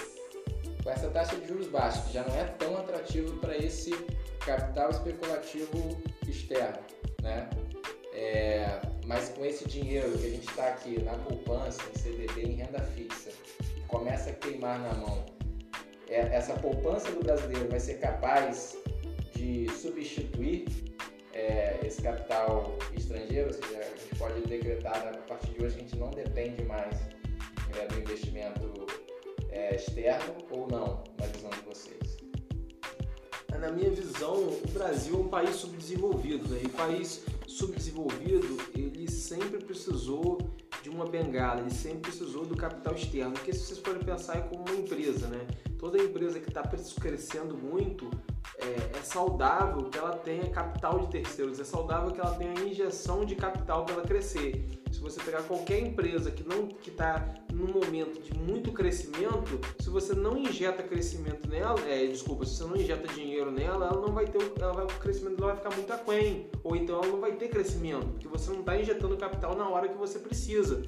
com 0.83 0.89
essa 0.89 1.09
taxa 1.09 1.35
de 1.35 1.47
juros 1.47 1.67
baixa, 1.67 2.01
que 2.01 2.13
já 2.13 2.23
não 2.23 2.35
é 2.35 2.45
tão 2.45 2.77
atrativo 2.77 3.37
para 3.37 3.55
esse 3.57 3.91
capital 4.39 4.89
especulativo 4.89 6.01
externo, 6.27 6.79
né? 7.21 7.47
É, 8.13 8.81
mas 9.05 9.29
com 9.29 9.45
esse 9.45 9.67
dinheiro 9.67 10.17
que 10.17 10.25
a 10.25 10.29
gente 10.29 10.47
está 10.49 10.67
aqui 10.67 11.01
na 11.01 11.13
poupança, 11.13 11.81
em 11.93 11.99
CDB, 11.99 12.41
em 12.41 12.55
renda 12.55 12.79
fixa, 12.81 13.31
começa 13.87 14.29
a 14.29 14.33
queimar 14.33 14.79
na 14.79 14.93
mão, 14.93 15.25
é, 16.09 16.19
essa 16.35 16.53
poupança 16.55 17.09
do 17.11 17.23
brasileiro 17.23 17.69
vai 17.69 17.79
ser 17.79 17.99
capaz 17.99 18.77
de 19.33 19.69
substituir 19.69 20.65
é, 21.33 21.79
esse 21.85 22.01
capital 22.01 22.77
estrangeiro? 22.93 23.47
Ou 23.47 23.53
seja, 23.53 23.79
a 23.79 23.97
gente 23.97 24.15
pode 24.17 24.41
decretar 24.41 25.07
a 25.07 25.17
partir 25.27 25.51
de 25.51 25.63
hoje 25.63 25.77
a 25.77 25.79
gente 25.79 25.95
não 25.95 26.09
depende 26.09 26.63
mais 26.63 26.95
é, 27.79 27.87
do 27.87 27.99
investimento 27.99 28.85
é, 29.49 29.75
externo 29.75 30.35
ou 30.49 30.67
não, 30.67 31.03
na 31.17 31.25
visão 31.27 31.49
de 31.49 31.61
vocês? 31.61 32.17
Na 33.59 33.71
minha 33.71 33.91
visão, 33.91 34.33
o 34.33 34.67
Brasil 34.73 35.13
é 35.13 35.17
um 35.17 35.27
país 35.27 35.55
subdesenvolvido, 35.55 36.49
né? 36.49 36.61
e 36.63 36.69
país 36.69 37.23
subdesenvolvido, 37.51 38.57
ele 38.73 39.09
sempre 39.09 39.59
precisou 39.63 40.37
de 40.81 40.89
uma 40.89 41.05
bengala, 41.05 41.61
ele 41.61 41.71
sempre 41.71 41.99
precisou 41.99 42.45
do 42.45 42.55
capital 42.55 42.95
externo. 42.95 43.33
Porque 43.33 43.53
se 43.53 43.65
vocês 43.65 43.79
forem 43.79 44.01
pensar 44.01 44.37
é 44.37 44.41
como 44.41 44.63
uma 44.63 44.75
empresa, 44.75 45.27
né? 45.27 45.45
Toda 45.77 46.01
empresa 46.01 46.39
que 46.39 46.49
está 46.49 46.63
crescendo 46.99 47.55
muito 47.57 48.09
é, 48.57 48.97
é, 48.97 49.01
saudável 49.03 49.89
que 49.89 49.97
ela 49.97 50.15
tenha 50.15 50.49
capital 50.49 50.99
de 50.99 51.07
terceiros, 51.11 51.59
é 51.59 51.63
saudável 51.63 52.11
que 52.11 52.19
ela 52.19 52.33
tenha 52.35 52.53
injeção 52.61 53.25
de 53.25 53.35
capital 53.35 53.85
para 53.85 53.95
ela 53.95 54.03
crescer. 54.03 54.80
Se 54.91 54.99
você 54.99 55.21
pegar 55.21 55.43
qualquer 55.43 55.79
empresa 55.79 56.29
que 56.31 56.47
não 56.47 56.67
que 56.67 56.89
está 56.89 57.33
num 57.51 57.71
momento 57.71 58.21
de 58.21 58.37
muito 58.37 58.71
crescimento, 58.71 59.59
se 59.79 59.89
você 59.89 60.13
não 60.13 60.37
injeta 60.37 60.83
crescimento 60.83 61.47
nela, 61.47 61.79
é, 61.87 62.05
desculpa, 62.07 62.45
se 62.45 62.55
você 62.55 62.63
não 62.65 62.75
injeta 62.75 63.07
dinheiro 63.13 63.51
nela, 63.51 63.87
ela 63.87 64.01
não 64.01 64.13
vai 64.13 64.25
ter, 64.25 64.39
ela 64.59 64.73
vai, 64.73 64.85
o 64.85 64.99
crescimento 64.99 65.37
dela 65.37 65.53
vai 65.53 65.57
ficar 65.57 65.75
muito 65.75 65.93
aquém, 65.93 66.49
ou 66.63 66.75
então 66.75 66.97
ela 66.97 67.07
não 67.07 67.19
vai 67.19 67.33
ter 67.33 67.47
crescimento, 67.49 68.07
porque 68.07 68.27
você 68.27 68.51
não 68.51 68.59
está 68.59 68.79
injetando 68.79 69.15
capital 69.17 69.55
na 69.55 69.67
hora 69.69 69.87
que 69.87 69.97
você 69.97 70.19
precisa. 70.19 70.81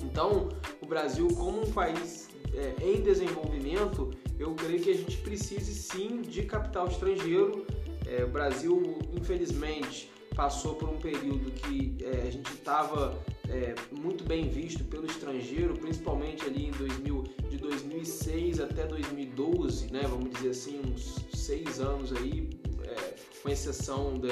Então, 0.00 0.48
o 0.80 0.86
Brasil, 0.86 1.26
como 1.36 1.62
um 1.62 1.72
país 1.72 2.28
é, 2.54 2.74
em 2.82 3.00
desenvolvimento, 3.00 4.10
eu 4.38 4.54
creio 4.54 4.80
que 4.80 4.90
a 4.90 4.94
gente 4.94 5.16
precise 5.18 5.74
sim 5.74 6.22
de 6.22 6.42
capital 6.42 6.86
estrangeiro. 6.86 7.66
É, 8.06 8.22
o 8.22 8.28
Brasil, 8.28 8.98
infelizmente, 9.12 10.10
passou 10.36 10.74
por 10.74 10.90
um 10.90 10.98
período 10.98 11.50
que 11.50 11.96
é, 12.04 12.28
a 12.28 12.30
gente 12.30 12.52
estava 12.52 13.18
é, 13.48 13.74
muito 13.90 14.22
bem 14.22 14.48
visto 14.48 14.84
pelo 14.84 15.06
estrangeiro, 15.06 15.74
principalmente 15.78 16.44
ali 16.44 16.66
em 16.66 16.70
2000, 16.72 17.24
de 17.48 17.56
2006 17.56 18.60
até 18.60 18.86
2012, 18.86 19.90
né, 19.90 20.02
vamos 20.02 20.30
dizer 20.34 20.50
assim, 20.50 20.80
uns 20.84 21.24
seis 21.32 21.80
anos 21.80 22.12
aí, 22.12 22.50
é, 22.84 23.14
com 23.42 23.48
exceção 23.48 24.18
da, 24.18 24.28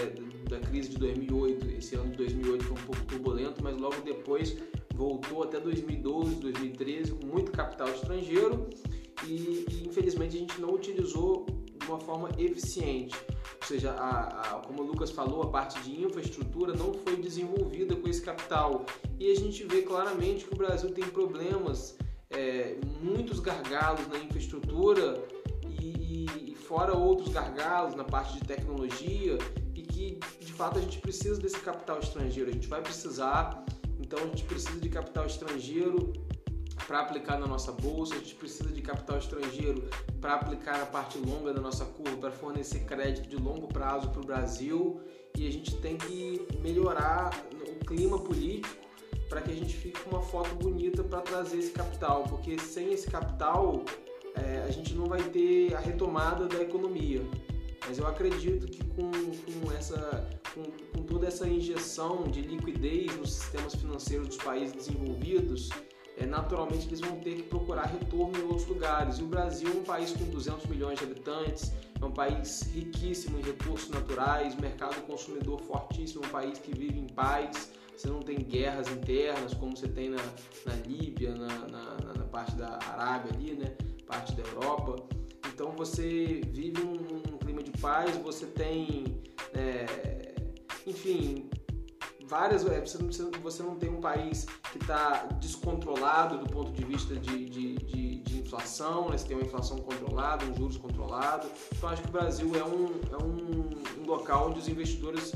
da 0.51 0.61
crise 0.61 0.91
de 0.91 0.99
2008. 0.99 1.71
Esse 1.71 1.95
ano 1.95 2.11
de 2.11 2.19
2008 2.19 2.65
foi 2.65 2.77
um 2.77 2.83
pouco 2.83 3.05
turbulento, 3.07 3.65
mas 3.65 3.77
logo 3.79 3.97
depois 4.03 4.57
voltou 4.95 5.43
até 5.43 5.59
2012, 5.59 6.35
2013 6.37 7.13
com 7.13 7.27
muito 7.27 7.51
capital 7.51 7.89
estrangeiro 7.89 8.69
e, 9.27 9.65
e 9.71 9.87
infelizmente 9.87 10.37
a 10.37 10.41
gente 10.41 10.61
não 10.61 10.75
utilizou 10.75 11.47
de 11.79 11.87
uma 11.89 11.99
forma 11.99 12.31
eficiente. 12.39 13.17
Ou 13.65 13.69
seja, 13.69 13.93
a, 13.93 14.57
a, 14.59 14.61
como 14.61 14.83
o 14.83 14.87
Lucas 14.87 15.11
falou, 15.11 15.43
a 15.43 15.47
parte 15.47 15.81
de 15.81 16.03
infraestrutura 16.03 16.75
não 16.75 16.93
foi 16.93 17.17
desenvolvida 17.17 17.97
com 17.97 18.07
esse 18.07 18.21
capital. 18.21 18.85
E 19.19 19.33
a 19.33 19.35
gente 19.35 19.65
vê 19.65 19.81
claramente 19.81 20.45
que 20.45 20.53
o 20.53 20.57
Brasil 20.57 20.91
tem 20.91 21.05
problemas, 21.05 21.97
é, 22.29 22.77
muitos 23.01 23.41
gargalos 23.41 24.07
na 24.09 24.19
infraestrutura 24.19 25.25
e, 25.81 26.27
e 26.51 26.55
fora 26.55 26.95
outros 26.95 27.31
gargalos 27.31 27.95
na 27.95 28.05
parte 28.05 28.35
de 28.35 28.45
tecnologia 28.45 29.39
e 29.75 29.81
que 29.81 30.19
de 30.41 30.53
fato 30.53 30.79
a 30.79 30.83
gente 30.83 30.99
precisa 30.99 31.41
desse 31.41 31.59
capital 31.61 32.01
estrangeiro. 32.01 32.51
A 32.51 32.53
gente 32.53 32.69
vai 32.69 32.83
precisar 32.83 33.65
então 33.99 34.19
a 34.19 34.27
gente 34.27 34.45
precisa 34.45 34.79
de 34.79 34.91
capital 34.91 35.25
estrangeiro 35.25 36.13
para 36.87 37.01
aplicar 37.01 37.39
na 37.39 37.47
nossa 37.47 37.73
bolsa, 37.73 38.15
a 38.15 38.19
gente 38.19 38.35
precisa 38.35 38.69
de 38.71 38.83
capital 38.83 39.19
estrangeiro 39.19 39.89
para 40.21 40.35
aplicar 40.35 40.79
na 40.79 40.87
parte 40.87 41.19
longa 41.19 41.53
da 41.53 41.61
nossa 41.61 41.85
curva, 41.85 42.17
para 42.17 42.31
fornecer 42.31 42.81
crédito 42.85 43.29
de 43.29 43.37
longo 43.37 43.69
prazo 43.69 44.11
para 44.11 44.21
o 44.21 44.25
Brasil 44.25 45.01
e 45.37 45.49
a 45.49 45.53
gente 45.53 45.77
tem 45.77 45.97
que 45.97 46.47
melhorar 46.61 47.31
o 47.53 47.85
clima 47.85 48.19
político 48.19 48.85
para 49.29 49.41
que 49.41 49.51
a 49.51 49.55
gente 49.55 49.75
fique 49.75 50.01
com 50.01 50.11
uma 50.11 50.23
foto 50.23 50.55
bonita 50.57 51.03
para 51.03 51.21
trazer 51.21 51.59
esse 51.59 51.73
capital, 51.73 52.25
porque 52.25 52.59
sem 52.59 52.93
esse 52.93 53.11
capital 53.11 53.85
é, 54.37 54.65
a 54.67 54.71
gente 54.71 54.95
não 54.95 55.07
vai 55.07 55.23
ter 55.23 55.75
a 55.75 55.81
retomada 55.81 56.47
da 56.47 56.61
economia. 56.61 57.23
Mas 57.87 57.99
eu 57.99 58.07
acredito 58.07 58.67
que 58.67 58.83
com, 58.85 59.11
com 59.11 59.73
essa 59.73 60.29
com, 60.55 60.63
com 60.93 61.03
toda 61.03 61.27
essa 61.27 61.47
injeção 61.49 62.25
de 62.25 62.41
liquidez 62.41 63.15
nos 63.17 63.35
sistemas 63.35 63.75
financeiros 63.75 64.29
dos 64.29 64.37
países 64.37 64.75
desenvolvidos, 64.75 65.69
é, 66.17 66.27
naturalmente 66.27 66.87
eles 66.87 67.01
vão 67.01 67.19
ter 67.21 67.37
que 67.37 67.43
procurar 67.43 67.87
retorno 67.87 68.39
em 68.39 68.43
outros 68.43 68.67
lugares. 68.67 69.19
E 69.19 69.23
o 69.23 69.27
Brasil 69.27 69.69
é 69.69 69.77
um 69.77 69.83
país 69.83 70.13
com 70.13 70.25
200 70.25 70.67
milhões 70.67 70.99
de 70.99 71.05
habitantes, 71.05 71.73
é 72.01 72.05
um 72.05 72.11
país 72.11 72.63
riquíssimo 72.73 73.39
em 73.39 73.43
recursos 73.43 73.91
naturais, 73.91 74.55
mercado 74.57 75.01
consumidor 75.03 75.61
fortíssimo, 75.61 76.25
um 76.25 76.29
país 76.29 76.59
que 76.59 76.77
vive 76.77 76.99
em 76.99 77.07
paz. 77.07 77.71
Você 77.97 78.09
não 78.09 78.21
tem 78.21 78.37
guerras 78.39 78.89
internas 78.89 79.55
como 79.55 79.77
você 79.77 79.89
tem 79.89 80.11
na, 80.11 80.23
na 80.67 80.75
Líbia, 80.87 81.35
na, 81.35 81.59
na, 81.69 82.15
na 82.15 82.25
parte 82.25 82.55
da 82.57 82.79
Arábia 82.91 83.33
ali, 83.33 83.55
né? 83.55 83.75
parte 84.07 84.35
da 84.35 84.43
Europa. 84.43 84.97
Então 85.53 85.71
você 85.73 86.41
vive 86.49 86.83
um, 86.83 87.35
um 87.35 87.39
clima 87.39 87.63
de 87.63 87.71
paz, 87.73 88.17
você 88.17 88.47
tem 88.47 89.23
é, 89.55 90.35
enfim, 90.87 91.49
várias. 92.35 92.67
É, 92.67 92.81
você 92.81 92.99
não, 92.99 93.31
você 93.43 93.63
não 93.63 93.77
tem 93.77 93.89
um 93.89 94.01
país 94.01 94.47
que 94.73 94.79
está 94.79 95.29
descontrolado 95.41 96.39
do 96.39 96.47
ponto 96.51 96.73
de 96.73 96.85
vista 96.85 97.15
de, 97.15 97.49
de, 97.49 97.75
de, 97.77 98.17
de, 98.17 98.41
inflação, 98.41 99.09
né? 99.09 99.17
você 99.17 99.29
tem 99.29 99.37
uma 99.37 99.47
inflação 99.47 99.79
controlada, 99.79 100.45
um 100.45 100.55
juros 100.55 100.77
controlado. 100.77 101.47
Então 101.77 101.89
acho 101.89 102.03
que 102.03 102.09
o 102.09 102.13
Brasil 102.13 102.51
é 102.57 102.65
um, 102.65 102.87
é 103.13 103.23
um, 103.23 104.03
um 104.03 104.07
local 104.07 104.49
onde 104.49 104.59
os 104.59 104.69
investidores 104.69 105.33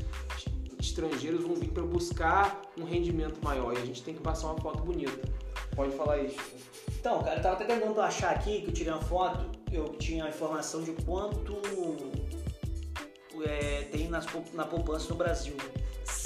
estrangeiros 0.81 1.43
vão 1.45 1.55
vir 1.55 1.71
para 1.71 1.85
buscar 1.85 2.63
um 2.77 2.85
rendimento 2.85 3.39
maior 3.43 3.73
e 3.75 3.77
a 3.77 3.87
gente 3.87 4.03
tem 4.03 4.15
que 4.15 4.21
passar 4.21 4.49
uma 4.49 4.61
foto 4.61 4.83
bonita. 4.83 5.23
Pode 5.77 5.93
falar 5.97 6.19
isso. 6.19 6.39
Então, 6.99 7.23
cara, 7.23 7.37
eu 7.37 7.43
tava 7.43 7.55
até 7.55 7.65
tentando 7.65 8.01
achar 8.01 8.33
aqui 8.33 8.63
que 8.63 8.69
eu 8.69 8.73
tirei 8.73 8.93
uma 8.93 9.03
foto, 9.03 9.47
eu 9.71 9.85
tinha 9.91 10.25
a 10.25 10.29
informação 10.29 10.83
de 10.83 10.93
quanto 11.05 11.55
é, 13.45 13.85
tem 13.93 14.09
nas, 14.09 14.27
na 14.53 14.65
poupança 14.65 15.09
no 15.11 15.15
Brasil. 15.15 15.57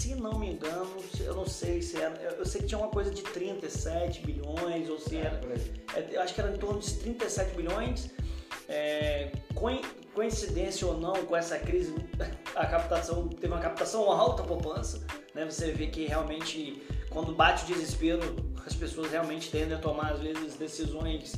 Se 0.02 0.16
não 0.16 0.36
me 0.36 0.50
engano, 0.50 0.96
eu 1.20 1.32
não 1.32 1.46
sei 1.46 1.80
se 1.80 1.96
era. 1.96 2.12
Eu 2.36 2.44
sei 2.44 2.62
que 2.62 2.66
tinha 2.66 2.78
uma 2.80 2.88
coisa 2.88 3.12
de 3.12 3.22
37 3.22 4.26
bilhões, 4.26 4.90
ou 4.90 4.98
se 4.98 5.16
era. 5.16 5.40
É, 5.94 6.16
eu 6.16 6.20
acho 6.20 6.34
que 6.34 6.40
era 6.40 6.52
em 6.52 6.58
torno 6.58 6.80
de 6.80 6.92
37 6.92 7.54
bilhões. 7.54 8.10
É, 8.68 9.30
coincidência 10.12 10.88
ou 10.88 10.98
não 10.98 11.12
com 11.24 11.36
essa 11.36 11.56
crise, 11.56 11.94
a 12.56 12.66
captação 12.66 13.28
teve 13.28 13.46
uma 13.46 13.60
captação 13.60 14.10
alta 14.10 14.42
poupança. 14.42 15.06
Né? 15.36 15.44
Você 15.44 15.70
vê 15.70 15.86
que 15.86 16.04
realmente, 16.04 16.82
quando 17.08 17.32
bate 17.32 17.62
o 17.62 17.66
desespero, 17.72 18.22
as 18.66 18.74
pessoas 18.74 19.08
realmente 19.08 19.52
tendem 19.52 19.76
a 19.76 19.78
tomar, 19.78 20.14
às 20.14 20.20
vezes, 20.20 20.56
decisões 20.56 21.34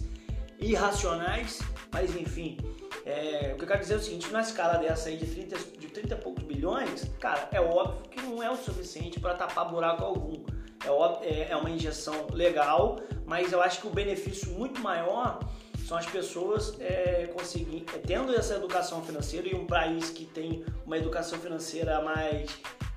irracionais, 0.58 1.60
mas 1.92 2.14
enfim. 2.16 2.58
É, 3.04 3.52
o 3.54 3.58
que 3.58 3.64
eu 3.64 3.68
quero 3.68 3.80
dizer 3.80 3.94
é 3.94 3.96
o 3.98 4.00
seguinte, 4.00 4.30
na 4.30 4.40
escala 4.40 4.78
dessa 4.78 5.10
aí 5.10 5.16
de 5.18 5.26
30, 5.26 5.58
de 5.78 5.88
30 5.88 6.14
e 6.14 6.18
poucos 6.18 6.44
bilhões, 6.44 7.04
cara, 7.20 7.48
é 7.52 7.60
óbvio 7.60 8.08
que 8.10 8.22
não 8.22 8.42
é 8.42 8.50
o 8.50 8.56
suficiente 8.56 9.20
para 9.20 9.34
tapar 9.34 9.68
buraco 9.70 10.02
algum. 10.04 10.42
É, 10.84 10.90
óbvio, 10.90 11.28
é, 11.28 11.50
é 11.50 11.56
uma 11.56 11.70
injeção 11.70 12.28
legal, 12.32 12.98
mas 13.26 13.52
eu 13.52 13.62
acho 13.62 13.80
que 13.80 13.86
o 13.86 13.90
benefício 13.90 14.50
muito 14.52 14.80
maior 14.80 15.40
são 15.86 15.98
as 15.98 16.06
pessoas 16.06 16.74
é, 16.80 17.26
conseguir, 17.34 17.84
é, 17.94 17.98
tendo 17.98 18.34
essa 18.34 18.54
educação 18.54 19.02
financeira 19.02 19.48
e 19.48 19.54
um 19.54 19.66
país 19.66 20.08
que 20.08 20.24
tem 20.24 20.64
uma 20.86 20.96
educação 20.96 21.38
financeira 21.38 22.00
mais 22.00 22.50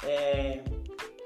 é, 0.04 0.62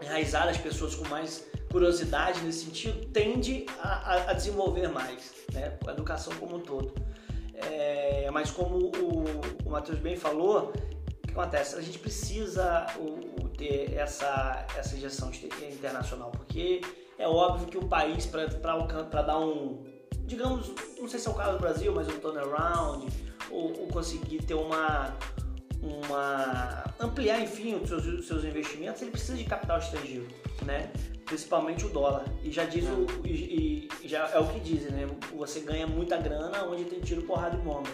enraizada, 0.01 0.49
as 0.49 0.57
pessoas 0.57 0.95
com 0.95 1.07
mais 1.07 1.50
curiosidade 1.71 2.41
nesse 2.41 2.65
sentido, 2.65 3.05
tende 3.07 3.65
a, 3.79 4.31
a 4.31 4.33
desenvolver 4.33 4.87
mais, 4.89 5.33
né? 5.53 5.77
a 5.87 5.91
educação 5.91 6.33
como 6.35 6.57
um 6.57 6.59
todo. 6.59 6.93
É, 7.53 8.29
mas 8.31 8.51
como 8.51 8.77
o, 8.77 9.23
o 9.65 9.69
Matheus 9.69 9.99
bem 9.99 10.15
falou, 10.15 10.73
o 11.23 11.27
que 11.27 11.31
acontece? 11.31 11.75
A 11.75 11.81
gente 11.81 11.99
precisa 11.99 12.87
o, 12.97 13.43
o 13.43 13.49
ter 13.49 13.93
essa, 13.93 14.65
essa 14.77 14.95
injeção 14.95 15.31
internacional, 15.71 16.31
porque 16.31 16.81
é 17.17 17.27
óbvio 17.27 17.67
que 17.67 17.77
o 17.77 17.87
país, 17.87 18.25
para 18.25 18.45
dar 19.21 19.39
um, 19.39 19.83
digamos, 20.25 20.71
não 20.99 21.07
sei 21.07 21.19
se 21.19 21.27
é 21.27 21.31
o 21.31 21.35
caso 21.35 21.53
do 21.53 21.59
Brasil, 21.59 21.93
mas 21.93 22.07
um 22.07 22.19
turnaround, 22.19 23.05
ou, 23.49 23.81
ou 23.81 23.87
conseguir 23.87 24.43
ter 24.43 24.55
uma, 24.55 25.15
uma 25.81 26.93
ampliar 26.99 27.41
enfim 27.41 27.75
os 27.75 27.89
seus, 27.89 28.05
os 28.05 28.27
seus 28.27 28.43
investimentos, 28.43 29.01
ele 29.01 29.11
precisa 29.11 29.37
de 29.37 29.43
capital 29.43 29.79
estrangeiro, 29.79 30.27
né? 30.63 30.91
principalmente 31.31 31.85
o 31.85 31.89
dólar. 31.89 32.25
E 32.43 32.51
já 32.51 32.65
diz 32.65 32.83
o, 32.85 33.07
e, 33.25 33.87
e, 34.03 34.07
já 34.07 34.29
é 34.33 34.39
o 34.39 34.47
que 34.47 34.59
dizem, 34.59 34.91
né? 34.91 35.07
Você 35.37 35.61
ganha 35.61 35.87
muita 35.87 36.17
grana 36.17 36.65
onde 36.65 36.83
tem 36.83 36.99
tiro, 36.99 37.21
porrada 37.21 37.55
e 37.55 37.59
bomba. 37.61 37.89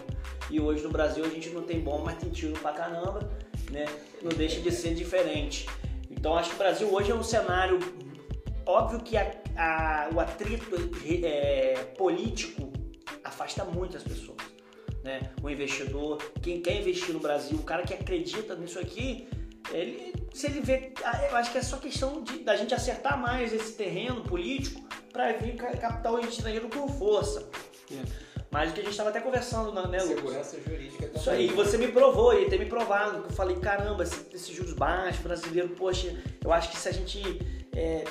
E 0.50 0.58
hoje 0.58 0.82
no 0.82 0.90
Brasil 0.90 1.24
a 1.24 1.28
gente 1.28 1.50
não 1.50 1.62
tem 1.62 1.80
bomba, 1.80 2.06
mas 2.06 2.18
tem 2.18 2.30
tiro 2.30 2.58
pra 2.58 2.72
caramba, 2.72 3.30
né? 3.70 3.86
Não 4.20 4.30
deixa 4.30 4.60
de 4.60 4.72
ser 4.72 4.92
diferente. 4.94 5.68
Então 6.10 6.36
acho 6.36 6.50
que 6.50 6.56
o 6.56 6.58
Brasil 6.58 6.92
hoje 6.92 7.12
é 7.12 7.14
um 7.14 7.22
cenário 7.22 7.78
óbvio 8.66 9.00
que 9.00 9.16
a, 9.16 9.32
a, 9.56 10.10
o 10.12 10.18
atrito 10.18 10.76
é, 11.24 11.74
político 11.96 12.72
afasta 13.22 13.64
muito 13.64 13.96
as 13.96 14.02
pessoas. 14.02 14.36
Né? 15.08 15.20
O 15.42 15.48
investidor, 15.48 16.18
quem 16.42 16.60
quer 16.60 16.76
investir 16.76 17.14
no 17.14 17.18
Brasil, 17.18 17.56
o 17.56 17.62
cara 17.62 17.82
que 17.82 17.94
acredita 17.94 18.54
nisso 18.54 18.78
aqui, 18.78 19.26
ele, 19.72 20.12
se 20.34 20.48
ele 20.48 20.60
vê, 20.60 20.92
ah, 21.02 21.28
eu 21.30 21.36
acho 21.38 21.50
que 21.50 21.56
é 21.56 21.62
só 21.62 21.78
questão 21.78 22.22
de, 22.22 22.40
da 22.40 22.54
gente 22.54 22.74
acertar 22.74 23.18
mais 23.18 23.54
esse 23.54 23.72
terreno 23.72 24.20
político 24.22 24.86
para 25.10 25.32
vir 25.32 25.56
capital 25.56 26.20
estrangeiro 26.20 26.68
com 26.68 26.86
força. 26.88 27.48
É. 27.90 28.28
Mas 28.50 28.70
o 28.70 28.74
que 28.74 28.80
a 28.80 28.82
gente 28.82 28.92
estava 28.92 29.08
até 29.08 29.20
conversando, 29.22 29.72
né, 29.72 30.02
Lucas? 30.02 30.04
Segurança 30.04 30.60
jurídica 30.60 31.06
também. 31.06 31.20
Isso 31.20 31.30
aí, 31.30 31.46
você 31.48 31.78
me 31.78 31.88
provou 31.88 32.38
e 32.38 32.46
tem 32.50 32.58
me 32.58 32.66
provado. 32.66 33.22
Que 33.22 33.30
eu 33.30 33.34
falei, 33.34 33.56
caramba, 33.56 34.02
esses 34.02 34.26
esse 34.34 34.52
juros 34.52 34.74
baixos, 34.74 35.22
brasileiro, 35.22 35.70
poxa, 35.70 36.14
eu 36.44 36.52
acho 36.52 36.70
que 36.70 36.76
se 36.76 36.86
a 36.86 36.92
gente 36.92 37.22
é, 37.74 38.04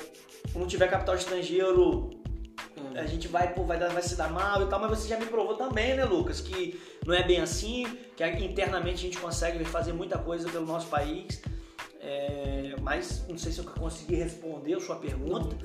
não 0.56 0.66
tiver 0.66 0.88
capital 0.88 1.14
estrangeiro 1.14 2.10
a 2.96 3.06
gente 3.06 3.28
vai, 3.28 3.54
pô, 3.54 3.64
vai, 3.64 3.80
dar, 3.80 3.90
vai 3.90 4.02
se 4.02 4.16
dar 4.16 4.32
mal 4.32 4.62
e 4.64 4.66
tal, 4.68 4.80
mas 4.80 4.90
você 4.92 5.08
já 5.08 5.20
me 5.20 5.26
provou 5.26 5.56
também, 5.56 5.96
né, 5.96 6.06
Lucas, 6.06 6.42
que 6.42 6.80
não 7.06 7.14
é 7.14 7.24
bem 7.24 7.40
assim, 7.40 7.86
que 8.16 8.24
internamente 8.24 8.96
a 8.96 9.10
gente 9.10 9.18
consegue 9.18 9.64
fazer 9.66 9.94
muita 9.94 10.18
coisa 10.18 10.50
pelo 10.50 10.66
nosso 10.66 10.88
país. 10.88 11.42
É, 12.00 12.76
mas 12.82 13.26
não 13.28 13.38
sei 13.38 13.52
se 13.52 13.60
eu 13.60 13.66
consegui 13.66 14.16
responder 14.16 14.76
a 14.76 14.80
sua 14.80 14.96
pergunta. 14.96 15.56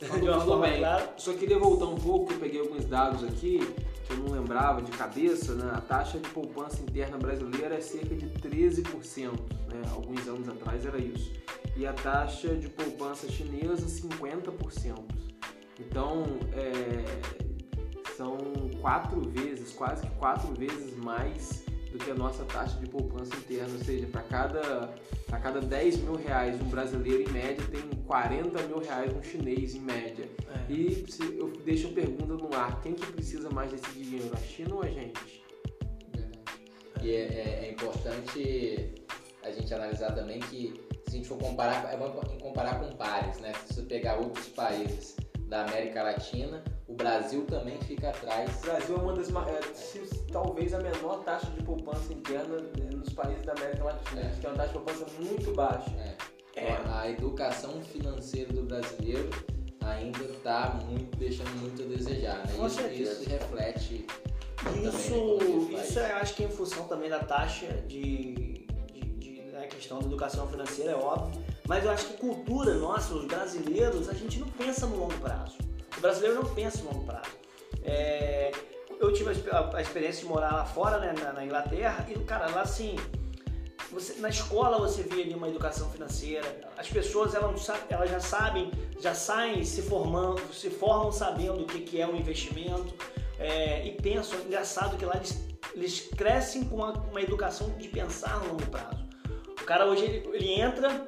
de 0.00 0.28
uma 0.28 0.40
forma 0.40 0.66
bem. 0.66 0.78
Clara. 0.78 1.14
Só 1.18 1.34
queria 1.34 1.58
voltar 1.58 1.86
um 1.86 1.96
pouco, 1.96 2.32
eu 2.32 2.38
peguei 2.38 2.60
alguns 2.60 2.86
dados 2.86 3.22
aqui 3.22 3.58
que 4.06 4.12
eu 4.12 4.16
não 4.16 4.32
lembrava 4.32 4.80
de 4.80 4.90
cabeça, 4.92 5.54
né? 5.54 5.70
A 5.74 5.80
taxa 5.80 6.18
de 6.18 6.28
poupança 6.30 6.80
interna 6.80 7.18
brasileira 7.18 7.76
é 7.76 7.80
cerca 7.80 8.14
de 8.14 8.26
13%, 8.26 9.30
né? 9.72 9.82
Alguns 9.92 10.26
anos 10.26 10.48
atrás 10.48 10.86
era 10.86 10.98
isso. 10.98 11.30
E 11.76 11.86
a 11.86 11.92
taxa 11.92 12.54
de 12.54 12.68
poupança 12.68 13.30
chinesa, 13.30 13.86
50%. 13.86 15.29
Então, 15.80 16.24
é, 16.52 17.40
são 18.16 18.36
quatro 18.80 19.20
vezes, 19.30 19.72
quase 19.72 20.06
que 20.06 20.14
quatro 20.16 20.52
vezes 20.54 20.94
mais 20.96 21.64
do 21.90 21.98
que 21.98 22.10
a 22.10 22.14
nossa 22.14 22.44
taxa 22.44 22.78
de 22.78 22.86
poupança 22.86 23.34
interna, 23.36 23.72
ou 23.72 23.84
seja, 23.84 24.06
para 24.06 24.22
cada, 24.22 24.94
cada 25.42 25.60
10 25.60 25.96
mil 26.02 26.14
reais 26.14 26.60
um 26.60 26.68
brasileiro 26.68 27.28
em 27.28 27.32
média 27.32 27.64
tem 27.70 27.82
40 28.06 28.62
mil 28.62 28.78
reais 28.78 29.12
um 29.12 29.22
chinês 29.22 29.74
em 29.74 29.80
média. 29.80 30.28
É. 30.68 30.72
E 30.72 31.04
se, 31.10 31.22
eu 31.36 31.50
deixo 31.64 31.88
a 31.88 31.92
pergunta 31.92 32.34
no 32.34 32.54
ar, 32.54 32.80
quem 32.80 32.94
que 32.94 33.10
precisa 33.10 33.50
mais 33.50 33.72
desse 33.72 33.90
dinheiro, 33.92 34.30
a 34.32 34.36
China 34.36 34.76
ou 34.76 34.82
a 34.82 34.88
gente? 34.88 35.42
É. 36.16 37.04
E 37.04 37.10
é, 37.10 37.20
é, 37.20 37.64
é 37.66 37.72
importante 37.72 38.94
a 39.42 39.50
gente 39.50 39.72
analisar 39.72 40.12
também 40.12 40.38
que 40.40 40.80
se 41.08 41.16
a 41.16 41.18
gente 41.18 41.28
for 41.28 41.38
comparar, 41.38 41.92
é 41.92 41.96
bom 41.96 42.10
comparar 42.40 42.78
com 42.78 42.94
pares, 42.96 43.40
né? 43.40 43.52
Se 43.66 43.74
você 43.74 43.82
pegar 43.82 44.16
outros 44.16 44.46
países 44.48 45.16
da 45.50 45.64
América 45.64 46.04
Latina, 46.04 46.62
o 46.86 46.94
Brasil 46.94 47.44
também 47.44 47.76
fica 47.80 48.10
atrás. 48.10 48.48
O 48.58 48.60
Brasil 48.60 48.96
é 48.96 48.98
uma 49.00 49.12
das 49.14 49.28
é, 49.28 49.74
se, 49.74 49.98
talvez 50.32 50.72
a 50.72 50.78
menor 50.78 51.24
taxa 51.24 51.50
de 51.50 51.62
poupança 51.64 52.12
interna 52.12 52.56
é, 52.78 52.94
nos 52.94 53.12
países 53.12 53.44
da 53.44 53.52
América 53.52 53.84
Latina, 53.84 54.20
é. 54.20 54.40
que 54.40 54.46
é 54.46 54.48
uma 54.48 54.56
taxa 54.56 54.68
de 54.68 54.74
poupança 54.74 55.06
muito 55.18 55.52
baixa. 55.52 55.90
É. 55.98 56.16
É. 56.54 56.80
A 56.88 57.10
educação 57.10 57.82
financeira 57.82 58.52
do 58.52 58.62
brasileiro 58.62 59.28
ainda 59.80 60.24
está 60.24 60.78
muito, 60.86 61.16
deixando 61.18 61.50
muito 61.60 61.82
a 61.82 61.86
desejar, 61.86 62.46
né? 62.46 62.54
Com 62.56 62.66
isso, 62.66 62.86
isso 62.86 63.28
reflete. 63.28 64.06
Isso, 64.84 65.72
isso 65.72 65.98
é, 65.98 66.12
acho 66.12 66.34
que 66.34 66.44
em 66.44 66.50
função 66.50 66.86
também 66.86 67.08
da 67.08 67.18
taxa 67.18 67.66
de, 67.88 68.66
de, 68.92 69.00
de 69.18 69.42
né, 69.52 69.66
questão 69.66 69.98
da 69.98 70.06
educação 70.06 70.46
financeira, 70.46 70.92
é 70.92 70.96
óbvio. 70.96 71.42
Mas 71.70 71.84
eu 71.84 71.92
acho 71.92 72.06
que 72.06 72.14
cultura 72.14 72.74
nossa, 72.74 73.14
os 73.14 73.26
brasileiros, 73.26 74.08
a 74.08 74.12
gente 74.12 74.40
não 74.40 74.48
pensa 74.48 74.88
no 74.88 74.96
longo 74.96 75.16
prazo. 75.18 75.56
O 75.96 76.00
brasileiro 76.00 76.42
não 76.42 76.52
pensa 76.52 76.82
no 76.82 76.90
longo 76.90 77.06
prazo. 77.06 77.30
É, 77.84 78.50
eu 78.98 79.12
tive 79.12 79.30
a, 79.52 79.76
a, 79.76 79.80
experiência 79.80 80.22
de 80.22 80.26
morar 80.26 80.52
lá 80.52 80.64
fora, 80.64 80.98
né, 80.98 81.14
na, 81.22 81.32
na, 81.32 81.44
Inglaterra, 81.44 82.04
e, 82.08 82.18
cara, 82.24 82.50
lá 82.50 82.62
assim, 82.62 82.96
você, 83.92 84.20
na 84.20 84.28
escola 84.30 84.78
você 84.78 85.04
vê 85.04 85.22
ali 85.22 85.32
uma 85.32 85.48
educação 85.48 85.88
financeira, 85.90 86.44
as 86.76 86.88
pessoas 86.88 87.36
elas, 87.36 87.70
elas 87.88 88.10
já 88.10 88.18
sabem, 88.18 88.72
já 88.98 89.14
saem 89.14 89.64
se 89.64 89.80
formando, 89.80 90.52
se 90.52 90.70
formam 90.70 91.12
sabendo 91.12 91.62
o 91.62 91.66
que, 91.66 91.82
que 91.82 92.00
é 92.00 92.06
um 92.06 92.16
investimento, 92.16 92.92
é, 93.38 93.86
e 93.86 93.92
pensam, 93.92 94.40
engraçado 94.40 94.96
que 94.96 95.04
lá 95.04 95.14
eles, 95.14 95.40
eles 95.72 96.00
crescem 96.16 96.64
com 96.64 96.78
uma, 96.78 96.94
uma 96.94 97.22
educação 97.22 97.70
de 97.78 97.86
pensar 97.86 98.40
no 98.40 98.48
longo 98.48 98.66
prazo. 98.66 99.08
O 99.62 99.64
cara 99.64 99.86
hoje 99.86 100.04
ele, 100.04 100.28
ele 100.34 100.60
entra, 100.60 101.06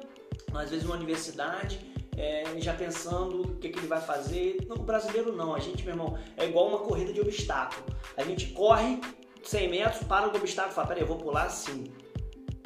às 0.57 0.69
vezes, 0.69 0.85
numa 0.85 0.95
universidade, 0.95 1.79
é, 2.17 2.43
já 2.57 2.73
pensando 2.73 3.41
o 3.41 3.55
que, 3.55 3.69
que, 3.69 3.79
ele 3.79 3.87
vai 3.87 4.01
fazer. 4.01 4.57
No 4.67 4.77
brasileiro 4.77 5.35
não, 5.35 5.53
a 5.55 5.59
gente, 5.59 5.83
meu 5.83 5.93
irmão, 5.93 6.17
é 6.37 6.45
igual 6.45 6.67
uma 6.67 6.79
corrida 6.79 7.11
de 7.11 7.21
obstáculo. 7.21 7.85
A 8.15 8.23
gente 8.23 8.47
corre 8.47 8.99
100 9.43 9.69
metros, 9.69 10.03
para 10.03 10.27
no 10.27 10.35
obstáculo 10.35 10.73
fala, 10.73 10.87
peraí, 10.87 11.03
eu 11.03 11.07
vou 11.07 11.17
pular 11.17 11.43
assim. 11.43 11.91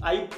Aí 0.02 0.30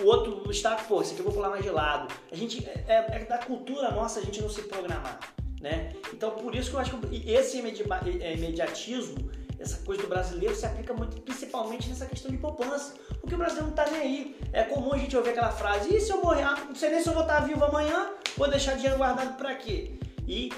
o 0.00 0.06
outro 0.06 0.38
obstáculo, 0.38 0.88
pô, 0.88 1.02
esse 1.02 1.12
aqui 1.12 1.20
eu 1.20 1.24
vou 1.24 1.34
pular 1.34 1.50
mais 1.50 1.62
de 1.62 1.70
lado. 1.70 2.12
A 2.30 2.36
gente, 2.36 2.64
é, 2.66 2.84
é, 2.88 3.22
é 3.22 3.24
da 3.24 3.38
cultura 3.38 3.90
nossa 3.90 4.20
a 4.20 4.22
gente 4.22 4.40
não 4.40 4.48
se 4.48 4.62
programar, 4.62 5.18
né? 5.60 5.92
Então 6.12 6.30
por 6.30 6.54
isso 6.54 6.70
que 6.70 6.76
eu 6.76 6.80
acho 6.80 6.98
que 6.98 7.30
esse 7.30 7.58
é, 7.58 8.34
imediatismo 8.34 9.30
essa 9.62 9.78
coisa 9.78 10.02
do 10.02 10.08
brasileiro 10.08 10.54
se 10.54 10.66
aplica 10.66 10.92
muito, 10.92 11.20
principalmente 11.22 11.88
nessa 11.88 12.04
questão 12.04 12.30
de 12.30 12.36
poupança, 12.36 12.94
porque 13.20 13.34
o 13.34 13.38
brasileiro 13.38 13.68
não 13.68 13.74
tá 13.74 13.88
nem 13.88 14.00
aí. 14.00 14.36
É 14.52 14.64
comum 14.64 14.92
a 14.92 14.98
gente 14.98 15.16
ouvir 15.16 15.30
aquela 15.30 15.52
frase: 15.52 15.94
e 15.94 16.00
se 16.00 16.10
eu 16.10 16.20
morrer? 16.20 16.42
Ah, 16.42 16.64
não 16.66 16.74
sei 16.74 16.90
nem 16.90 17.00
se 17.00 17.08
eu 17.08 17.14
vou 17.14 17.22
estar 17.22 17.40
vivo 17.40 17.64
amanhã, 17.64 18.10
vou 18.36 18.50
deixar 18.50 18.74
dinheiro 18.74 18.98
guardado 18.98 19.36
para 19.36 19.54
quê? 19.54 19.92
E 20.26 20.52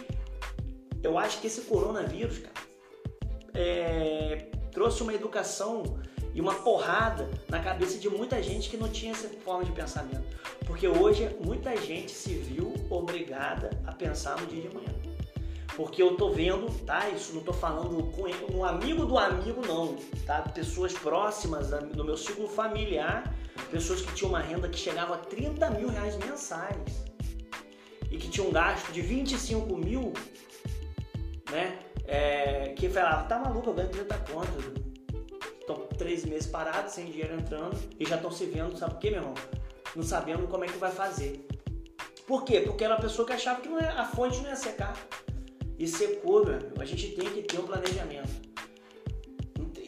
eu 1.02 1.18
acho 1.18 1.38
que 1.40 1.46
esse 1.46 1.60
coronavírus, 1.62 2.38
cara, 2.38 2.66
é, 3.52 4.46
trouxe 4.72 5.02
uma 5.02 5.12
educação 5.12 6.00
e 6.34 6.40
uma 6.40 6.54
porrada 6.54 7.30
na 7.48 7.60
cabeça 7.60 7.98
de 7.98 8.08
muita 8.08 8.42
gente 8.42 8.68
que 8.70 8.76
não 8.76 8.88
tinha 8.88 9.12
essa 9.12 9.28
forma 9.28 9.64
de 9.64 9.72
pensamento. 9.72 10.24
Porque 10.66 10.88
hoje 10.88 11.28
muita 11.44 11.76
gente 11.76 12.10
se 12.10 12.34
viu 12.34 12.72
obrigada 12.90 13.70
a 13.86 13.92
pensar 13.92 14.40
no 14.40 14.46
dia 14.46 14.62
de 14.62 14.68
amanhã. 14.68 15.13
Porque 15.76 16.00
eu 16.00 16.16
tô 16.16 16.30
vendo, 16.30 16.70
tá? 16.84 17.08
Isso 17.08 17.34
não 17.34 17.42
tô 17.42 17.52
falando 17.52 18.04
com 18.12 18.56
um 18.56 18.64
amigo 18.64 19.04
do 19.04 19.18
amigo, 19.18 19.60
não, 19.66 19.96
tá? 20.24 20.42
Pessoas 20.42 20.92
próximas 20.92 21.70
do 21.70 22.04
meu 22.04 22.16
ciclo 22.16 22.46
familiar, 22.46 23.34
pessoas 23.70 24.00
que 24.00 24.14
tinham 24.14 24.30
uma 24.30 24.40
renda 24.40 24.68
que 24.68 24.78
chegava 24.78 25.14
a 25.14 25.18
30 25.18 25.70
mil 25.70 25.88
reais 25.88 26.16
mensais 26.16 27.04
e 28.08 28.16
que 28.16 28.28
tinham 28.28 28.48
um 28.48 28.52
gasto 28.52 28.92
de 28.92 29.00
25 29.00 29.76
mil, 29.76 30.12
né? 31.50 31.78
É, 32.06 32.68
que 32.76 32.88
falava, 32.88 33.24
tá 33.24 33.38
maluco, 33.38 33.70
eu 33.70 33.74
ganho 33.74 33.88
30 33.88 34.18
contas. 34.18 34.84
Estão 35.58 35.76
três 35.98 36.24
meses 36.24 36.46
parados, 36.46 36.92
sem 36.92 37.06
dinheiro 37.06 37.34
entrando 37.34 37.76
e 37.98 38.04
já 38.04 38.16
estão 38.16 38.30
se 38.30 38.44
vendo, 38.44 38.76
sabe 38.76 38.94
por 38.94 39.00
quê, 39.00 39.10
meu 39.10 39.20
irmão? 39.20 39.34
Não 39.96 40.02
sabendo 40.02 40.46
como 40.46 40.64
é 40.64 40.68
que 40.68 40.76
vai 40.76 40.92
fazer. 40.92 41.46
Por 42.26 42.44
quê? 42.44 42.60
Porque 42.60 42.84
era 42.84 42.94
uma 42.94 43.00
pessoa 43.00 43.26
que 43.26 43.32
achava 43.32 43.60
que 43.60 43.68
ia, 43.68 43.92
a 43.92 44.04
fonte 44.04 44.40
não 44.40 44.50
ia 44.50 44.56
secar 44.56 44.94
e 45.78 45.86
secou, 45.86 46.44
meu. 46.44 46.58
A 46.78 46.84
gente 46.84 47.08
tem 47.08 47.28
que 47.30 47.42
ter 47.42 47.58
um 47.58 47.66
planejamento. 47.66 48.54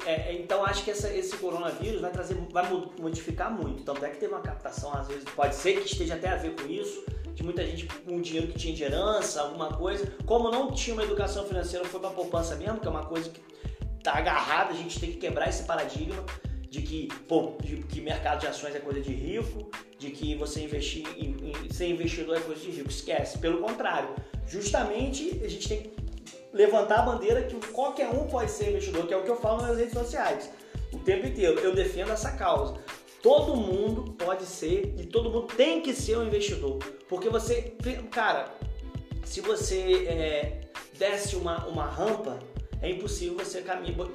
É, 0.05 0.31
é, 0.31 0.33
então 0.35 0.65
acho 0.65 0.85
que 0.85 0.91
essa, 0.91 1.13
esse 1.13 1.37
coronavírus 1.37 2.01
vai 2.01 2.13
trazer, 2.13 2.35
vai 2.53 2.69
modificar 3.01 3.51
muito. 3.53 3.83
Tanto 3.83 4.05
é 4.05 4.11
que 4.11 4.19
teve 4.19 4.33
uma 4.33 4.41
captação, 4.41 4.93
às 4.93 5.09
vezes, 5.09 5.25
pode 5.25 5.55
ser 5.57 5.81
que 5.81 5.91
esteja 5.91 6.15
até 6.15 6.29
a 6.29 6.37
ver 6.37 6.55
com 6.55 6.69
isso, 6.69 7.05
de 7.35 7.43
muita 7.43 7.67
gente 7.67 7.87
com 7.87 8.21
dinheiro 8.21 8.47
que 8.49 8.59
tinha 8.59 8.75
de 8.75 8.85
herança, 8.85 9.43
alguma 9.43 9.73
coisa. 9.73 10.13
Como 10.25 10.51
não 10.51 10.71
tinha 10.71 10.95
uma 10.95 11.03
educação 11.03 11.45
financeira, 11.47 11.85
foi 11.85 11.99
para 11.99 12.11
poupança 12.11 12.55
mesmo, 12.55 12.79
que 12.79 12.87
é 12.87 12.91
uma 12.91 13.05
coisa 13.05 13.31
que 13.31 13.41
tá 14.03 14.15
agarrada, 14.15 14.71
a 14.71 14.77
gente 14.77 15.01
tem 15.01 15.11
que 15.11 15.19
quebrar 15.19 15.49
esse 15.49 15.65
paradigma 15.65 16.25
de 16.77 16.83
que, 16.83 17.09
pô, 17.27 17.55
de 17.63 17.77
que 17.79 18.01
mercado 18.01 18.41
de 18.41 18.47
ações 18.47 18.75
é 18.75 18.79
coisa 18.79 19.01
de 19.01 19.13
rico, 19.13 19.71
de 19.99 20.11
que 20.11 20.35
você 20.35 20.61
investir 20.61 21.07
em, 21.17 21.35
em, 21.51 21.73
ser 21.73 21.89
investidor 21.89 22.37
é 22.37 22.41
coisa 22.41 22.61
de 22.61 22.71
rico. 22.71 22.91
Esquece. 22.91 23.39
Pelo 23.39 23.63
contrário, 23.63 24.11
justamente 24.47 25.41
a 25.43 25.49
gente 25.49 25.69
tem 25.69 25.83
que 25.83 25.91
levantar 26.53 27.01
a 27.01 27.03
bandeira 27.03 27.43
que 27.43 27.55
qualquer 27.69 28.09
um 28.09 28.27
pode 28.27 28.51
ser 28.51 28.71
investidor, 28.71 29.07
que 29.07 29.15
é 29.15 29.17
o 29.17 29.23
que 29.23 29.31
eu 29.31 29.37
falo 29.37 29.63
nas 29.63 29.79
redes 29.79 29.95
sociais 29.95 30.51
o 30.93 30.99
tempo 30.99 31.27
inteiro. 31.27 31.59
Eu 31.61 31.75
defendo 31.75 32.13
essa 32.13 32.33
causa. 32.33 32.79
Todo 33.23 33.57
mundo 33.57 34.13
pode 34.13 34.45
ser 34.45 34.95
e 34.99 35.07
todo 35.07 35.31
mundo 35.31 35.47
tem 35.57 35.81
que 35.81 35.95
ser 35.95 36.19
um 36.19 36.27
investidor. 36.27 36.79
Porque 37.09 37.29
você, 37.29 37.75
cara, 38.11 38.55
se 39.25 39.41
você 39.41 40.07
é, 40.07 40.61
desce 40.99 41.37
uma, 41.37 41.67
uma 41.67 41.87
rampa, 41.87 42.39
é 42.83 42.91
impossível 42.91 43.39
você 43.39 43.65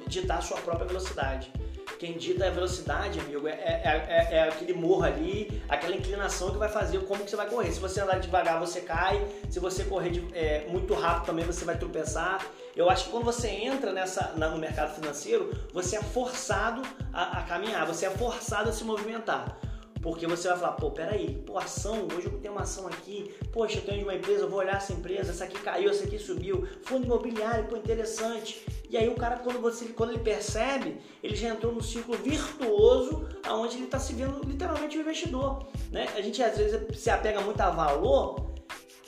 ditar 0.06 0.38
a 0.38 0.42
sua 0.42 0.58
própria 0.58 0.86
velocidade. 0.86 1.52
Quem 1.98 2.16
dita 2.16 2.46
a 2.46 2.50
velocidade, 2.50 3.20
amigo, 3.20 3.46
é, 3.46 3.52
é, 3.52 4.06
é, 4.08 4.36
é, 4.36 4.42
aquele 4.48 4.72
morro 4.72 5.04
ali, 5.04 5.62
aquela 5.68 5.94
inclinação 5.94 6.50
que 6.50 6.58
vai 6.58 6.68
fazer 6.68 6.98
como 7.04 7.24
que 7.24 7.30
você 7.30 7.36
vai 7.36 7.48
correr. 7.48 7.70
Se 7.72 7.80
você 7.80 8.00
andar 8.00 8.18
devagar, 8.18 8.58
você 8.58 8.80
cai. 8.80 9.24
Se 9.50 9.60
você 9.60 9.84
correr 9.84 10.10
de, 10.10 10.26
é, 10.34 10.66
muito 10.68 10.94
rápido 10.94 11.26
também, 11.26 11.44
você 11.44 11.64
vai 11.64 11.78
tropeçar. 11.78 12.44
Eu 12.74 12.90
acho 12.90 13.04
que 13.04 13.10
quando 13.10 13.24
você 13.24 13.48
entra 13.48 13.92
nessa, 13.92 14.32
no 14.32 14.58
mercado 14.58 14.94
financeiro, 14.94 15.50
você 15.72 15.96
é 15.96 16.02
forçado 16.02 16.82
a, 17.12 17.38
a 17.38 17.42
caminhar, 17.42 17.86
você 17.86 18.06
é 18.06 18.10
forçado 18.10 18.70
a 18.70 18.72
se 18.72 18.82
movimentar. 18.84 19.58
Porque 20.02 20.26
você 20.26 20.48
vai 20.48 20.58
falar, 20.58 20.72
pô, 20.72 20.90
peraí, 20.90 21.40
pô, 21.46 21.56
ação, 21.56 22.08
hoje 22.12 22.26
eu 22.26 22.32
tenho 22.40 22.52
uma 22.52 22.62
ação 22.62 22.88
aqui, 22.88 23.32
poxa, 23.52 23.78
eu 23.78 23.82
tenho 23.82 23.98
de 23.98 24.04
uma 24.04 24.14
empresa, 24.14 24.42
eu 24.42 24.50
vou 24.50 24.58
olhar 24.58 24.76
essa 24.76 24.92
empresa, 24.92 25.30
essa 25.30 25.44
aqui 25.44 25.56
caiu, 25.60 25.90
essa 25.90 26.04
aqui 26.04 26.18
subiu, 26.18 26.66
fundo 26.82 27.06
imobiliário, 27.06 27.66
pô, 27.66 27.76
interessante. 27.76 28.66
E 28.92 28.96
aí 28.98 29.08
o 29.08 29.14
cara, 29.14 29.38
quando, 29.38 29.58
você, 29.58 29.86
quando 29.86 30.10
ele 30.10 30.18
percebe, 30.18 31.00
ele 31.22 31.34
já 31.34 31.48
entrou 31.48 31.72
no 31.72 31.82
ciclo 31.82 32.14
virtuoso, 32.18 33.26
aonde 33.42 33.76
ele 33.76 33.86
está 33.86 33.98
se 33.98 34.12
vendo 34.12 34.46
literalmente 34.46 34.98
um 34.98 35.00
investidor. 35.00 35.66
Né? 35.90 36.06
A 36.14 36.20
gente 36.20 36.42
às 36.42 36.58
vezes 36.58 37.00
se 37.00 37.08
apega 37.08 37.40
muito 37.40 37.58
a 37.58 37.70
valor, 37.70 38.52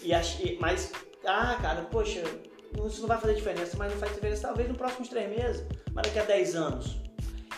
e 0.02 0.14
acha, 0.14 0.38
mas, 0.58 0.90
ah, 1.26 1.58
cara, 1.60 1.82
poxa, 1.82 2.22
isso 2.86 3.02
não 3.02 3.08
vai 3.08 3.20
fazer 3.20 3.34
diferença, 3.34 3.76
mas 3.76 3.92
não 3.92 3.98
faz 4.00 4.14
diferença 4.14 4.48
talvez 4.48 4.68
nos 4.68 4.78
próximos 4.78 5.08
três 5.08 5.28
meses, 5.28 5.66
mas 5.92 6.06
daqui 6.06 6.18
a 6.18 6.24
10 6.24 6.54
anos. 6.54 6.96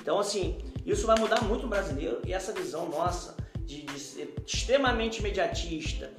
Então, 0.01 0.19
assim, 0.19 0.59
isso 0.85 1.07
vai 1.07 1.17
mudar 1.21 1.45
muito 1.45 1.67
o 1.67 1.69
brasileiro 1.69 2.21
e 2.27 2.33
essa 2.33 2.53
visão 2.53 2.89
nossa 2.89 3.37
de, 3.59 3.83
de 3.83 4.01
ser 4.01 4.35
extremamente 4.45 5.21
imediatista, 5.21 6.13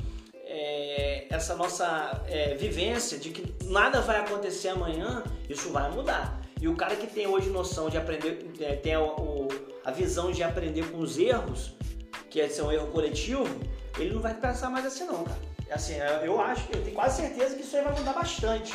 é, 0.58 1.28
essa 1.30 1.56
nossa 1.56 2.24
é, 2.28 2.56
vivência 2.56 3.20
de 3.20 3.30
que 3.30 3.54
nada 3.66 4.02
vai 4.02 4.18
acontecer 4.18 4.70
amanhã, 4.70 5.24
isso 5.48 5.70
vai 5.70 5.90
mudar. 5.92 6.42
E 6.60 6.68
o 6.68 6.76
cara 6.76 6.96
que 6.96 7.06
tem 7.06 7.28
hoje 7.28 7.50
noção 7.50 7.90
de 7.90 7.98
aprender, 7.98 8.50
é, 8.60 8.76
tem 8.76 8.96
a, 8.96 9.02
o, 9.02 9.48
a 9.86 9.92
visão 9.92 10.32
de 10.32 10.42
aprender 10.42 10.90
com 10.90 10.98
os 10.98 11.18
erros, 11.20 11.74
que 12.30 12.42
é 12.42 12.50
ser 12.50 12.64
um 12.64 12.72
erro 12.72 12.88
coletivo, 12.88 13.48
ele 14.00 14.14
não 14.14 14.22
vai 14.22 14.34
pensar 14.34 14.70
mais 14.70 14.86
assim 14.86 15.06
não, 15.06 15.24
cara. 15.24 15.40
É 15.70 15.76
assim, 15.76 15.96
eu 16.24 16.40
acho, 16.42 16.68
eu 16.74 16.82
tenho 16.82 16.96
quase 16.96 17.22
certeza 17.22 17.56
que 17.56 17.62
isso 17.62 17.76
aí 17.76 17.84
vai 17.84 17.94
mudar 17.94 18.14
bastante. 18.14 18.74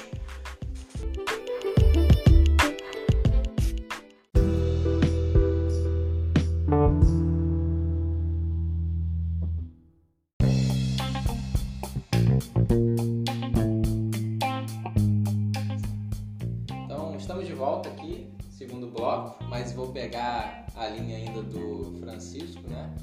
Francisco, 22.22 22.62
né? 22.68 22.94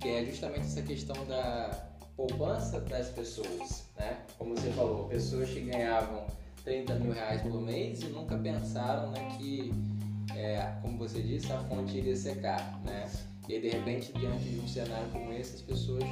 Que 0.00 0.08
é 0.08 0.24
justamente 0.26 0.66
essa 0.66 0.82
questão 0.82 1.16
da 1.26 1.88
poupança 2.16 2.80
das 2.80 3.08
pessoas, 3.08 3.84
né? 3.96 4.18
Como 4.36 4.54
você 4.54 4.70
falou, 4.72 5.08
pessoas 5.08 5.48
que 5.48 5.60
ganhavam 5.60 6.26
30 6.64 6.94
mil 6.96 7.12
reais 7.12 7.40
por 7.42 7.60
mês 7.62 8.02
e 8.02 8.06
nunca 8.06 8.36
pensaram 8.36 9.10
né, 9.10 9.36
que, 9.38 9.72
é, 10.36 10.74
como 10.82 10.98
você 10.98 11.22
disse, 11.22 11.50
a 11.52 11.58
fonte 11.60 11.96
iria 11.96 12.14
secar, 12.14 12.80
né? 12.84 13.10
E 13.48 13.58
de 13.58 13.68
repente, 13.70 14.12
diante 14.12 14.44
de 14.44 14.60
um 14.60 14.68
cenário 14.68 15.08
como 15.10 15.32
esse, 15.32 15.56
as 15.56 15.62
pessoas 15.62 16.04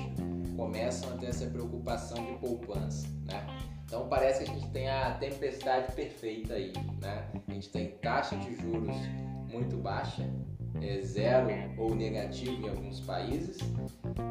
começam 0.56 1.12
a 1.12 1.18
ter 1.18 1.26
essa 1.26 1.46
preocupação 1.46 2.24
de 2.24 2.32
poupança, 2.38 3.06
né? 3.26 3.46
Então 3.84 4.08
parece 4.08 4.44
que 4.44 4.50
a 4.50 4.54
gente 4.54 4.70
tem 4.70 4.88
a 4.88 5.12
tempestade 5.14 5.92
perfeita 5.92 6.54
aí, 6.54 6.72
né? 7.00 7.28
A 7.46 7.52
gente 7.52 7.68
tem 7.68 7.88
taxa 7.98 8.36
de 8.36 8.56
juros 8.56 8.96
muito 9.52 9.76
baixa, 9.76 10.26
é 10.82 11.00
zero 11.00 11.48
ou 11.78 11.94
negativo 11.94 12.66
em 12.66 12.68
alguns 12.68 13.00
países, 13.00 13.58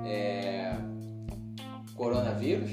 é, 0.06 0.74
coronavírus, 1.96 2.72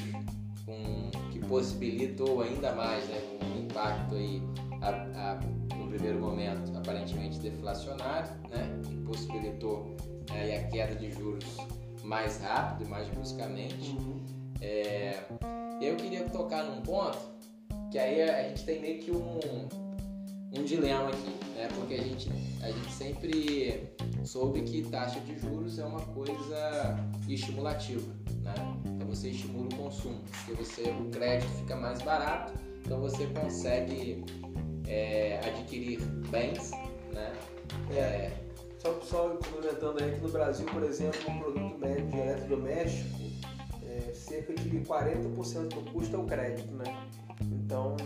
com, 0.67 1.11
que 1.31 1.39
possibilitou 1.41 2.43
ainda 2.43 2.73
mais 2.75 3.07
né, 3.09 3.21
um 3.55 3.65
impacto 3.65 4.15
aí 4.15 4.43
a, 4.81 4.89
a, 4.91 5.41
no 5.77 5.89
primeiro 5.89 6.21
momento 6.21 6.77
aparentemente 6.77 7.39
deflacionário, 7.39 8.31
né, 8.51 8.81
que 8.85 8.97
possibilitou 8.99 9.97
aí 10.31 10.55
a 10.55 10.65
queda 10.69 10.95
de 10.95 11.11
juros 11.11 11.57
mais 12.03 12.41
rápido 12.41 12.87
e 12.87 12.91
mais 12.91 13.09
bruscamente. 13.09 13.97
É, 14.61 15.25
eu 15.81 15.97
queria 15.97 16.25
tocar 16.29 16.65
num 16.65 16.81
ponto 16.83 17.19
que 17.91 17.99
aí 17.99 18.23
a 18.23 18.49
gente 18.49 18.65
tem 18.65 18.81
meio 18.81 19.01
que 19.01 19.11
um, 19.11 19.69
um 20.57 20.65
dilema 20.65 21.09
aqui, 21.09 21.35
né? 21.57 21.69
Porque 21.75 21.95
a 21.95 22.03
gente, 22.03 22.31
a 22.63 22.71
gente 22.71 22.93
sempre 22.93 23.91
soube 24.25 24.63
que 24.63 24.83
taxa 24.83 25.21
de 25.21 25.39
juros 25.39 25.79
é 25.79 25.85
uma 25.85 26.01
coisa 26.01 26.97
estimulativa, 27.29 28.13
né? 28.43 28.55
Então 28.85 29.07
você 29.09 29.31
estimula 29.31 29.67
o 29.67 29.77
consumo, 29.77 30.21
porque 30.31 30.53
você, 30.63 30.83
o 30.91 31.11
crédito 31.11 31.51
fica 31.59 31.77
mais 31.77 32.03
barato, 32.03 32.53
então 32.85 33.01
você 33.01 33.27
consegue 33.29 34.25
é, 34.87 35.39
adquirir 35.39 36.01
bens, 36.31 36.71
né? 37.13 37.33
É, 37.91 38.31
só, 38.79 39.01
só 39.01 39.29
complementando 39.37 40.03
aí 40.03 40.13
que 40.13 40.21
no 40.21 40.29
Brasil, 40.29 40.67
por 40.67 40.83
exemplo, 40.83 41.21
um 41.29 41.39
produto 41.39 41.79
médio 41.79 42.07
de 42.09 42.19
eletrodoméstico, 42.19 43.21
é, 43.85 44.13
cerca 44.13 44.55
de 44.55 44.71
40% 44.81 45.69
do 45.69 45.91
custo 45.93 46.17
é 46.17 46.19
o 46.19 46.25
crédito, 46.25 46.75
né? 46.75 47.09
Então, 47.41 47.97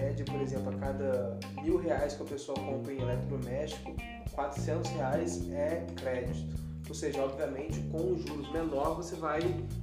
média, 0.00 0.24
por 0.24 0.40
exemplo, 0.40 0.70
a 0.70 0.78
cada 0.78 1.38
mil 1.62 1.78
reais 1.78 2.14
que 2.14 2.22
a 2.22 2.26
pessoa 2.26 2.58
compra 2.58 2.92
em 2.92 3.00
eletrodoméstico, 3.00 3.94
400 4.32 4.90
reais 4.92 5.50
é 5.50 5.86
crédito. 5.96 6.66
Ou 6.88 6.94
seja, 6.94 7.24
obviamente, 7.24 7.80
com 7.90 8.12
os 8.12 8.22
juros 8.22 8.50
menor 8.52 8.94
você 8.94 9.16
vai 9.16 9.40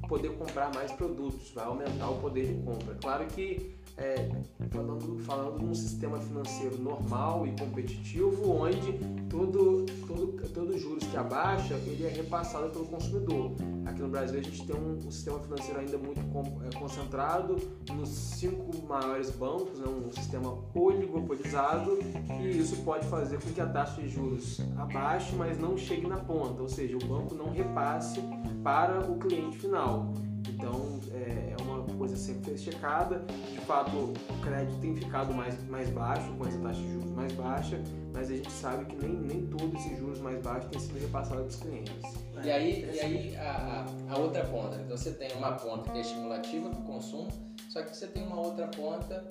poder 0.08 0.30
comprar 0.38 0.74
mais 0.74 0.92
produtos, 0.92 1.52
vai 1.52 1.66
aumentar 1.66 2.10
o 2.10 2.20
poder 2.20 2.48
de 2.48 2.62
compra. 2.64 2.96
Claro 2.96 3.26
que 3.28 3.76
é, 3.98 4.30
falando, 4.74 5.20
falando 5.20 5.60
de 5.60 5.66
um 5.66 5.74
sistema 5.74 6.20
financeiro 6.20 6.82
normal 6.82 7.46
e 7.46 7.52
competitivo, 7.52 8.52
onde 8.52 8.94
todo, 9.30 9.86
todo, 10.08 10.50
todos 10.54 10.76
os 10.76 10.82
juros 10.82 11.04
que 11.06 11.16
abaixa, 11.16 11.76
ele 11.86 12.06
é 12.06 12.10
repassado 12.10 12.70
pelo 12.72 12.86
consumidor. 12.86 13.52
Aqui 13.86 14.02
no 14.02 14.10
Brasil 14.10 14.40
a 14.40 14.44
gente 14.44 14.66
tem 14.66 14.76
um, 14.76 14.94
um 14.94 15.12
sistema 15.12 15.40
financeiro 15.40 15.80
ainda 15.80 15.98
muito 15.98 16.20
é, 16.66 16.78
concentrado 16.78 17.58
nos 17.96 18.10
cinco 18.10 18.86
maiores 18.88 19.30
bancos, 19.30 19.80
né, 19.80 19.86
um 19.88 20.12
sistema 20.12 20.58
oligopolizado, 20.74 22.00
e 22.42 22.58
isso 22.58 22.78
pode 22.84 23.06
fazer 23.08 23.40
com 23.40 23.52
que 23.52 23.62
a 23.62 23.68
taxa 23.68 24.02
de 24.02 24.10
juros 24.10 24.60
abaixe, 24.78 25.36
mas 25.36 25.60
não 25.60 25.78
chegue 25.78 26.08
na 26.08 26.18
ponta, 26.18 26.62
ou 26.62 26.70
seja, 26.70 26.98
o 26.98 27.06
banco 27.06 27.36
não 27.36 27.52
repasse 27.52 28.20
para 28.64 29.00
o 29.00 29.18
cliente 29.18 29.60
final. 29.60 30.14
Então 30.50 31.00
é, 31.12 31.53
coisa 31.94 32.16
sempre 32.16 32.58
checada. 32.58 33.24
De 33.52 33.60
fato, 33.62 33.98
o 33.98 34.42
crédito 34.42 34.78
tem 34.80 34.96
ficado 34.96 35.34
mais, 35.34 35.62
mais 35.68 35.90
baixo, 35.90 36.32
com 36.38 36.48
essa 36.48 36.58
taxa 36.60 36.80
de 36.80 36.92
juros 36.92 37.12
mais 37.12 37.32
baixa, 37.34 37.82
mas 38.14 38.30
a 38.30 38.36
gente 38.36 38.52
sabe 38.52 38.86
que 38.86 38.96
nem, 38.96 39.16
nem 39.16 39.48
todos 39.48 39.74
esses 39.86 39.98
juros 39.98 40.20
mais 40.20 40.42
baixos 40.42 40.70
têm 40.70 40.80
sido 40.80 41.00
repassados 41.00 41.44
para 41.44 41.48
os 41.48 41.56
clientes. 41.56 42.14
E 42.44 42.52
aí, 42.52 42.90
e 42.94 43.00
aí 43.00 43.36
a, 43.38 43.86
a, 44.10 44.18
outra 44.18 44.44
ponta, 44.46 44.76
então 44.84 44.98
você 44.98 45.12
tem 45.12 45.32
uma 45.38 45.54
ponta 45.54 45.92
que 45.92 45.98
é 45.98 46.02
estimulativa 46.02 46.70
para 46.70 46.80
o 46.80 46.84
consumo, 46.84 47.30
só 47.70 47.82
que 47.82 47.96
você 47.96 48.08
tem 48.08 48.26
uma 48.26 48.40
outra 48.40 48.68
ponta, 48.68 49.24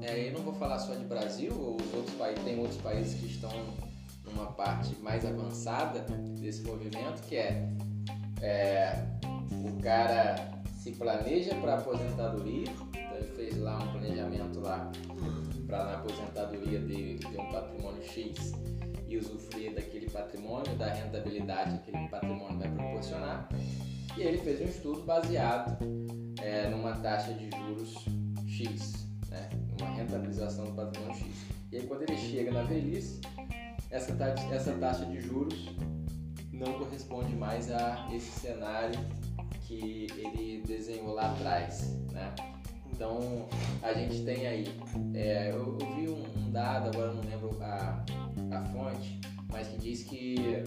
é, 0.00 0.28
eu 0.28 0.32
não 0.32 0.40
vou 0.40 0.54
falar 0.54 0.78
só 0.78 0.94
de 0.94 1.04
Brasil, 1.04 1.52
os 1.52 1.94
outros 1.94 2.14
países, 2.16 2.44
tem 2.44 2.58
outros 2.58 2.80
países 2.80 3.20
que 3.20 3.26
estão 3.26 3.50
numa 4.24 4.46
parte 4.46 4.94
mais 5.02 5.24
avançada 5.24 6.00
desse 6.40 6.62
movimento, 6.62 7.22
que 7.28 7.36
é, 7.36 7.68
é 8.40 9.04
o 9.50 9.82
cara 9.82 10.53
se 10.84 10.92
planeja 10.92 11.54
para 11.62 11.76
aposentadoria, 11.78 12.68
então 12.68 13.16
ele 13.16 13.32
fez 13.34 13.56
lá 13.56 13.78
um 13.78 13.92
planejamento 13.92 14.60
lá 14.60 14.92
para 15.66 15.82
na 15.82 15.94
aposentadoria 15.94 16.78
ter 16.78 17.40
um 17.40 17.50
patrimônio 17.50 18.02
X 18.02 18.52
e 19.08 19.16
usufruir 19.16 19.74
daquele 19.74 20.10
patrimônio, 20.10 20.76
da 20.76 20.92
rentabilidade 20.92 21.78
que 21.78 21.90
aquele 21.90 22.06
patrimônio 22.10 22.58
vai 22.58 22.70
proporcionar. 22.70 23.48
E 24.14 24.20
ele 24.20 24.36
fez 24.36 24.60
um 24.60 24.64
estudo 24.64 25.02
baseado 25.04 25.78
é, 26.42 26.68
numa 26.68 26.92
taxa 26.96 27.32
de 27.32 27.48
juros 27.48 28.04
X, 28.46 29.08
né? 29.30 29.48
uma 29.80 29.88
rentabilização 29.88 30.66
do 30.66 30.72
patrimônio 30.72 31.16
X. 31.16 31.26
E 31.72 31.78
aí 31.78 31.86
quando 31.86 32.02
ele 32.02 32.16
chega 32.18 32.52
na 32.52 32.62
velhice, 32.62 33.22
essa 33.90 34.12
essa 34.52 34.74
taxa 34.74 35.06
de 35.06 35.18
juros 35.22 35.74
não 36.52 36.74
corresponde 36.74 37.34
mais 37.34 37.70
a 37.72 38.06
esse 38.12 38.38
cenário 38.38 39.00
que 39.74 40.06
ele 40.16 40.62
desenhou 40.66 41.14
lá 41.14 41.32
atrás, 41.32 41.96
né? 42.12 42.34
Então 42.92 43.48
a 43.82 43.92
gente 43.92 44.24
tem 44.24 44.46
aí, 44.46 44.80
é, 45.14 45.50
eu, 45.50 45.76
eu, 45.80 45.94
vi 45.96 46.08
um, 46.08 46.22
um, 46.38 46.50
dado, 46.50 46.88
agora 46.88 47.12
não 47.12 47.22
lembro 47.22 47.50
a, 47.60 48.04
a 48.52 48.64
fonte, 48.66 49.20
mas 49.50 49.66
que 49.66 49.78
diz 49.78 50.04
que 50.04 50.62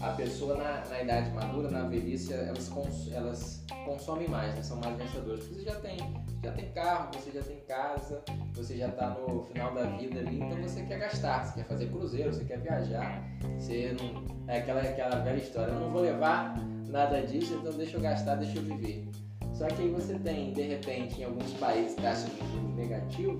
a 0.00 0.08
pessoa 0.10 0.56
na, 0.56 0.84
na 0.88 1.02
idade 1.02 1.30
madura, 1.30 1.70
na 1.70 1.82
velhice, 1.82 2.32
elas, 2.32 2.68
cons, 2.68 3.12
elas 3.12 3.64
consomem 3.84 4.28
mais, 4.28 4.54
né? 4.56 4.62
são 4.62 4.78
mais 4.78 4.96
gastadoras. 4.96 5.44
Porque 5.44 5.60
você 5.60 5.64
já 5.64 5.76
tem, 5.76 5.98
já 6.42 6.52
tem 6.52 6.72
carro, 6.72 7.10
você 7.14 7.30
já 7.30 7.42
tem 7.42 7.60
casa, 7.60 8.22
você 8.52 8.76
já 8.76 8.88
está 8.88 9.10
no 9.10 9.42
final 9.44 9.72
da 9.72 9.84
vida 9.84 10.18
ali, 10.20 10.40
então 10.40 10.60
você 10.60 10.82
quer 10.82 10.98
gastar, 10.98 11.44
você 11.44 11.60
quer 11.60 11.68
fazer 11.68 11.86
cruzeiro, 11.86 12.32
você 12.32 12.44
quer 12.44 12.58
viajar, 12.60 13.22
você 13.58 13.96
não. 14.00 14.40
É 14.48 14.58
aquela, 14.58 14.80
aquela 14.80 15.16
velha 15.20 15.38
história, 15.38 15.72
eu 15.72 15.78
não 15.78 15.92
vou 15.92 16.02
levar 16.02 16.56
nada 16.90 17.22
disso, 17.22 17.54
então 17.54 17.72
deixa 17.72 17.96
eu 17.96 18.00
gastar, 18.00 18.36
deixa 18.36 18.58
eu 18.58 18.62
viver. 18.62 19.08
Só 19.54 19.66
que 19.66 19.82
aí 19.82 19.88
você 19.90 20.14
tem, 20.18 20.52
de 20.52 20.62
repente, 20.62 21.20
em 21.20 21.24
alguns 21.24 21.52
países 21.54 21.94
taxa 21.96 22.28
de 22.28 22.52
juros 22.52 22.74
negativo, 22.76 23.38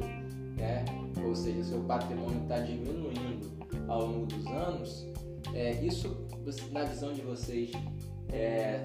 né? 0.57 0.85
ou 1.25 1.35
seja, 1.35 1.65
seu 1.65 1.81
patrimônio 1.81 2.43
está 2.43 2.59
diminuindo 2.59 3.51
ao 3.89 4.07
longo 4.07 4.27
dos 4.27 4.47
anos, 4.47 5.07
é, 5.55 5.73
isso, 5.83 6.27
na 6.71 6.85
visão 6.85 7.13
de 7.13 7.23
vocês, 7.23 7.71
é, 8.33 8.85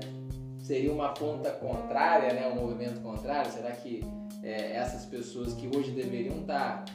seria 0.58 0.92
uma 0.92 1.10
ponta 1.10 1.52
contrária, 1.52 2.34
né? 2.34 2.48
um 2.48 2.56
movimento 2.56 3.02
contrário? 3.02 3.52
Será 3.52 3.72
que 3.72 4.04
é, 4.42 4.74
essas 4.74 5.06
pessoas 5.06 5.54
que 5.54 5.68
hoje 5.76 5.92
deveriam 5.92 6.42
estar 6.42 6.86
tá 6.86 6.94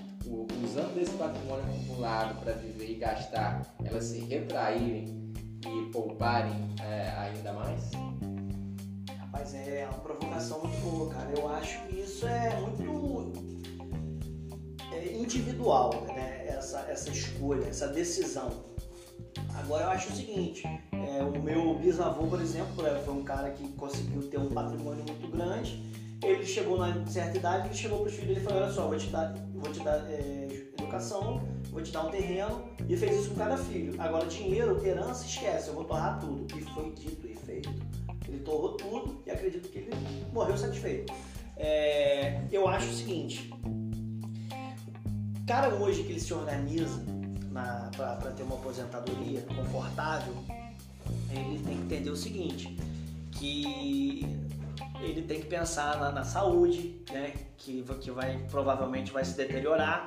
usando 0.65 0.95
desse 0.95 1.13
patrimônio 1.13 1.65
acumulado 1.65 2.41
para 2.41 2.53
viver 2.53 2.91
e 2.91 2.95
gastar, 2.95 3.63
elas 3.85 4.05
se 4.05 4.21
retraírem 4.21 5.30
e 5.67 5.91
pouparem 5.91 6.75
é, 6.83 7.11
ainda 7.19 7.53
mais? 7.53 7.91
Rapaz, 9.19 9.55
é 9.55 9.89
uma 9.91 10.01
provocação 10.01 10.61
muito 10.61 10.81
boa, 10.81 11.13
cara. 11.13 11.31
Eu 11.37 11.49
acho 11.49 11.81
que 11.87 12.01
isso 12.01 12.27
é 12.27 12.59
muito 12.61 13.33
é 14.93 15.13
individual, 15.13 16.05
né? 16.09 16.47
Essa, 16.49 16.81
essa 16.89 17.11
escolha, 17.11 17.67
essa 17.67 17.89
decisão. 17.89 18.51
Agora 19.55 19.85
eu 19.85 19.91
acho 19.91 20.13
o 20.13 20.17
seguinte, 20.17 20.63
é, 20.93 21.23
o 21.23 21.43
meu 21.43 21.75
bisavô, 21.75 22.27
por 22.27 22.41
exemplo, 22.41 22.87
é, 22.87 22.99
foi 23.01 23.15
um 23.15 23.23
cara 23.23 23.51
que 23.51 23.67
conseguiu 23.73 24.23
ter 24.29 24.39
um 24.39 24.49
patrimônio 24.51 25.05
muito 25.05 25.29
grande. 25.29 25.91
Ele 26.23 26.45
chegou 26.45 26.79
na 26.79 27.07
certa 27.07 27.39
idade, 27.39 27.69
ele 27.69 27.75
chegou 27.75 28.01
para 28.01 28.09
os 28.09 28.15
filhos 28.15 28.39
e 28.39 28.41
falou, 28.41 28.63
olha 28.63 28.73
só, 28.73 28.89
vou 28.89 28.99
te 28.99 29.07
dar, 29.09 29.35
vou 29.55 29.73
te 29.73 29.81
dar 29.83 30.05
é, 30.11 30.70
educação, 30.91 31.41
vou 31.71 31.81
te 31.83 31.93
dar 31.93 32.07
um 32.07 32.11
terreno 32.11 32.65
e 32.89 32.97
fez 32.97 33.21
isso 33.21 33.31
com 33.31 33.37
cada 33.37 33.57
filho. 33.57 33.95
Agora, 34.01 34.27
dinheiro, 34.27 34.85
herança, 34.85 35.25
esquece, 35.25 35.69
eu 35.69 35.75
vou 35.75 35.85
torrar 35.85 36.19
tudo. 36.19 36.47
E 36.57 36.63
foi 36.63 36.91
dito 36.91 37.27
e 37.27 37.35
feito. 37.37 37.71
Ele 38.29 38.41
torrou 38.41 38.77
tudo 38.77 39.23
e 39.25 39.31
acredito 39.31 39.69
que 39.69 39.79
ele 39.79 39.91
morreu 40.33 40.59
satisfeito. 40.59 41.13
É, 41.57 42.43
eu 42.51 42.67
acho 42.69 42.89
o 42.89 42.93
seguinte: 42.93 43.53
o 45.41 45.47
cara 45.47 45.75
hoje 45.75 46.03
que 46.03 46.13
ele 46.13 46.21
se 46.21 46.35
organiza 46.35 47.01
para 47.53 48.31
ter 48.33 48.43
uma 48.43 48.57
aposentadoria 48.57 49.43
confortável, 49.43 50.35
ele 51.31 51.63
tem 51.65 51.77
que 51.77 51.83
entender 51.83 52.11
o 52.11 52.17
seguinte: 52.17 52.77
que 53.33 54.25
ele 55.01 55.23
tem 55.23 55.41
que 55.41 55.47
pensar 55.47 55.99
na, 55.99 56.13
na 56.13 56.25
saúde, 56.25 57.03
né? 57.11 57.33
Que, 57.57 57.83
que 57.83 58.11
vai 58.11 58.39
provavelmente 58.51 59.13
vai 59.13 59.25
se 59.25 59.37
deteriorar. 59.37 60.05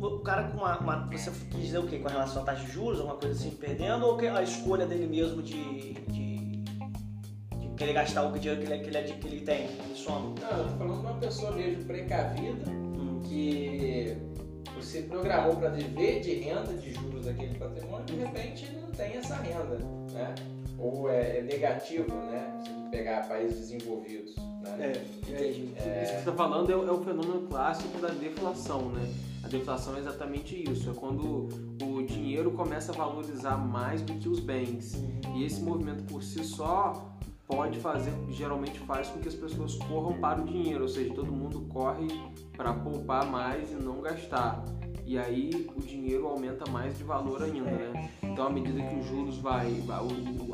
O 0.00 0.20
cara 0.20 0.44
com 0.44 0.58
uma, 0.58 0.78
uma, 0.78 1.08
Você 1.10 1.30
quis 1.50 1.60
dizer 1.60 1.78
o 1.78 1.86
quê? 1.86 1.98
Com 1.98 2.08
relação 2.08 2.42
à 2.42 2.44
taxa 2.44 2.64
de 2.64 2.72
juros, 2.72 3.00
alguma 3.00 3.16
coisa 3.16 3.34
assim, 3.34 3.50
perdendo, 3.56 4.06
ou 4.06 4.18
a 4.18 4.42
escolha 4.42 4.86
dele 4.86 5.06
mesmo 5.06 5.42
de, 5.42 5.94
de, 5.94 6.62
de 6.62 7.68
querer 7.76 7.92
gastar 7.94 8.24
o 8.24 8.38
dinheiro 8.38 8.60
que 8.60 8.72
ele, 8.72 8.84
que 8.84 8.96
ele, 8.96 9.12
que 9.14 9.26
ele 9.26 9.40
tem, 9.40 9.68
de 9.68 9.98
soma? 9.98 10.34
Não, 10.40 10.58
eu 10.58 10.64
tô 10.64 10.76
falando 10.76 11.00
de 11.00 11.06
uma 11.06 11.14
pessoa 11.14 11.52
mesmo 11.52 11.84
precavida 11.84 12.70
hum. 12.70 13.22
que 13.24 14.16
você 14.76 15.02
programou 15.02 15.56
para 15.56 15.70
viver 15.70 16.20
de 16.20 16.34
renda 16.34 16.74
de 16.74 16.92
juros 16.92 17.24
daquele 17.24 17.58
patrimônio, 17.58 18.04
de 18.04 18.16
repente 18.16 18.66
ele 18.66 18.80
não 18.80 18.90
tem 18.90 19.16
essa 19.16 19.36
renda, 19.36 19.78
né? 20.12 20.34
Ou 20.78 21.08
é, 21.10 21.38
é 21.38 21.42
negativo, 21.42 22.14
né? 22.14 22.62
Se 22.62 22.90
pegar 22.90 23.26
países 23.26 23.70
desenvolvidos. 23.70 24.36
Né? 24.36 24.92
É, 24.92 25.30
entendi. 25.30 25.72
É... 25.76 26.02
Isso 26.02 26.12
que 26.12 26.18
você 26.18 26.30
está 26.30 26.32
falando 26.32 26.70
é, 26.70 26.74
é 26.74 26.92
o 26.92 27.02
fenômeno 27.02 27.46
clássico 27.48 27.98
da 27.98 28.08
deflação, 28.08 28.90
né? 28.90 29.10
A 29.46 29.48
deflação 29.48 29.94
é 29.94 30.00
exatamente 30.00 30.60
isso, 30.68 30.90
é 30.90 30.92
quando 30.92 31.46
o 31.80 32.02
dinheiro 32.02 32.50
começa 32.50 32.90
a 32.90 32.96
valorizar 32.96 33.56
mais 33.56 34.02
do 34.02 34.14
que 34.14 34.28
os 34.28 34.40
bens. 34.40 34.94
E 35.36 35.44
esse 35.44 35.60
movimento 35.60 36.02
por 36.02 36.20
si 36.20 36.42
só 36.42 37.14
pode 37.46 37.78
fazer, 37.78 38.12
geralmente 38.28 38.80
faz 38.80 39.06
com 39.06 39.20
que 39.20 39.28
as 39.28 39.36
pessoas 39.36 39.76
corram 39.76 40.18
para 40.18 40.42
o 40.42 40.44
dinheiro, 40.44 40.82
ou 40.82 40.88
seja, 40.88 41.14
todo 41.14 41.30
mundo 41.30 41.60
corre 41.68 42.08
para 42.56 42.74
poupar 42.74 43.24
mais 43.30 43.70
e 43.70 43.76
não 43.76 44.00
gastar. 44.00 44.64
E 45.04 45.16
aí 45.16 45.70
o 45.76 45.80
dinheiro 45.80 46.26
aumenta 46.26 46.68
mais 46.68 46.98
de 46.98 47.04
valor 47.04 47.40
ainda, 47.40 47.70
né? 47.70 48.10
Então 48.24 48.48
à 48.48 48.50
medida 48.50 48.82
que 48.82 48.96
os 48.96 49.06
juros 49.06 49.38
vai, 49.38 49.80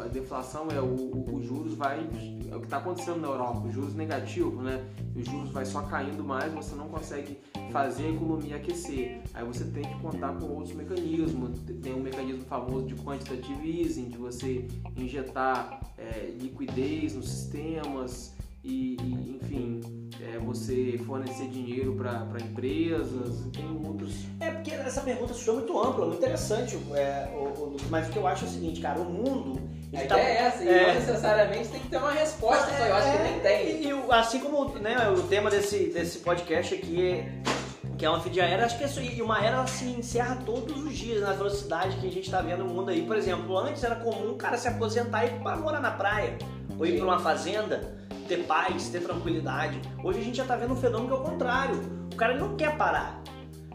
a 0.05 0.09
deflação 0.09 0.69
é 0.69 0.83
o, 0.83 1.35
o, 1.35 1.43
juros 1.43 1.73
vai 1.73 2.07
é 2.53 2.57
o 2.57 2.61
que 2.61 2.67
está 2.67 2.77
acontecendo 2.77 3.21
na 3.21 3.29
Europa, 3.29 3.67
os 3.67 3.73
juros 3.73 3.95
negativos, 3.95 4.63
né? 4.63 4.85
Os 5.17 5.25
juros 5.25 5.51
vai 5.51 5.65
só 5.65 5.83
caindo 5.83 6.23
mais, 6.23 6.53
você 6.53 6.75
não 6.75 6.87
consegue 6.89 7.41
fazer 7.71 8.05
a 8.05 8.11
economia 8.11 8.57
aquecer. 8.57 9.23
Aí 9.33 9.45
você 9.45 9.65
tem 9.65 9.83
que 9.83 9.99
contar 10.01 10.35
com 10.35 10.45
outros 10.47 10.75
mecanismos. 10.75 11.59
Tem 11.83 11.95
um 11.95 12.03
mecanismo 12.03 12.45
famoso 12.45 12.87
de 12.87 12.95
quantitative 12.97 13.83
easing, 13.83 14.11
de 14.11 14.19
você 14.19 14.69
injetar 14.97 15.81
é, 15.97 16.35
liquidez 16.39 17.15
nos 17.15 17.29
sistemas 17.29 18.35
e, 18.63 18.97
e 19.03 19.39
enfim, 19.43 19.81
é, 20.23 20.39
você 20.39 21.01
fornecer 21.05 21.49
dinheiro 21.49 21.95
para 21.95 22.41
empresas, 22.41 23.45
tem 23.53 23.81
outros. 23.85 24.15
É 24.41 24.51
porque 24.51 24.71
essa 24.71 25.01
pergunta 25.01 25.35
foi 25.35 25.55
muito 25.55 25.79
ampla, 25.79 26.07
muito 26.07 26.19
interessante, 26.19 26.79
é, 26.95 27.29
o, 27.35 27.39
o, 27.39 27.77
mas 27.91 28.09
o 28.09 28.13
que 28.13 28.19
eu 28.19 28.27
acho 28.27 28.45
é 28.45 28.49
o 28.49 28.51
seguinte, 28.51 28.81
cara, 28.81 29.01
o 29.01 29.05
mundo. 29.05 29.61
A 29.95 30.07
tá, 30.07 30.19
é 30.19 30.47
essa, 30.47 30.65
e 30.65 30.69
é, 30.69 30.87
não 30.87 30.95
necessariamente 30.95 31.69
tem 31.69 31.81
que 31.81 31.89
ter 31.89 31.99
uma 31.99 32.13
resposta, 32.13 32.71
só 32.77 32.85
eu 32.85 32.95
acho 32.95 33.13
que 33.13 33.23
nem 33.23 33.41
tem. 33.41 33.83
E, 33.83 33.89
e, 33.89 34.13
assim 34.13 34.41
como 34.41 34.79
né, 34.79 34.97
o 35.11 35.23
tema 35.25 35.51
desse, 35.51 35.87
desse 35.91 36.21
podcast 36.21 36.75
aqui 36.75 37.11
é 37.11 37.43
que 37.99 38.07
é 38.07 38.11
uma 38.11 38.21
fim 38.21 38.31
de 38.31 38.41
era, 38.41 38.65
acho 38.65 38.79
que 38.79 38.83
é 38.83 38.87
isso, 38.87 39.01
e 39.01 39.23
uma 39.23 39.45
era 39.45 39.65
se 39.67 39.85
encerra 39.85 40.37
todos 40.45 40.83
os 40.83 40.97
dias 40.97 41.21
na 41.21 41.35
velocidade 41.35 41.97
que 41.99 42.07
a 42.09 42.11
gente 42.11 42.25
está 42.25 42.41
vendo 42.41 42.65
no 42.65 42.75
mundo 42.75 42.91
aí. 42.91 43.03
Por 43.03 43.17
exemplo, 43.17 43.57
antes 43.57 43.85
era 43.85 43.95
comum 43.97 44.33
o 44.33 44.35
cara 44.35 44.57
se 44.57 44.67
aposentar 44.67 45.25
e 45.25 45.29
ir 45.29 45.41
para 45.41 45.57
morar 45.57 45.81
na 45.81 45.91
praia, 45.91 46.37
ou 46.79 46.87
ir 46.87 46.97
para 46.97 47.05
uma 47.05 47.21
fazenda 47.21 48.03
ter 48.33 48.45
paz, 48.45 48.89
ter 48.89 49.03
tranquilidade. 49.03 49.81
Hoje 50.03 50.21
a 50.21 50.23
gente 50.23 50.37
já 50.37 50.45
está 50.45 50.57
vendo 50.57 50.73
um 50.73 50.77
fenômeno 50.77 51.09
que 51.09 51.15
é 51.15 51.17
o 51.17 51.31
contrário. 51.31 51.77
O 52.13 52.17
cara 52.17 52.35
não 52.37 52.57
quer 52.57 52.77
parar. 52.77 53.23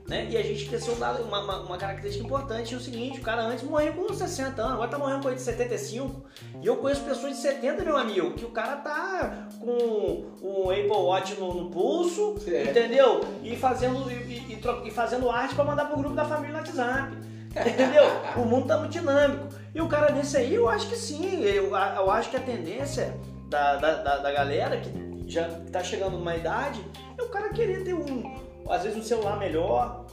Né? 0.08 0.28
E 0.30 0.38
a 0.38 0.42
gente 0.42 0.64
esqueceu 0.64 0.94
uma, 0.94 1.12
uma, 1.20 1.60
uma, 1.64 1.78
característica 1.78 2.26
importante, 2.26 2.74
é 2.74 2.78
o 2.78 2.80
seguinte, 2.80 3.20
o 3.20 3.22
cara 3.22 3.42
antes 3.42 3.66
morria 3.66 3.92
com 3.92 4.14
60 4.14 4.62
anos, 4.62 4.74
agora 4.76 4.90
tá 4.90 4.98
morrendo 4.98 5.22
com 5.22 5.38
75. 5.38 6.24
E 6.62 6.66
eu 6.66 6.78
conheço 6.78 7.02
pessoas 7.02 7.36
de 7.36 7.42
70, 7.42 7.84
meu 7.84 7.98
amigo, 7.98 8.32
que 8.32 8.46
o 8.46 8.50
cara 8.50 8.78
tá 8.78 9.50
com 9.60 10.32
um 10.42 10.72
Apple 10.72 10.88
Watch 10.88 11.36
no, 11.38 11.54
no 11.54 11.70
pulso, 11.70 12.38
é. 12.48 12.70
entendeu? 12.70 13.20
E 13.44 13.58
fazendo, 13.58 14.10
e, 14.10 14.14
e, 14.14 14.62
e 14.86 14.92
fazendo 14.92 15.30
arte 15.30 15.54
para 15.56 15.66
mandar 15.66 15.86
pro 15.86 15.98
grupo 15.98 16.16
da 16.16 16.24
família 16.24 16.54
no 16.54 16.60
WhatsApp. 16.60 17.12
Entendeu? 17.50 18.04
o 18.38 18.46
mundo 18.46 18.68
tá 18.68 18.78
muito 18.78 18.92
dinâmico. 18.92 19.48
E 19.76 19.82
o 19.82 19.90
cara 19.90 20.12
desse 20.14 20.38
aí, 20.38 20.56
eu 20.56 20.70
acho 20.70 20.88
que 20.88 20.96
sim. 20.96 21.44
Eu, 21.44 21.76
eu 21.76 22.12
acho 22.12 22.30
que 22.30 22.38
a 22.38 22.40
tendência 22.40 23.14
da, 23.50 23.76
da, 23.76 23.94
da, 23.96 24.18
da 24.18 24.32
galera 24.32 24.78
que 24.78 25.08
já 25.28 25.48
está 25.48 25.84
chegando 25.84 26.18
numa 26.18 26.36
idade, 26.36 26.82
é 27.18 27.22
o 27.22 27.30
cara 27.30 27.50
querer 27.50 27.84
ter 27.84 27.94
um, 27.94 28.36
às 28.70 28.84
vezes 28.84 28.98
um 28.98 29.04
celular 29.04 29.38
melhor, 29.38 30.08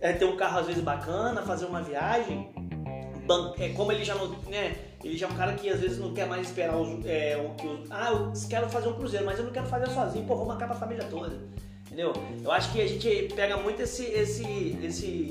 é 0.00 0.12
ter 0.12 0.24
um 0.24 0.36
carro 0.36 0.60
às 0.60 0.66
vezes 0.66 0.82
bacana, 0.82 1.42
fazer 1.42 1.66
uma 1.66 1.82
viagem. 1.82 2.52
É, 3.58 3.68
como 3.70 3.92
ele 3.92 4.04
já 4.04 4.14
não, 4.14 4.28
né, 4.48 4.74
ele 5.04 5.16
já 5.16 5.26
é 5.26 5.30
um 5.30 5.34
cara 5.34 5.52
que 5.52 5.68
às 5.68 5.80
vezes 5.80 5.98
não 5.98 6.14
quer 6.14 6.26
mais 6.26 6.46
esperar 6.46 6.74
os, 6.76 7.04
é, 7.04 7.36
o 7.36 7.54
que 7.54 7.84
ah, 7.90 8.10
eu 8.10 8.32
quero 8.48 8.70
fazer 8.70 8.88
um 8.88 8.94
cruzeiro, 8.94 9.26
mas 9.26 9.38
eu 9.38 9.44
não 9.44 9.52
quero 9.52 9.66
fazer 9.66 9.86
sozinho, 9.90 10.24
pô, 10.26 10.34
vou 10.34 10.46
marcar 10.46 10.66
pra 10.66 10.76
família 10.76 11.04
toda. 11.04 11.36
Entendeu? 11.86 12.12
Eu 12.42 12.50
acho 12.52 12.72
que 12.72 12.80
a 12.80 12.86
gente 12.86 13.34
pega 13.34 13.56
muito 13.58 13.82
esse 13.82 14.04
esse 14.04 14.78
esse 14.82 15.28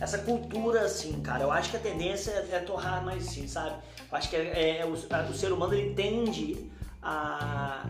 essa 0.00 0.18
cultura 0.18 0.82
assim, 0.82 1.20
cara. 1.20 1.42
Eu 1.42 1.50
acho 1.50 1.70
que 1.70 1.76
a 1.76 1.80
tendência 1.80 2.30
é, 2.30 2.56
é 2.56 2.58
torrar 2.60 3.04
mais 3.04 3.24
sim, 3.24 3.46
sabe? 3.46 3.74
Eu 4.10 4.18
acho 4.18 4.28
que 4.28 4.36
é, 4.36 4.78
é 4.78 4.86
o, 4.86 4.94
a, 5.14 5.22
o, 5.30 5.34
ser 5.34 5.52
humano 5.52 5.74
ele 5.74 5.94
tende 5.94 6.70
a, 7.00 7.84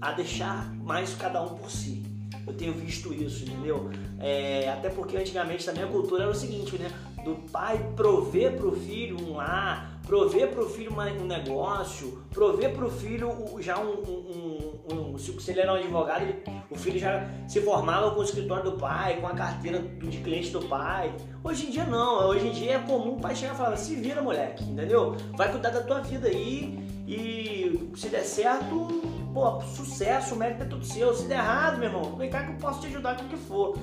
a 0.00 0.12
deixar 0.12 0.72
mais 0.76 1.14
cada 1.14 1.42
um 1.42 1.56
por 1.56 1.70
si. 1.70 2.09
Eu 2.46 2.52
tenho 2.52 2.72
visto 2.72 3.12
isso, 3.12 3.44
entendeu? 3.44 3.90
É, 4.18 4.68
até 4.68 4.88
porque 4.88 5.16
antigamente 5.16 5.64
também 5.64 5.84
a 5.84 5.86
cultura 5.86 6.22
era 6.22 6.32
o 6.32 6.34
seguinte, 6.34 6.76
né? 6.78 6.90
Do 7.24 7.34
pai 7.52 7.78
prover 7.94 8.56
pro 8.56 8.72
filho 8.72 9.20
um 9.20 9.36
lar, 9.36 10.00
prover 10.06 10.50
pro 10.50 10.68
filho 10.68 10.90
uma, 10.90 11.06
um 11.06 11.26
negócio, 11.26 12.22
prover 12.30 12.74
pro 12.74 12.90
filho 12.90 13.30
já 13.60 13.78
um, 13.78 13.92
um, 13.92 14.74
um, 14.90 15.14
um, 15.14 15.18
se 15.18 15.50
ele 15.50 15.60
era 15.60 15.72
um 15.72 15.76
advogado, 15.76 16.22
ele, 16.22 16.42
o 16.70 16.74
filho 16.74 16.98
já 16.98 17.28
se 17.46 17.60
formava 17.60 18.10
com 18.10 18.20
o 18.20 18.24
escritório 18.24 18.64
do 18.64 18.72
pai, 18.78 19.20
com 19.20 19.26
a 19.26 19.34
carteira 19.34 19.78
do, 19.78 20.08
de 20.08 20.18
cliente 20.18 20.50
do 20.50 20.62
pai. 20.62 21.14
Hoje 21.44 21.66
em 21.66 21.70
dia 21.70 21.84
não, 21.84 22.28
hoje 22.28 22.48
em 22.48 22.52
dia 22.52 22.72
é 22.72 22.78
comum 22.78 23.14
o 23.14 23.20
pai 23.20 23.36
chegar 23.36 23.54
e 23.54 23.56
falar, 23.56 23.76
se 23.76 23.94
vira 23.96 24.22
moleque, 24.22 24.64
entendeu? 24.64 25.14
Vai 25.36 25.50
cuidar 25.50 25.70
da 25.70 25.82
tua 25.82 26.00
vida 26.00 26.26
aí 26.28 26.78
e 27.06 27.90
se 27.94 28.08
der 28.08 28.24
certo, 28.24 28.88
pô, 29.32 29.60
sucesso, 29.60 30.34
o 30.34 30.38
mérito 30.38 30.62
é 30.62 30.66
tudo 30.66 30.84
seu. 30.84 31.14
Se 31.14 31.24
der 31.24 31.38
errado, 31.38 31.78
meu 31.78 31.88
irmão, 31.88 32.16
vem 32.16 32.30
cá 32.30 32.44
que 32.44 32.52
eu 32.52 32.56
posso 32.56 32.80
te 32.80 32.86
ajudar 32.86 33.16
com 33.16 33.24
o 33.24 33.28
que 33.28 33.36
for. 33.36 33.76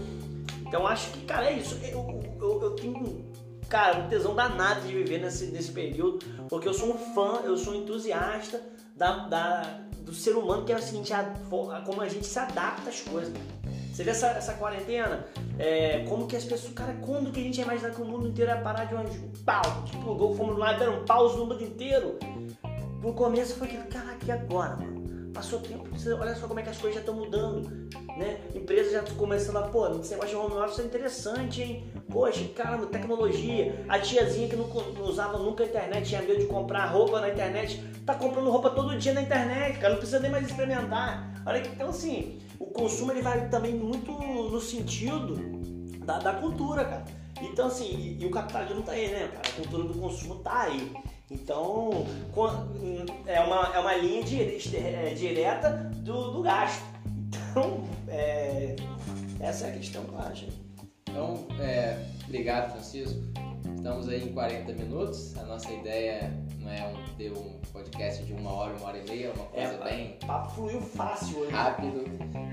Então 0.66 0.86
acho 0.86 1.12
que, 1.12 1.26
cara, 1.26 1.50
é 1.50 1.54
isso. 1.54 1.78
Eu, 1.84 2.20
eu, 2.40 2.62
eu 2.64 2.70
tenho 2.72 3.26
cara, 3.70 4.00
um 4.00 4.08
tesão 4.08 4.34
danado 4.34 4.82
de 4.82 4.94
viver 4.94 5.20
nesse, 5.20 5.48
nesse 5.48 5.72
período, 5.72 6.20
porque 6.50 6.68
eu 6.68 6.74
sou 6.74 6.94
um 6.94 6.98
fã, 7.14 7.42
eu 7.44 7.58
sou 7.58 7.74
um 7.74 7.78
entusiasta 7.78 8.62
da, 8.96 9.28
da 9.28 9.80
do 10.02 10.14
ser 10.14 10.38
humano, 10.38 10.64
que 10.64 10.72
é 10.72 10.76
o 10.76 10.82
seguinte, 10.82 11.14
a, 11.14 11.36
como 11.86 12.02
a 12.02 12.08
gente 12.08 12.26
se 12.26 12.40
adapta 12.40 12.90
às 12.90 13.02
coisas. 13.02 13.34
Você 13.92 14.04
vê 14.04 14.12
essa, 14.12 14.28
essa 14.28 14.54
quarentena, 14.54 15.26
é, 15.60 16.06
como 16.08 16.28
que 16.28 16.36
as 16.36 16.46
pessoas, 16.46 16.72
cara, 16.74 16.94
quando 17.06 17.32
que 17.32 17.40
a 17.40 17.44
gente 17.44 17.58
ia 17.58 17.64
imaginar 17.66 17.92
que 17.92 18.02
o 18.02 18.06
mundo 18.06 18.28
inteiro 18.28 18.52
ia 18.52 18.58
parar 18.58 18.86
de 18.86 18.96
um 18.96 19.04
pau? 19.44 19.84
Tipo, 19.86 20.36
fomos 20.36 20.58
lá, 20.58 20.74
deram 20.74 21.02
um 21.02 21.06
pause 21.06 21.36
no 21.36 21.46
mundo 21.46 21.62
inteiro. 21.62 22.18
No 23.02 23.14
começo 23.14 23.56
foi 23.56 23.68
aquilo, 23.68 23.86
caraca, 23.86 24.26
e 24.26 24.32
agora, 24.32 24.78
mano? 24.78 25.07
Passou 25.38 25.60
tempo, 25.60 25.88
olha 26.20 26.36
só 26.36 26.48
como 26.48 26.60
é 26.60 26.64
que 26.64 26.72
as 26.72 26.80
coisas 26.80 26.96
já 26.96 27.00
estão 27.02 27.14
mudando, 27.14 27.70
né? 28.18 28.40
Empresas 28.56 28.92
já 28.92 29.04
começando 29.16 29.58
a, 29.58 29.62
pô, 29.68 29.88
esse 30.00 30.10
negócio 30.10 30.32
de 30.32 30.36
home 30.36 30.56
office 30.56 30.80
é 30.80 30.84
interessante, 30.86 31.62
hein? 31.62 31.94
Poxa, 32.12 32.44
caramba, 32.56 32.88
tecnologia. 32.88 33.86
A 33.88 34.00
tiazinha 34.00 34.50
que 34.50 34.56
não, 34.56 34.68
não, 34.68 35.04
usava 35.04 35.38
nunca 35.38 35.64
a 35.64 35.68
internet, 35.68 36.10
tinha 36.10 36.24
medo 36.24 36.40
de 36.40 36.48
comprar 36.48 36.88
roupa 36.88 37.22
na 37.22 37.30
internet, 37.30 37.80
tá 38.04 38.16
comprando 38.16 38.50
roupa 38.50 38.72
todo 38.72 38.98
dia 38.98 39.14
na 39.14 39.22
internet, 39.22 39.78
cara, 39.78 39.90
não 39.90 39.98
precisa 39.98 40.20
nem 40.20 40.32
mais 40.32 40.48
experimentar. 40.48 41.44
Olha 41.46 41.62
que, 41.62 41.70
então 41.70 41.90
assim, 41.90 42.40
o 42.58 42.66
consumo 42.66 43.12
ele 43.12 43.22
vai 43.22 43.48
também 43.48 43.76
muito 43.76 44.12
no 44.12 44.60
sentido 44.60 45.36
da, 46.04 46.18
da 46.18 46.34
cultura, 46.34 46.84
cara. 46.84 47.06
Então 47.44 47.68
assim, 47.68 47.96
e, 47.96 48.24
e 48.24 48.26
o 48.26 48.32
capitalismo 48.32 48.82
tá 48.82 48.94
aí, 48.94 49.08
né, 49.10 49.30
cara? 49.32 49.48
A 49.48 49.52
cultura 49.52 49.84
do 49.84 50.00
consumo 50.00 50.40
tá 50.40 50.62
aí. 50.62 50.92
Então, 51.30 52.06
é 53.26 53.40
uma, 53.42 53.76
é 53.76 53.80
uma 53.80 53.96
linha 53.98 54.22
é, 54.22 55.14
direta 55.14 55.92
do, 55.98 56.32
do 56.32 56.42
gasto. 56.42 56.86
Então, 57.16 57.84
é, 58.08 58.76
essa 59.40 59.68
é 59.68 59.70
a 59.72 59.74
questão 59.74 60.06
que 60.06 60.14
eu 60.14 60.20
acho. 60.20 60.48
Então, 61.10 61.48
é, 61.60 61.98
obrigado, 62.26 62.72
Francisco. 62.72 63.20
Estamos 63.76 64.08
aí 64.08 64.24
em 64.24 64.34
40 64.34 64.72
minutos. 64.74 65.38
A 65.38 65.44
nossa 65.44 65.70
ideia 65.72 66.32
não 66.60 66.72
é 66.72 66.88
um, 66.88 67.16
ter 67.16 67.32
um 67.32 67.60
podcast 67.74 68.24
de 68.24 68.34
uma 68.34 68.52
hora, 68.52 68.74
uma 68.78 68.88
hora 68.88 68.98
e 68.98 69.10
meia, 69.10 69.34
uma 69.34 69.46
coisa 69.46 69.74
é, 69.74 69.84
bem. 69.84 70.18
O 70.24 70.26
papo 70.28 70.52
fluiu 70.52 70.82
fácil 70.82 71.40
hoje. 71.40 71.52
Rápido. 71.52 72.06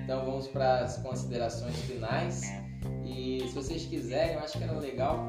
Então, 0.03 0.25
vamos 0.25 0.49
para 0.49 0.81
as 0.81 0.97
considerações 0.99 1.77
finais. 1.83 2.43
E 3.05 3.41
se 3.47 3.55
vocês 3.55 3.87
quiserem, 3.87 4.35
eu 4.35 4.41
acho 4.41 4.59
que 4.59 4.65
era 4.65 4.79
legal 4.79 5.25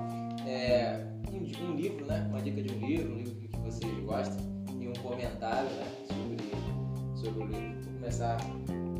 é, 0.48 1.06
um, 1.32 1.72
um, 1.72 1.76
livro, 1.76 2.06
né? 2.06 2.26
Uma 2.30 2.42
dica 2.42 2.62
de 2.62 2.74
um 2.74 2.88
livro, 2.88 3.14
um 3.14 3.18
livro 3.18 3.48
que 3.48 3.58
vocês 3.60 4.04
gostem, 4.04 4.46
e 4.80 4.88
um 4.88 4.94
comentário 4.94 5.70
né? 5.70 5.92
sobre, 6.08 7.22
sobre 7.22 7.44
o 7.44 7.48
livro. 7.48 7.84
Vou 7.84 7.94
começar 7.94 8.38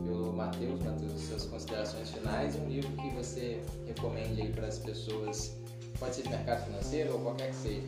pelo 0.04 0.34
Matheus, 0.34 0.84
Matheus, 0.84 1.22
suas 1.22 1.46
considerações 1.46 2.10
finais 2.12 2.56
e 2.56 2.60
um 2.60 2.68
livro 2.68 2.92
que 2.92 3.10
você 3.12 3.62
recomende 3.86 4.42
aí 4.42 4.52
para 4.52 4.68
as 4.68 4.80
pessoas, 4.80 5.58
pode 6.00 6.16
ser 6.16 6.24
de 6.24 6.30
mercado 6.30 6.66
financeiro 6.66 7.14
ou 7.14 7.20
qualquer 7.20 7.50
que 7.50 7.56
seja. 7.56 7.88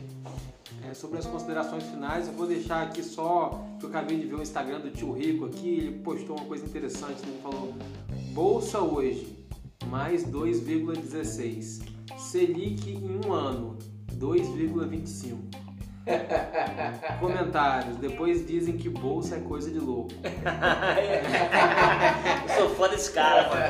É, 0.88 0.94
sobre 0.94 1.18
as 1.18 1.26
considerações 1.26 1.84
finais, 1.84 2.28
eu 2.28 2.34
vou 2.34 2.46
deixar 2.46 2.82
aqui 2.82 3.02
só 3.02 3.64
que 3.78 3.86
eu 3.86 3.90
acabei 3.90 4.18
de 4.18 4.26
ver 4.26 4.36
o 4.36 4.42
Instagram 4.42 4.80
do 4.80 4.90
tio 4.90 5.12
Rico 5.12 5.46
aqui, 5.46 5.68
ele 5.68 5.98
postou 5.98 6.36
uma 6.36 6.44
coisa 6.44 6.64
interessante, 6.64 7.22
ele 7.22 7.40
falou 7.42 7.74
Bolsa 8.32 8.80
hoje, 8.80 9.36
mais 9.86 10.24
2,16. 10.24 11.82
Selic 12.16 12.90
em 12.90 13.26
um 13.26 13.32
ano, 13.32 13.78
2,25. 14.18 15.38
Comentários. 17.20 17.96
Depois 17.96 18.46
dizem 18.46 18.76
que 18.76 18.88
bolsa 18.88 19.36
é 19.36 19.40
coisa 19.40 19.70
de 19.70 19.78
louco. 19.78 20.10
eu 22.48 22.54
sou 22.56 22.70
fã 22.74 22.88
desse 22.88 23.12
cara, 23.12 23.48
mano. 23.48 23.62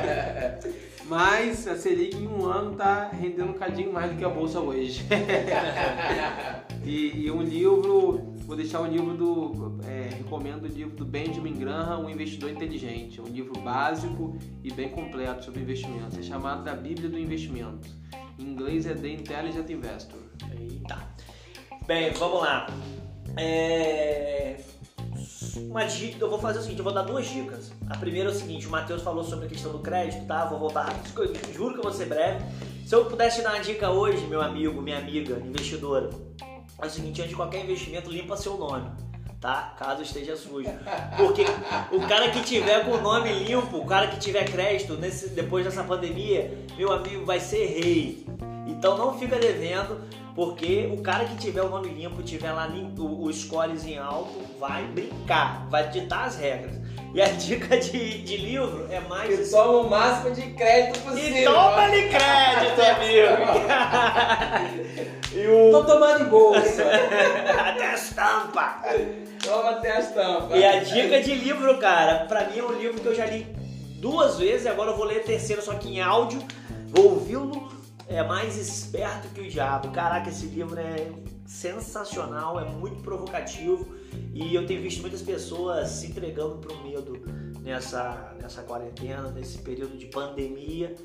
Mas 1.05 1.67
a 1.67 1.75
Selic 1.75 2.15
em 2.15 2.27
um 2.27 2.45
ano 2.45 2.75
tá 2.75 3.09
rendendo 3.11 3.51
um 3.51 3.53
cadinho 3.53 3.91
mais 3.91 4.11
do 4.11 4.17
que 4.17 4.23
a 4.23 4.29
bolsa 4.29 4.59
hoje. 4.59 5.03
e, 6.89 7.25
e, 7.25 7.31
um 7.31 7.43
livro, 7.43 8.33
vou 8.47 8.55
deixar 8.55 8.81
o 8.81 8.85
um 8.85 8.87
livro 8.87 9.15
do. 9.15 9.79
É, 9.87 10.09
recomendo 10.15 10.63
o 10.63 10.67
livro 10.67 10.95
do 10.95 11.05
Benjamin 11.05 11.53
Graham, 11.53 12.05
Um 12.05 12.09
Investidor 12.09 12.49
Inteligente. 12.49 13.19
É 13.19 13.21
um 13.21 13.27
livro 13.27 13.53
básico 13.61 14.35
e 14.63 14.73
bem 14.73 14.89
completo 14.89 15.45
sobre 15.45 15.61
investimentos. 15.61 16.17
É 16.17 16.23
chamado 16.23 16.63
da 16.63 16.73
Bíblia 16.73 17.07
do 17.07 17.19
Investimento. 17.19 17.87
Em 18.39 18.43
inglês 18.43 18.87
é 18.87 18.95
The 18.95 19.07
Intelligent 19.07 19.69
Investor. 19.69 20.19
Eita. 20.59 20.97
Bem, 21.85 22.11
vamos 22.13 22.41
lá. 22.41 22.65
É 23.37 24.59
uma 25.69 25.85
dica, 25.85 26.23
eu 26.23 26.29
vou 26.29 26.39
fazer 26.39 26.59
o 26.59 26.61
seguinte, 26.61 26.79
eu 26.79 26.83
vou 26.83 26.93
dar 26.93 27.03
duas 27.03 27.27
dicas. 27.27 27.71
A 27.87 27.97
primeira 27.97 28.29
é 28.29 28.31
o 28.31 28.35
seguinte, 28.35 28.65
o 28.65 28.69
Matheus 28.69 29.01
falou 29.01 29.23
sobre 29.23 29.45
a 29.45 29.49
questão 29.49 29.71
do 29.71 29.79
crédito, 29.79 30.25
tá? 30.25 30.45
Vou 30.45 30.59
voltar 30.59 30.83
rápido, 30.83 31.53
juro 31.53 31.73
que 31.73 31.79
eu 31.79 31.83
vou 31.83 31.93
ser 31.93 32.05
breve. 32.05 32.43
Se 32.85 32.95
eu 32.95 33.05
pudesse 33.05 33.43
dar 33.43 33.53
uma 33.53 33.61
dica 33.61 33.91
hoje, 33.91 34.25
meu 34.25 34.41
amigo, 34.41 34.81
minha 34.81 34.97
amiga, 34.97 35.39
investidora, 35.45 36.09
é 36.81 36.85
o 36.85 36.89
seguinte, 36.89 37.21
antes 37.21 37.29
de 37.29 37.35
qualquer 37.35 37.63
investimento, 37.63 38.09
limpa 38.09 38.37
seu 38.37 38.57
nome, 38.57 38.89
tá? 39.39 39.75
Caso 39.77 40.01
esteja 40.01 40.35
sujo. 40.35 40.69
Porque 41.17 41.43
o 41.91 42.07
cara 42.07 42.29
que 42.29 42.41
tiver 42.43 42.85
com 42.85 42.91
o 42.91 43.01
nome 43.01 43.31
limpo, 43.33 43.77
o 43.77 43.85
cara 43.85 44.07
que 44.07 44.19
tiver 44.19 44.45
crédito 44.45 44.93
nesse, 44.95 45.29
depois 45.29 45.65
dessa 45.65 45.83
pandemia, 45.83 46.57
meu 46.77 46.91
amigo, 46.91 47.25
vai 47.25 47.39
ser 47.39 47.65
rei. 47.65 48.25
Então 48.67 48.97
não 48.97 49.17
fica 49.17 49.37
devendo, 49.37 50.01
porque 50.35 50.89
o 50.93 51.01
cara 51.01 51.25
que 51.25 51.35
tiver 51.35 51.61
o 51.61 51.69
nome 51.69 51.89
limpo, 51.89 52.23
tiver 52.23 52.51
lá 52.51 52.67
o, 52.67 53.23
o 53.25 53.33
scores 53.33 53.85
em 53.85 53.97
alto, 53.97 54.39
vai 54.59 54.85
brincar, 54.85 55.67
vai 55.69 55.89
ditar 55.89 56.27
as 56.27 56.37
regras. 56.37 56.77
E 57.13 57.21
a 57.21 57.27
dica 57.27 57.77
de, 57.77 58.21
de 58.21 58.37
livro 58.37 58.87
é 58.91 58.99
mais. 58.99 59.47
E 59.47 59.51
toma 59.51 59.79
o 59.79 59.89
máximo 59.89 60.31
de 60.31 60.41
crédito 60.53 60.99
possível. 60.99 61.41
E 61.41 61.43
toma-lhe 61.45 62.09
crédito, 62.09 62.81
amigo! 62.95 63.59
e 65.33 65.47
o... 65.47 65.71
Tô 65.71 65.83
tomando 65.85 66.29
bolsa. 66.29 66.83
até 67.57 67.93
as 67.93 68.09
tampas. 68.09 68.73
Toma 69.43 69.71
até 69.71 69.97
as 69.97 70.13
tampas. 70.13 70.59
E 70.59 70.63
a 70.63 70.83
dica 70.83 71.21
de 71.21 71.33
livro, 71.33 71.77
cara, 71.79 72.25
pra 72.25 72.45
mim 72.45 72.59
é 72.59 72.63
um 72.63 72.73
livro 72.73 73.01
que 73.01 73.07
eu 73.07 73.15
já 73.15 73.25
li 73.25 73.47
duas 73.95 74.37
vezes, 74.37 74.67
agora 74.67 74.91
eu 74.91 74.97
vou 74.97 75.05
ler 75.05 75.21
a 75.21 75.23
terceira, 75.23 75.61
só 75.61 75.73
que 75.73 75.89
em 75.89 76.01
áudio. 76.01 76.41
Vou 76.91 77.13
ouvi-lo 77.13 77.69
é 78.09 78.23
mais 78.23 78.57
esperto 78.57 79.27
que 79.29 79.41
o 79.41 79.49
diabo. 79.49 79.91
Caraca, 79.91 80.29
esse 80.29 80.47
livro 80.47 80.79
é 80.79 81.07
sensacional, 81.49 82.59
é 82.59 82.65
muito 82.65 83.01
provocativo 83.01 83.87
e 84.35 84.53
eu 84.53 84.67
tenho 84.67 84.83
visto 84.83 85.01
muitas 85.01 85.23
pessoas 85.23 85.89
se 85.89 86.05
entregando 86.05 86.59
para 86.59 86.71
o 86.71 86.83
medo 86.83 87.19
nessa, 87.61 88.35
nessa 88.39 88.61
quarentena, 88.61 89.31
nesse 89.31 89.57
período 89.57 89.97
de 89.97 90.05
pandemia. 90.05 90.95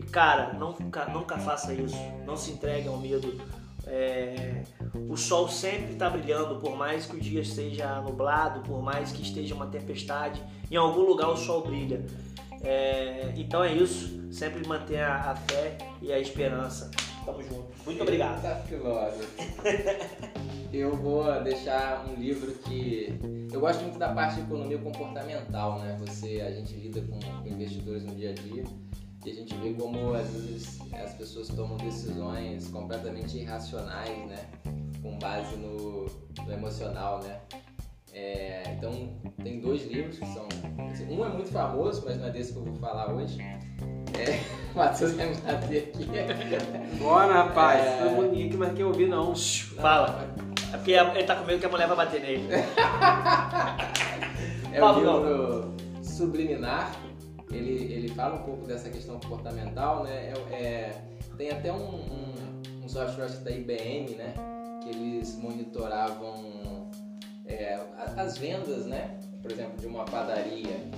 E 0.00 0.02
cara, 0.06 0.54
nunca, 0.54 1.06
nunca 1.06 1.38
faça 1.38 1.72
isso, 1.72 1.96
não 2.26 2.36
se 2.36 2.50
entregue 2.50 2.88
ao 2.88 2.98
medo. 2.98 3.40
É, 3.86 4.64
o 5.08 5.16
sol 5.16 5.48
sempre 5.48 5.92
está 5.92 6.10
brilhando, 6.10 6.56
por 6.56 6.76
mais 6.76 7.06
que 7.06 7.16
o 7.16 7.20
dia 7.20 7.40
esteja 7.40 8.00
nublado, 8.00 8.60
por 8.62 8.82
mais 8.82 9.12
que 9.12 9.22
esteja 9.22 9.54
uma 9.54 9.68
tempestade, 9.68 10.42
em 10.68 10.76
algum 10.76 11.02
lugar 11.02 11.28
o 11.28 11.36
sol 11.36 11.64
brilha. 11.64 12.04
É, 12.60 13.32
então 13.36 13.62
é 13.62 13.72
isso. 13.72 14.20
Sempre 14.32 14.66
manter 14.66 15.00
a, 15.00 15.30
a, 15.30 15.36
fé 15.36 15.78
e 16.00 16.12
a 16.12 16.18
esperança. 16.18 16.90
Tamo 17.24 17.42
junto. 17.42 17.66
Muito 17.84 18.02
obrigado. 18.02 18.42
Tá 18.42 18.62
Eu 20.72 20.96
vou 20.96 21.42
deixar 21.42 22.06
um 22.06 22.14
livro 22.14 22.52
que 22.52 23.18
eu 23.52 23.60
gosto 23.60 23.82
muito 23.82 23.98
da 23.98 24.12
parte 24.12 24.36
de 24.36 24.40
economia 24.42 24.78
comportamental, 24.78 25.78
né? 25.78 25.96
Você, 26.00 26.40
a 26.40 26.50
gente 26.50 26.74
lida 26.74 27.02
com, 27.02 27.18
com 27.20 27.48
investidores 27.48 28.02
no 28.04 28.14
dia 28.14 28.30
a 28.30 28.32
dia 28.32 28.64
e 29.24 29.30
a 29.30 29.34
gente 29.34 29.54
vê 29.56 29.74
como 29.74 30.14
às 30.14 30.28
vezes 30.30 30.80
as 30.92 31.14
pessoas 31.14 31.48
tomam 31.48 31.76
decisões 31.76 32.68
completamente 32.68 33.38
irracionais, 33.38 34.26
né? 34.26 34.48
Com 35.02 35.18
base 35.18 35.56
no, 35.56 36.06
no 36.44 36.52
emocional, 36.52 37.22
né? 37.22 37.40
É, 38.14 38.62
então, 38.76 38.92
tem 39.42 39.60
dois 39.60 39.86
livros 39.86 40.18
que 40.18 40.26
são. 40.26 40.46
Um 41.08 41.24
é 41.24 41.28
muito 41.28 41.50
famoso, 41.50 42.02
mas 42.04 42.18
não 42.18 42.26
é 42.26 42.30
desse 42.30 42.52
que 42.52 42.58
eu 42.58 42.64
vou 42.64 42.74
falar 42.74 43.10
hoje. 43.12 43.40
É, 43.40 44.40
o 44.74 44.76
Matheus 44.76 45.12
vai 45.14 45.30
me 45.30 45.36
bater 45.36 45.92
aqui. 45.94 46.06
Bora, 46.98 47.32
rapaz. 47.32 47.80
É... 47.80 47.96
Todo 48.02 48.10
mundo 48.10 48.28
aqui, 48.28 48.56
mas 48.56 48.74
quer 48.74 48.84
ouvir, 48.84 49.08
não. 49.08 49.34
Fala. 49.34 50.28
É 50.72 50.76
porque 50.76 50.92
ele 50.92 51.24
tá 51.24 51.36
com 51.36 51.44
medo 51.44 51.60
que 51.60 51.66
a 51.66 51.68
mulher 51.70 51.88
vai 51.88 51.96
bater 51.96 52.20
nele. 52.20 52.48
é 54.72 54.80
Fala, 54.80 54.98
o 54.98 55.00
livro 55.00 55.72
não. 55.94 56.04
Subliminar. 56.04 56.94
Ele, 57.50 57.92
ele 57.92 58.08
fala 58.08 58.36
um 58.36 58.42
pouco 58.42 58.66
dessa 58.66 58.88
questão 58.88 59.18
comportamental, 59.20 60.04
né? 60.04 60.32
É, 60.50 60.54
é 60.54 61.02
tem 61.36 61.50
até 61.50 61.72
um, 61.72 61.76
um, 61.76 62.34
um 62.84 62.88
software 62.88 63.28
da 63.28 63.50
IBM, 63.50 64.14
né? 64.16 64.34
Que 64.82 64.90
eles 64.90 65.36
monitoravam 65.36 66.34
é, 67.46 67.74
as 68.16 68.38
vendas, 68.38 68.86
né? 68.86 69.18
Por 69.40 69.50
exemplo, 69.50 69.76
de 69.78 69.86
uma 69.86 70.04
padaria 70.04 70.88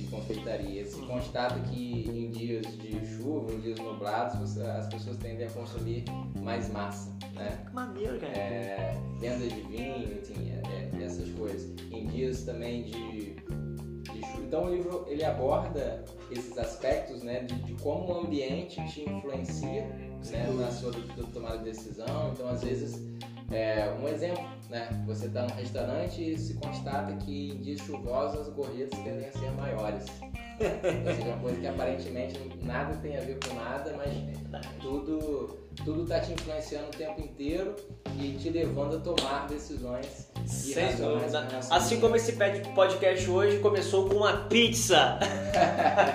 e 0.00 0.06
confeitaria, 0.06 0.86
se 0.86 1.00
constata 1.02 1.58
que 1.60 2.08
em 2.08 2.30
dias 2.30 2.66
de 2.78 3.04
chuva, 3.06 3.52
em 3.52 3.60
dias 3.60 3.78
nublados, 3.80 4.56
as 4.58 4.86
pessoas 4.86 5.16
tendem 5.16 5.46
a 5.46 5.50
consumir 5.50 6.04
mais 6.40 6.70
massa, 6.70 7.12
né? 7.34 7.66
Maneiro, 7.72 8.18
cara. 8.20 8.32
É, 8.32 8.94
venda 9.18 9.46
de 9.46 9.60
vinho, 9.62 10.18
enfim, 10.18 10.50
é, 10.50 10.96
é, 10.96 11.04
essas 11.04 11.28
coisas. 11.30 11.74
Em 11.90 12.06
dias 12.06 12.44
também 12.44 12.84
de, 12.84 13.34
de 13.34 14.20
chuva. 14.20 14.42
Então 14.46 14.64
o 14.66 14.74
livro 14.74 15.04
ele 15.08 15.24
aborda 15.24 16.04
esses 16.30 16.56
aspectos, 16.56 17.22
né, 17.22 17.40
de, 17.40 17.54
de 17.62 17.74
como 17.82 18.12
o 18.12 18.20
ambiente 18.20 18.80
te 18.88 19.08
influencia, 19.08 19.82
né, 20.30 20.46
na 20.56 20.70
sua 20.70 20.92
tomada 21.32 21.58
de 21.58 21.64
decisão. 21.64 22.30
Então 22.32 22.48
às 22.48 22.62
vezes 22.62 23.08
é, 23.50 23.94
um 24.00 24.08
exemplo, 24.08 24.44
né? 24.68 24.88
Você 25.06 25.26
está 25.26 25.42
num 25.42 25.54
restaurante 25.54 26.32
e 26.32 26.38
se 26.38 26.54
constata 26.54 27.12
que 27.16 27.52
em 27.52 27.62
dias 27.62 27.80
chuvosos 27.80 28.40
as 28.40 28.48
gorjetas 28.48 28.98
tendem 29.00 29.28
a 29.28 29.32
ser 29.32 29.50
maiores. 29.52 30.04
Ou 30.60 31.14
seja, 31.14 31.28
uma 31.28 31.38
coisa 31.38 31.60
que 31.60 31.66
aparentemente 31.66 32.40
nada 32.62 32.94
tem 32.96 33.16
a 33.16 33.20
ver 33.20 33.38
com 33.46 33.54
nada, 33.54 33.94
mas 33.96 34.12
tudo 34.80 35.68
tudo 35.84 36.02
está 36.02 36.20
te 36.20 36.32
influenciando 36.32 36.88
o 36.88 36.90
tempo 36.90 37.20
inteiro 37.20 37.76
e 38.20 38.32
te 38.32 38.50
levando 38.50 38.96
a 38.96 39.00
tomar 39.00 39.46
decisões 39.46 40.28
sem 40.44 40.96
dúvida. 40.96 41.46
Assim 41.70 42.00
como 42.00 42.16
esse 42.16 42.32
podcast 42.74 43.30
hoje 43.30 43.58
começou 43.60 44.08
com 44.08 44.16
uma 44.16 44.48
pizza. 44.48 45.18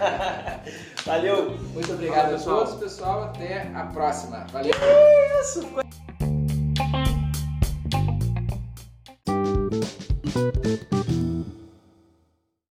Valeu. 1.05 1.57
Muito 1.73 1.93
obrigado 1.93 2.35
a 2.35 2.39
todos, 2.39 2.75
pessoal. 2.75 3.23
Até 3.23 3.71
a 3.73 3.85
próxima. 3.85 4.45
Valeu. 4.51 4.73
Isso, 5.41 5.61